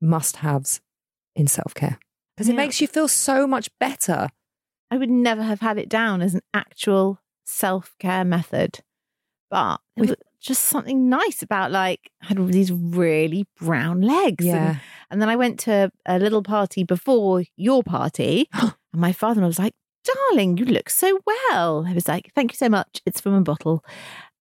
must 0.00 0.36
haves 0.36 0.80
in 1.34 1.46
self 1.46 1.74
care 1.74 1.98
because 2.36 2.48
it 2.48 2.54
makes 2.56 2.80
you 2.80 2.86
feel 2.86 3.08
so 3.08 3.46
much 3.46 3.68
better. 3.78 4.28
I 4.90 4.96
would 4.98 5.10
never 5.10 5.42
have 5.42 5.60
had 5.60 5.78
it 5.78 5.88
down 5.88 6.20
as 6.22 6.34
an 6.34 6.42
actual 6.54 7.20
self 7.44 7.94
care 7.98 8.24
method, 8.24 8.80
but 9.50 9.80
We've- 9.96 10.14
just 10.40 10.64
something 10.64 11.08
nice 11.08 11.42
about 11.42 11.70
like 11.70 12.10
I 12.22 12.26
had 12.26 12.46
these 12.48 12.72
really 12.72 13.46
brown 13.58 14.00
legs. 14.00 14.44
And, 14.70 14.80
and 15.10 15.22
then 15.22 15.28
I 15.28 15.36
went 15.36 15.60
to 15.60 15.90
a 16.06 16.18
little 16.18 16.42
party 16.42 16.82
before 16.84 17.44
your 17.56 17.82
party, 17.82 18.48
and 18.52 18.74
my 18.92 19.12
father 19.12 19.42
was 19.42 19.58
like, 19.58 19.74
"Darling, 20.04 20.56
you 20.56 20.64
look 20.64 20.90
so 20.90 21.18
well." 21.26 21.86
I 21.86 21.92
was 21.92 22.08
like, 22.08 22.32
"Thank 22.34 22.52
you 22.52 22.56
so 22.56 22.68
much. 22.68 23.00
It's 23.06 23.20
from 23.20 23.34
a 23.34 23.42
bottle." 23.42 23.84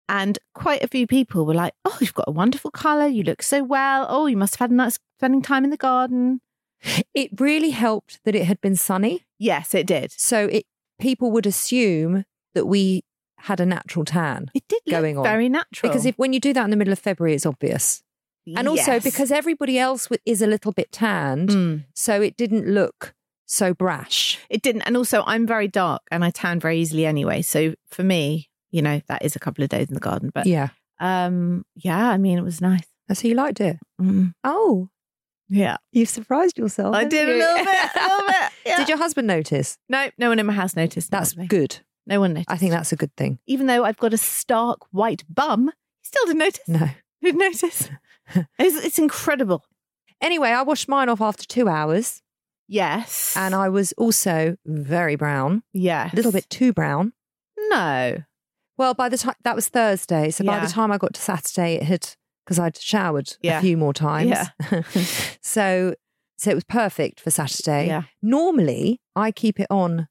And 0.07 0.39
quite 0.55 0.83
a 0.83 0.88
few 0.88 1.05
people 1.05 1.45
were 1.45 1.53
like, 1.53 1.73
"Oh, 1.85 1.97
you've 1.99 2.13
got 2.15 2.27
a 2.27 2.31
wonderful 2.31 2.71
color. 2.71 3.07
You 3.07 3.23
look 3.23 3.43
so 3.43 3.63
well. 3.63 4.07
Oh, 4.09 4.25
you 4.25 4.38
must 4.38 4.55
have 4.55 4.62
had 4.62 4.71
a 4.71 4.75
nice 4.75 4.97
spending 5.17 5.41
time 5.41 5.63
in 5.63 5.69
the 5.69 5.77
garden." 5.77 6.41
It 7.13 7.39
really 7.39 7.71
helped 7.71 8.19
that 8.23 8.35
it 8.35 8.45
had 8.45 8.62
been 8.62 8.77
sunny. 8.77 9.25
Yes, 9.38 9.75
it 9.75 9.85
did. 9.85 10.12
So 10.13 10.45
it 10.45 10.63
people 10.99 11.31
would 11.31 11.45
assume 11.45 12.25
that 12.53 12.65
we 12.65 13.03
had 13.39 13.60
a 13.60 13.65
natural 13.65 14.06
tan. 14.06 14.49
It 14.54 14.63
did 14.67 14.82
look 14.86 14.93
Going 15.02 15.17
on. 15.17 15.23
very 15.23 15.49
natural. 15.49 15.89
Because 15.89 16.06
if 16.06 16.15
when 16.17 16.34
you 16.34 16.39
do 16.39 16.54
that 16.54 16.63
in 16.63 16.69
the 16.69 16.75
middle 16.78 16.91
of 16.93 16.99
February, 16.99 17.36
it's 17.36 17.45
obvious. 17.45 18.04
And 18.58 18.67
also 18.67 18.99
because 18.99 19.32
everybody 19.32 19.78
else 19.78 20.08
is 20.25 20.41
a 20.41 20.47
little 20.47 20.71
bit 20.71 20.91
tanned, 20.91 21.49
Mm. 21.49 21.86
so 21.93 22.19
it 22.21 22.36
didn't 22.36 22.65
look 22.67 23.13
so 23.45 23.73
brash. 23.73 24.39
It 24.49 24.62
didn't. 24.63 24.82
And 24.84 24.97
also, 24.97 25.23
I'm 25.28 25.45
very 25.45 25.67
dark 25.67 26.02
and 26.10 26.25
I 26.25 26.32
tan 26.32 26.60
very 26.60 26.80
easily 26.80 27.06
anyway. 27.06 27.41
So 27.43 27.75
for 27.91 28.04
me, 28.04 28.49
you 28.71 28.82
know, 28.82 29.02
that 29.08 29.23
is 29.23 29.36
a 29.36 29.39
couple 29.39 29.63
of 29.63 29.69
days 29.69 29.88
in 29.88 29.93
the 29.93 29.99
garden. 29.99 30.32
But 30.34 30.47
yeah. 30.47 30.69
um, 30.99 31.63
yeah, 31.75 32.10
I 32.10 32.17
mean, 32.17 32.38
it 32.39 32.43
was 32.43 32.60
nice. 32.62 32.84
So 33.13 33.28
you 33.28 33.36
liked 33.36 33.60
it? 33.62 33.78
Mm. 34.02 34.34
Oh, 34.43 34.89
Yeah. 35.47 35.78
you've 35.91 36.10
surprised 36.10 36.58
yourself. 36.58 36.95
I 36.95 37.04
did 37.06 37.28
a 37.30 37.34
little 37.34 37.65
bit. 37.65 37.89
A 37.95 37.99
little 38.04 38.28
bit. 38.28 38.36
Yeah. 38.65 38.78
Did 38.78 38.89
your 38.89 38.97
husband 38.99 39.25
notice? 39.28 39.78
No, 39.89 40.10
no 40.19 40.30
one 40.30 40.38
in 40.38 40.45
my 40.45 40.54
house 40.54 40.75
noticed. 40.75 41.10
That's 41.12 41.34
good. 41.34 41.80
No 42.09 42.19
one 42.19 42.33
noticed. 42.33 42.49
I 42.51 42.57
think 42.57 42.71
that's 42.71 42.91
a 42.91 42.95
good 42.95 43.15
thing. 43.15 43.39
Even 43.47 43.67
though 43.67 43.83
I've 43.85 43.97
got 43.97 44.13
a 44.13 44.17
stark 44.17 44.79
white 44.91 45.23
bum, 45.29 45.67
he 46.01 46.05
still 46.07 46.25
didn't 46.25 46.39
notice. 46.39 46.67
No. 46.67 46.89
Who'd 47.21 47.35
notice? 47.35 47.89
it's, 48.59 48.83
it's 48.85 48.99
incredible. 48.99 49.63
Anyway, 50.21 50.49
I 50.49 50.61
washed 50.63 50.87
mine 50.89 51.07
off 51.09 51.21
after 51.21 51.45
two 51.45 51.67
hours 51.69 52.21
Yes. 52.67 53.35
and 53.37 53.55
I 53.55 53.69
was 53.69 53.93
also 53.93 54.55
very 54.65 55.15
brown, 55.15 55.63
yes. 55.73 56.13
a 56.13 56.15
little 56.15 56.31
bit 56.31 56.49
too 56.49 56.71
brown. 56.73 57.13
No. 57.69 58.17
Well, 58.77 58.93
by 58.93 59.09
the 59.09 59.17
time 59.17 59.35
that 59.43 59.55
was 59.55 59.67
Thursday. 59.69 60.29
So 60.29 60.43
by 60.45 60.59
the 60.59 60.67
time 60.71 60.91
I 60.91 60.97
got 60.97 61.13
to 61.15 61.21
Saturday, 61.21 61.75
it 61.75 61.83
had, 61.83 62.07
because 62.45 62.59
I'd 62.59 62.77
showered 62.77 63.35
Yeah. 63.41 63.57
a 63.59 63.61
few 63.61 63.75
more 63.75 63.93
times. 63.93 64.29
Yeah. 64.29 64.81
so, 65.41 65.95
so 66.37 66.51
it 66.51 66.55
was 66.55 66.63
perfect 66.63 67.19
for 67.19 67.31
Saturday. 67.31 67.87
Yeah. 67.87 68.03
Normally, 68.21 69.01
I 69.15 69.31
keep 69.31 69.59
it 69.59 69.67
on 69.69 70.07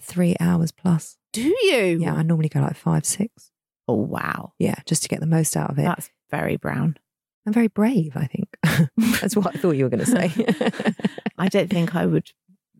three 0.00 0.34
hours 0.40 0.72
plus. 0.72 1.18
Do 1.32 1.42
you? 1.42 1.98
Yeah, 2.00 2.14
I 2.14 2.22
normally 2.22 2.48
go 2.48 2.60
like 2.60 2.76
five, 2.76 3.04
six. 3.06 3.50
Oh, 3.88 3.94
wow. 3.94 4.52
Yeah, 4.58 4.76
just 4.86 5.02
to 5.04 5.08
get 5.08 5.20
the 5.20 5.26
most 5.26 5.56
out 5.56 5.70
of 5.70 5.78
it. 5.78 5.82
That's 5.82 6.10
very 6.30 6.56
brown. 6.56 6.96
I'm 7.46 7.52
very 7.52 7.68
brave, 7.68 8.16
I 8.16 8.26
think. 8.26 8.48
That's 9.20 9.34
what 9.36 9.46
I 9.48 9.58
thought 9.58 9.72
you 9.72 9.84
were 9.84 9.90
going 9.90 10.04
to 10.04 10.06
say. 10.06 10.94
I 11.38 11.48
don't 11.48 11.70
think 11.70 11.94
I 11.94 12.06
would. 12.06 12.30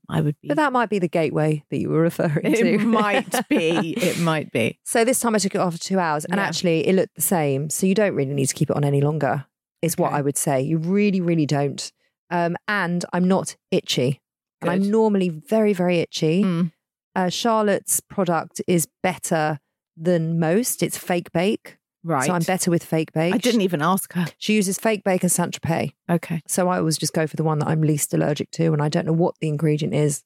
I 0.09 0.21
would 0.21 0.35
be. 0.43 0.49
but 0.49 0.57
that 0.57 0.73
might 0.73 0.91
be 0.91 0.99
the 0.99 1.07
gateway 1.09 1.63
that 1.71 1.79
you 1.79 1.89
were 1.89 2.01
referring 2.01 2.53
to. 2.53 2.67
It 2.75 2.79
might 2.81 3.49
be. 3.49 3.71
It 3.97 4.19
might 4.19 4.51
be. 4.51 4.81
So 4.85 5.05
this 5.05 5.21
time 5.21 5.37
I 5.37 5.39
took 5.39 5.55
it 5.55 5.61
off 5.61 5.75
for 5.75 5.79
two 5.81 6.01
hours 6.01 6.25
and 6.25 6.35
Yeah. 6.35 6.43
actually 6.45 6.87
it 6.89 6.97
looked 6.97 7.15
the 7.15 7.23
same. 7.23 7.71
So 7.71 7.87
you 7.87 7.95
don't 7.95 8.15
really 8.17 8.35
need 8.35 8.47
to 8.47 8.55
keep 8.55 8.71
it 8.71 8.77
on 8.77 8.83
any 8.85 9.01
longer, 9.01 9.47
is 9.83 9.97
what 9.97 10.13
I 10.13 10.21
would 10.21 10.37
say. 10.37 10.61
You 10.63 10.79
really, 10.79 11.21
really 11.21 11.47
don't. 11.47 11.93
Um, 12.29 12.57
and 12.67 13.05
I'm 13.13 13.29
not 13.29 13.55
itchy. 13.71 14.21
And 14.61 14.69
I'm 14.71 14.91
normally 14.91 15.29
very, 15.29 15.73
very 15.73 15.99
itchy. 16.01 16.43
Mm. 16.43 16.73
Uh, 17.15 17.29
Charlotte's 17.29 18.01
product 18.01 18.61
is 18.67 18.87
better 19.03 19.59
than 19.97 20.39
most. 20.39 20.83
It's 20.83 20.97
fake 20.97 21.33
bake. 21.33 21.77
Right. 22.03 22.27
So 22.27 22.33
I'm 22.33 22.43
better 22.43 22.71
with 22.71 22.83
fake 22.83 23.13
bake. 23.13 23.35
I 23.35 23.39
didn't 23.39 23.61
even 23.61 23.83
ask 23.83 24.13
her. 24.15 24.27
She 24.39 24.55
uses 24.55 24.79
fake 24.79 25.05
bake 25.05 25.23
and 25.23 25.31
Saint 25.31 25.61
Tropez. 25.61 25.93
Okay. 26.11 26.41
So 26.49 26.69
I 26.69 26.79
always 26.79 26.97
just 26.97 27.13
go 27.13 27.27
for 27.27 27.37
the 27.37 27.45
one 27.45 27.59
that 27.59 27.69
I'm 27.69 27.83
least 27.83 28.15
allergic 28.15 28.51
to. 28.53 28.73
And 28.73 28.81
I 28.81 28.89
don't 28.89 29.05
know 29.07 29.13
what 29.13 29.35
the 29.41 29.49
ingredient 29.49 29.95
is. 29.95 30.23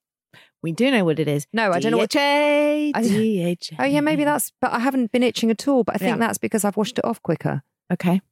We 0.62 0.72
do 0.72 0.90
know 0.90 1.04
what 1.04 1.18
it 1.18 1.26
is. 1.28 1.46
No, 1.52 1.72
I 1.72 1.80
don't 1.80 1.90
know 1.90 1.98
what. 1.98 2.10
DHA, 2.10 2.92
DHA. 2.94 3.76
Oh, 3.80 3.84
yeah, 3.84 4.00
maybe 4.00 4.24
that's, 4.24 4.52
but 4.60 4.72
I 4.72 4.78
haven't 4.78 5.10
been 5.12 5.22
itching 5.22 5.50
at 5.50 5.66
all. 5.66 5.84
But 5.84 5.96
I 5.96 5.98
think 5.98 6.10
Yeah. 6.16 6.26
that's 6.26 6.38
because 6.38 6.64
I've 6.64 6.76
washed 6.76 6.98
it 6.98 7.04
off 7.04 7.20
quicker. 7.22 7.62
Okay. 7.92 8.16
So 8.16 8.22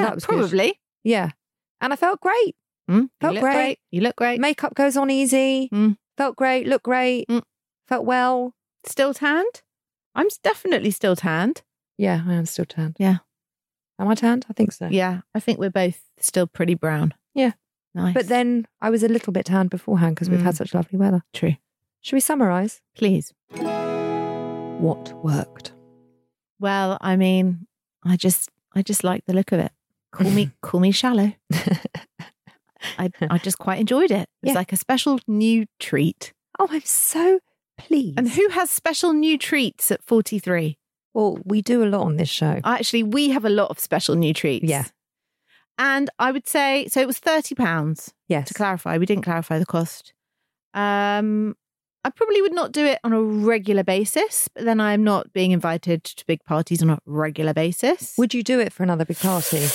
yeah, 0.00 0.04
that 0.04 0.14
was 0.16 0.26
good. 0.26 0.38
probably. 0.38 0.78
Yeah. 1.02 1.30
And 1.80 1.92
I 1.92 1.96
felt 1.96 2.20
great. 2.20 2.56
Mm, 2.90 3.00
you 3.02 3.10
Felt 3.20 3.34
look 3.34 3.42
great. 3.42 3.78
You 3.90 4.00
look 4.02 4.16
great. 4.16 4.38
Makeup 4.40 4.74
goes 4.74 4.96
on 4.96 5.10
easy. 5.10 5.68
Mm. 5.72 5.96
Felt 6.18 6.36
great. 6.36 6.66
Looked 6.68 6.84
great. 6.84 7.26
Mm. 7.28 7.42
Felt 7.88 8.04
well. 8.04 8.54
Still 8.84 9.14
tanned? 9.14 9.62
I'm 10.14 10.28
definitely 10.42 10.90
still 10.90 11.16
tanned. 11.16 11.62
Yeah, 11.98 12.22
I 12.26 12.34
am 12.34 12.46
still 12.46 12.64
tanned. 12.64 12.96
Yeah. 12.98 13.18
Am 13.98 14.08
I 14.08 14.14
tanned? 14.14 14.46
I 14.50 14.52
think 14.52 14.72
so. 14.72 14.88
Yeah, 14.90 15.20
I 15.34 15.40
think 15.40 15.58
we're 15.58 15.70
both 15.70 16.00
still 16.18 16.46
pretty 16.46 16.74
brown. 16.74 17.14
Yeah. 17.34 17.52
Nice. 17.94 18.14
But 18.14 18.28
then 18.28 18.66
I 18.80 18.90
was 18.90 19.02
a 19.02 19.08
little 19.08 19.32
bit 19.32 19.46
tanned 19.46 19.70
beforehand 19.70 20.14
because 20.16 20.28
we've 20.28 20.42
had 20.42 20.54
Mm. 20.54 20.58
such 20.58 20.74
lovely 20.74 20.98
weather. 20.98 21.22
true. 21.32 21.56
Should 22.02 22.16
we 22.16 22.20
summarise 22.20 22.82
Please. 22.94 23.32
what 24.80 25.12
worked? 25.24 25.72
Well, 26.60 26.98
I 27.00 27.16
mean, 27.16 27.66
I 28.04 28.16
just 28.16 28.50
I 28.74 28.82
just 28.82 29.02
like 29.02 29.24
the 29.26 29.32
look 29.32 29.50
of 29.52 29.58
it. 29.60 29.72
Call 30.12 30.30
me 30.30 30.50
call 30.62 30.80
me 30.80 30.92
shallow. 30.92 31.32
I 32.98 33.10
I 33.30 33.38
just 33.38 33.58
quite 33.58 33.80
enjoyed 33.80 34.10
it. 34.10 34.28
It's 34.42 34.50
Yeah. 34.50 34.54
like 34.54 34.72
a 34.72 34.76
special 34.76 35.18
new 35.26 35.66
treat. 35.80 36.32
Oh, 36.58 36.68
I'm 36.70 36.82
so 36.84 37.40
pleased. 37.76 38.18
And 38.18 38.28
who 38.28 38.48
has 38.50 38.70
special 38.70 39.12
new 39.12 39.38
treats 39.38 39.90
at 39.90 40.02
43? 40.02 40.78
Well, 41.14 41.38
we 41.44 41.62
do 41.62 41.82
a 41.82 41.86
lot 41.86 42.02
on 42.02 42.16
this 42.16 42.28
show. 42.28 42.60
Actually, 42.64 43.02
we 43.02 43.30
have 43.30 43.44
a 43.44 43.50
lot 43.50 43.70
of 43.70 43.78
special 43.78 44.14
new 44.16 44.34
treats. 44.34 44.64
Yeah. 44.64 44.84
And 45.78 46.10
I 46.18 46.32
would 46.32 46.48
say 46.48 46.86
so 46.88 47.00
it 47.00 47.06
was 47.06 47.18
30 47.18 47.54
pounds 47.54 48.12
yes. 48.28 48.48
to 48.48 48.54
clarify. 48.54 48.98
We 48.98 49.06
didn't 49.06 49.24
clarify 49.24 49.58
the 49.58 49.66
cost. 49.66 50.12
Um 50.74 51.56
I 52.04 52.10
probably 52.10 52.40
would 52.40 52.54
not 52.54 52.70
do 52.70 52.84
it 52.84 53.00
on 53.02 53.12
a 53.12 53.20
regular 53.20 53.82
basis, 53.82 54.48
but 54.54 54.64
then 54.64 54.78
I'm 54.78 55.02
not 55.02 55.32
being 55.32 55.50
invited 55.50 56.04
to 56.04 56.24
big 56.26 56.44
parties 56.44 56.80
on 56.80 56.88
a 56.88 56.98
regular 57.04 57.52
basis. 57.52 58.14
Would 58.16 58.32
you 58.32 58.44
do 58.44 58.60
it 58.60 58.72
for 58.72 58.84
another 58.84 59.04
big 59.04 59.18
party? 59.18 59.66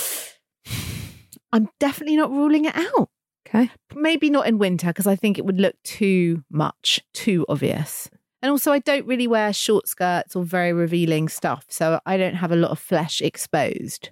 I'm 1.51 1.69
definitely 1.79 2.15
not 2.15 2.31
ruling 2.31 2.65
it 2.65 2.75
out. 2.75 3.09
Okay. 3.53 3.69
Maybe 3.93 4.29
not 4.29 4.47
in 4.47 4.57
winter 4.57 4.87
because 4.87 5.07
I 5.07 5.15
think 5.15 5.37
it 5.37 5.45
would 5.45 5.59
look 5.59 5.75
too 5.83 6.43
much, 6.49 7.01
too 7.13 7.45
obvious. 7.49 8.09
And 8.41 8.49
also, 8.49 8.71
I 8.71 8.79
don't 8.79 9.05
really 9.05 9.27
wear 9.27 9.51
short 9.53 9.87
skirts 9.87 10.35
or 10.35 10.43
very 10.43 10.73
revealing 10.73 11.27
stuff. 11.29 11.65
So 11.69 11.99
I 12.05 12.17
don't 12.17 12.35
have 12.35 12.51
a 12.51 12.55
lot 12.55 12.71
of 12.71 12.79
flesh 12.79 13.21
exposed 13.21 14.09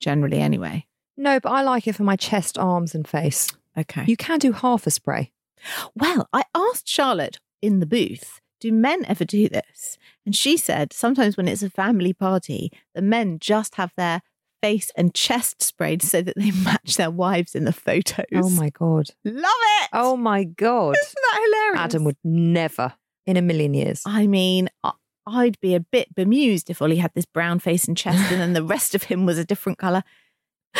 generally, 0.00 0.38
anyway. 0.38 0.86
No, 1.16 1.40
but 1.40 1.50
I 1.50 1.62
like 1.62 1.86
it 1.86 1.94
for 1.94 2.04
my 2.04 2.16
chest, 2.16 2.58
arms, 2.58 2.94
and 2.94 3.06
face. 3.06 3.50
Okay. 3.76 4.04
You 4.06 4.16
can 4.16 4.38
do 4.38 4.52
half 4.52 4.86
a 4.86 4.90
spray. 4.90 5.32
well, 5.94 6.28
I 6.32 6.44
asked 6.54 6.88
Charlotte 6.88 7.38
in 7.60 7.80
the 7.80 7.86
booth, 7.86 8.40
do 8.60 8.72
men 8.72 9.04
ever 9.06 9.24
do 9.24 9.48
this? 9.48 9.98
And 10.24 10.34
she 10.34 10.56
said 10.56 10.92
sometimes 10.92 11.36
when 11.36 11.48
it's 11.48 11.62
a 11.62 11.70
family 11.70 12.12
party, 12.12 12.72
the 12.94 13.02
men 13.02 13.38
just 13.38 13.74
have 13.74 13.92
their 13.96 14.22
face 14.66 14.90
and 14.96 15.14
chest 15.14 15.62
sprayed 15.62 16.02
so 16.02 16.22
that 16.22 16.34
they 16.36 16.50
match 16.64 16.96
their 16.96 17.10
wives 17.10 17.54
in 17.54 17.64
the 17.64 17.72
photos. 17.72 18.26
Oh 18.34 18.50
my 18.50 18.70
God. 18.70 19.06
Love 19.24 19.44
it. 19.82 19.88
Oh 19.92 20.16
my 20.16 20.44
God. 20.44 20.94
Isn't 21.02 21.14
that 21.32 21.40
hilarious? 21.44 21.80
Adam 21.80 22.04
would 22.04 22.16
never 22.24 22.94
in 23.26 23.36
a 23.36 23.42
million 23.42 23.74
years. 23.74 24.02
I 24.06 24.26
mean, 24.26 24.68
I'd 25.26 25.58
be 25.60 25.74
a 25.74 25.80
bit 25.80 26.14
bemused 26.14 26.70
if 26.70 26.80
Ollie 26.80 26.96
had 26.96 27.12
this 27.14 27.26
brown 27.26 27.58
face 27.58 27.86
and 27.88 27.96
chest 27.96 28.30
and 28.32 28.40
then 28.40 28.52
the 28.52 28.62
rest 28.62 28.94
of 28.94 29.04
him 29.04 29.26
was 29.26 29.38
a 29.38 29.44
different 29.44 29.78
colour. 29.78 30.02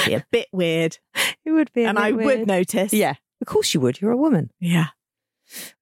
Be 0.05 0.15
a 0.15 0.25
bit 0.31 0.47
weird. 0.53 0.99
It 1.45 1.51
would 1.53 1.73
be. 1.73 1.85
a 1.85 1.89
and 1.89 1.99
I 1.99 2.13
weird. 2.13 2.41
would 2.41 2.47
notice. 2.49 2.93
Yeah. 2.93 3.15
Of 3.41 3.47
course 3.47 3.75
you 3.75 3.81
would. 3.81 4.01
You're 4.01 4.13
a 4.13 4.17
woman. 4.17 4.51
Yeah. 4.61 4.89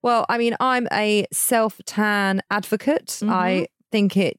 Well, 0.03 0.26
I 0.29 0.39
mean, 0.39 0.57
I'm 0.61 0.89
a 0.93 1.26
self 1.33 1.81
tan 1.87 2.43
advocate. 2.51 3.07
Mhm. 3.22 3.31
I 3.31 3.66
think 3.93 4.16
it 4.16 4.39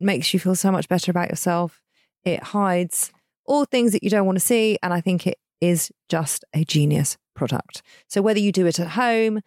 makes 0.00 0.32
you 0.32 0.40
feel 0.40 0.54
so 0.54 0.70
much 0.72 0.88
better 0.88 1.10
about 1.10 1.28
yourself. 1.30 1.80
It 2.24 2.42
hides 2.42 3.12
all 3.46 3.64
things 3.64 3.92
that 3.92 4.02
you 4.02 4.10
don't 4.10 4.26
want 4.26 4.36
to 4.36 4.44
see. 4.44 4.78
And 4.82 4.92
I 4.94 5.00
think 5.00 5.26
it 5.26 5.38
is 5.60 5.90
just 6.08 6.44
a 6.54 6.64
genius 6.64 7.16
product. 7.34 7.82
So 8.08 8.22
whether 8.22 8.40
you 8.40 8.52
do 8.52 8.66
it 8.66 8.78
at 8.80 8.88
home, 8.88 9.40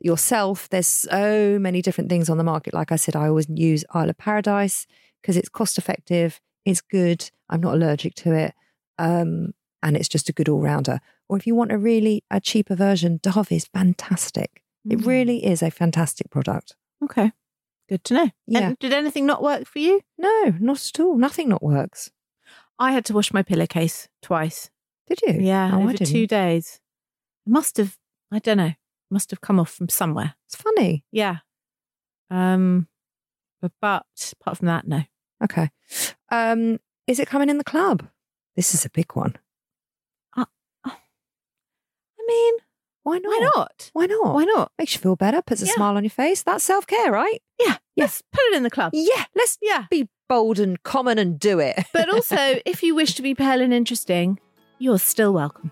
yourself, 0.00 0.68
there's 0.70 0.86
so 0.86 1.58
many 1.60 1.80
different 1.82 2.10
things 2.10 2.28
on 2.28 2.36
the 2.38 2.44
market. 2.44 2.74
Like 2.74 2.92
I 2.92 2.96
said, 2.96 3.16
I 3.16 3.28
always 3.28 3.46
use 3.48 3.84
Isle 3.92 4.10
of 4.10 4.18
Paradise 4.18 4.86
because 5.22 5.36
it's 5.36 5.48
cost 5.48 5.78
effective, 5.78 6.40
it's 6.64 6.80
good, 6.80 7.30
I'm 7.48 7.60
not 7.60 7.74
allergic 7.74 8.14
to 8.16 8.32
it. 8.34 8.54
Um, 8.98 9.52
and 9.82 9.96
it's 9.96 10.08
just 10.08 10.28
a 10.28 10.32
good 10.32 10.48
all 10.48 10.60
rounder. 10.60 11.00
Or 11.28 11.36
if 11.36 11.46
you 11.46 11.54
want 11.54 11.72
a 11.72 11.78
really 11.78 12.22
a 12.30 12.40
cheaper 12.40 12.74
version, 12.74 13.18
Dove 13.22 13.50
is 13.52 13.66
fantastic. 13.66 14.62
It 14.88 14.98
Mm. 14.98 15.06
really 15.06 15.44
is 15.44 15.62
a 15.62 15.70
fantastic 15.70 16.30
product. 16.30 16.76
Okay. 17.02 17.32
Good 17.88 18.04
to 18.04 18.14
know. 18.14 18.30
Yeah. 18.46 18.68
And 18.68 18.78
did 18.78 18.92
anything 18.92 19.26
not 19.26 19.42
work 19.42 19.66
for 19.66 19.78
you? 19.78 20.00
No, 20.18 20.54
not 20.58 20.86
at 20.94 21.00
all. 21.00 21.16
Nothing 21.16 21.48
not 21.50 21.62
works. 21.62 22.10
I 22.78 22.92
had 22.92 23.04
to 23.06 23.12
wash 23.12 23.32
my 23.32 23.42
pillowcase 23.42 24.08
twice. 24.22 24.70
Did 25.06 25.20
you? 25.26 25.40
Yeah, 25.40 25.70
Oh, 25.72 25.80
I 25.80 25.84
over 25.84 25.92
two 25.94 26.26
days. 26.26 26.80
Must 27.46 27.76
have. 27.76 27.96
I 28.32 28.38
don't 28.38 28.56
know. 28.56 28.72
Must 29.10 29.30
have 29.30 29.40
come 29.40 29.60
off 29.60 29.70
from 29.70 29.88
somewhere. 29.88 30.34
It's 30.46 30.56
funny. 30.56 31.04
Yeah. 31.12 31.38
Um. 32.30 32.88
But, 33.60 33.72
but 33.80 34.32
apart 34.40 34.58
from 34.58 34.66
that, 34.66 34.86
no. 34.88 35.02
Okay. 35.42 35.70
Um, 36.30 36.80
is 37.06 37.18
it 37.20 37.28
coming 37.28 37.48
in 37.50 37.58
the 37.58 37.64
club? 37.64 38.08
This 38.56 38.74
is 38.74 38.84
a 38.84 38.90
big 38.90 39.14
one. 39.14 39.36
I 40.36 40.46
mean, 42.26 42.54
Why 43.02 43.18
not? 43.18 43.28
why 43.28 43.50
not? 43.54 43.90
Why 43.92 44.06
not? 44.06 44.34
Why 44.34 44.44
not? 44.44 44.72
Makes 44.78 44.94
you 44.94 45.00
feel 45.00 45.16
better, 45.16 45.42
puts 45.42 45.60
a 45.62 45.66
Yeah. 45.66 45.72
smile 45.74 45.96
on 45.96 46.04
your 46.04 46.10
face. 46.10 46.42
That's 46.42 46.64
self 46.64 46.86
care, 46.86 47.10
right? 47.12 47.42
Yeah. 47.60 47.76
Yeah. 47.96 48.04
Let's 48.04 48.22
put 48.32 48.40
it 48.44 48.54
in 48.56 48.62
the 48.62 48.70
club. 48.70 48.92
Yeah. 48.94 49.24
Let's 49.34 49.58
Yeah. 49.60 49.84
be 49.90 50.08
bold 50.28 50.58
and 50.58 50.82
common 50.82 51.18
and 51.18 51.38
do 51.38 51.58
it. 51.58 51.78
But 51.92 52.12
also, 52.12 52.60
if 52.64 52.82
you 52.82 52.94
wish 52.94 53.14
to 53.14 53.22
be 53.22 53.34
pale 53.34 53.60
and 53.60 53.72
interesting, 53.72 54.38
you're 54.78 54.98
still 54.98 55.32
welcome 55.32 55.70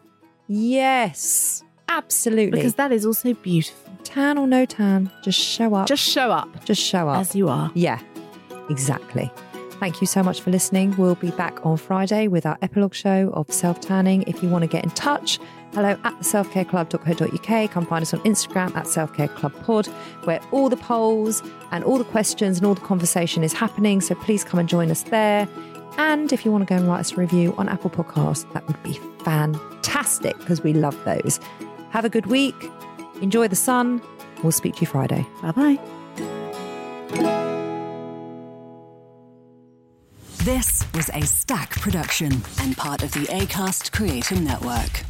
yes, 0.53 1.62
absolutely. 1.88 2.59
because 2.59 2.74
that 2.74 2.92
is 2.92 3.07
also 3.07 3.34
beautiful. 3.34 3.92
tan 4.05 4.38
or 4.38 4.46
no 4.46 4.64
tan, 4.64 5.11
just 5.22 5.38
show 5.38 5.74
up. 5.74 5.86
Just 5.88 6.03
show 6.03 6.30
up 6.30 6.64
just 6.64 6.82
show 6.82 7.09
up. 7.09 7.18
as 7.18 7.34
you 7.34 7.48
are. 7.48 7.70
Yeah, 7.74 8.00
exactly. 8.68 9.30
Thank 9.80 10.00
you 10.00 10.07
so 10.07 10.22
much 10.22 10.40
for 10.40 10.50
listening. 10.50 10.94
We'll 10.96 11.16
be 11.16 11.30
back 11.32 11.64
on 11.66 11.76
Friday 11.76 12.28
with 12.28 12.46
our 12.46 12.57
epilogue 12.62 12.94
show 12.94 13.30
of 13.34 13.53
self 13.53 13.80
tanning. 13.80 14.22
If 14.26 14.42
you 14.42 14.48
want 14.48 14.62
to 14.62 14.68
get 14.68 14.84
in 14.84 14.90
touch, 14.90 15.40
hello 15.74 15.90
at 16.04 16.18
selfcareclub.co.uk. 16.20 17.70
Come 17.70 17.86
find 17.86 18.02
us 18.02 18.14
on 18.14 18.20
Instagram 18.20 18.74
at 18.76 18.86
selfcareclubpod, 18.86 19.88
where 20.24 20.40
all 20.50 20.68
the 20.68 20.76
polls 20.76 21.42
and 21.70 21.84
all 21.84 21.98
the 21.98 22.04
questions 22.04 22.58
and 22.58 22.66
all 22.66 22.74
the 22.74 22.80
conversation 22.80 23.42
is 23.42 23.52
happening. 23.52 24.00
So 24.00 24.14
please 24.14 24.44
come 24.44 24.60
and 24.60 24.68
join 24.68 24.90
us 24.90 25.02
there. 25.04 25.48
And 25.98 26.32
if 26.32 26.44
you 26.44 26.52
want 26.52 26.66
to 26.66 26.66
go 26.66 26.76
and 26.76 26.88
write 26.88 27.00
us 27.00 27.12
a 27.12 27.16
review 27.16 27.54
on 27.58 27.68
Apple 27.68 27.90
Podcasts, 27.90 28.50
that 28.52 28.66
would 28.66 28.82
be 28.82 28.94
fantastic 29.24 30.38
because 30.38 30.62
we 30.62 30.72
love 30.72 30.98
those. 31.04 31.38
Have 31.90 32.04
a 32.04 32.08
good 32.08 32.26
week. 32.26 32.54
Enjoy 33.20 33.48
the 33.48 33.56
sun. 33.56 34.00
We'll 34.42 34.52
speak 34.52 34.76
to 34.76 34.80
you 34.82 34.86
Friday. 34.86 35.26
Bye 35.42 35.52
bye. 35.52 35.78
This 40.44 40.84
was 40.94 41.08
a 41.10 41.22
Stack 41.22 41.70
production 41.80 42.32
and 42.60 42.76
part 42.76 43.04
of 43.04 43.12
the 43.12 43.26
ACAST 43.26 43.92
Creator 43.92 44.40
Network. 44.40 45.04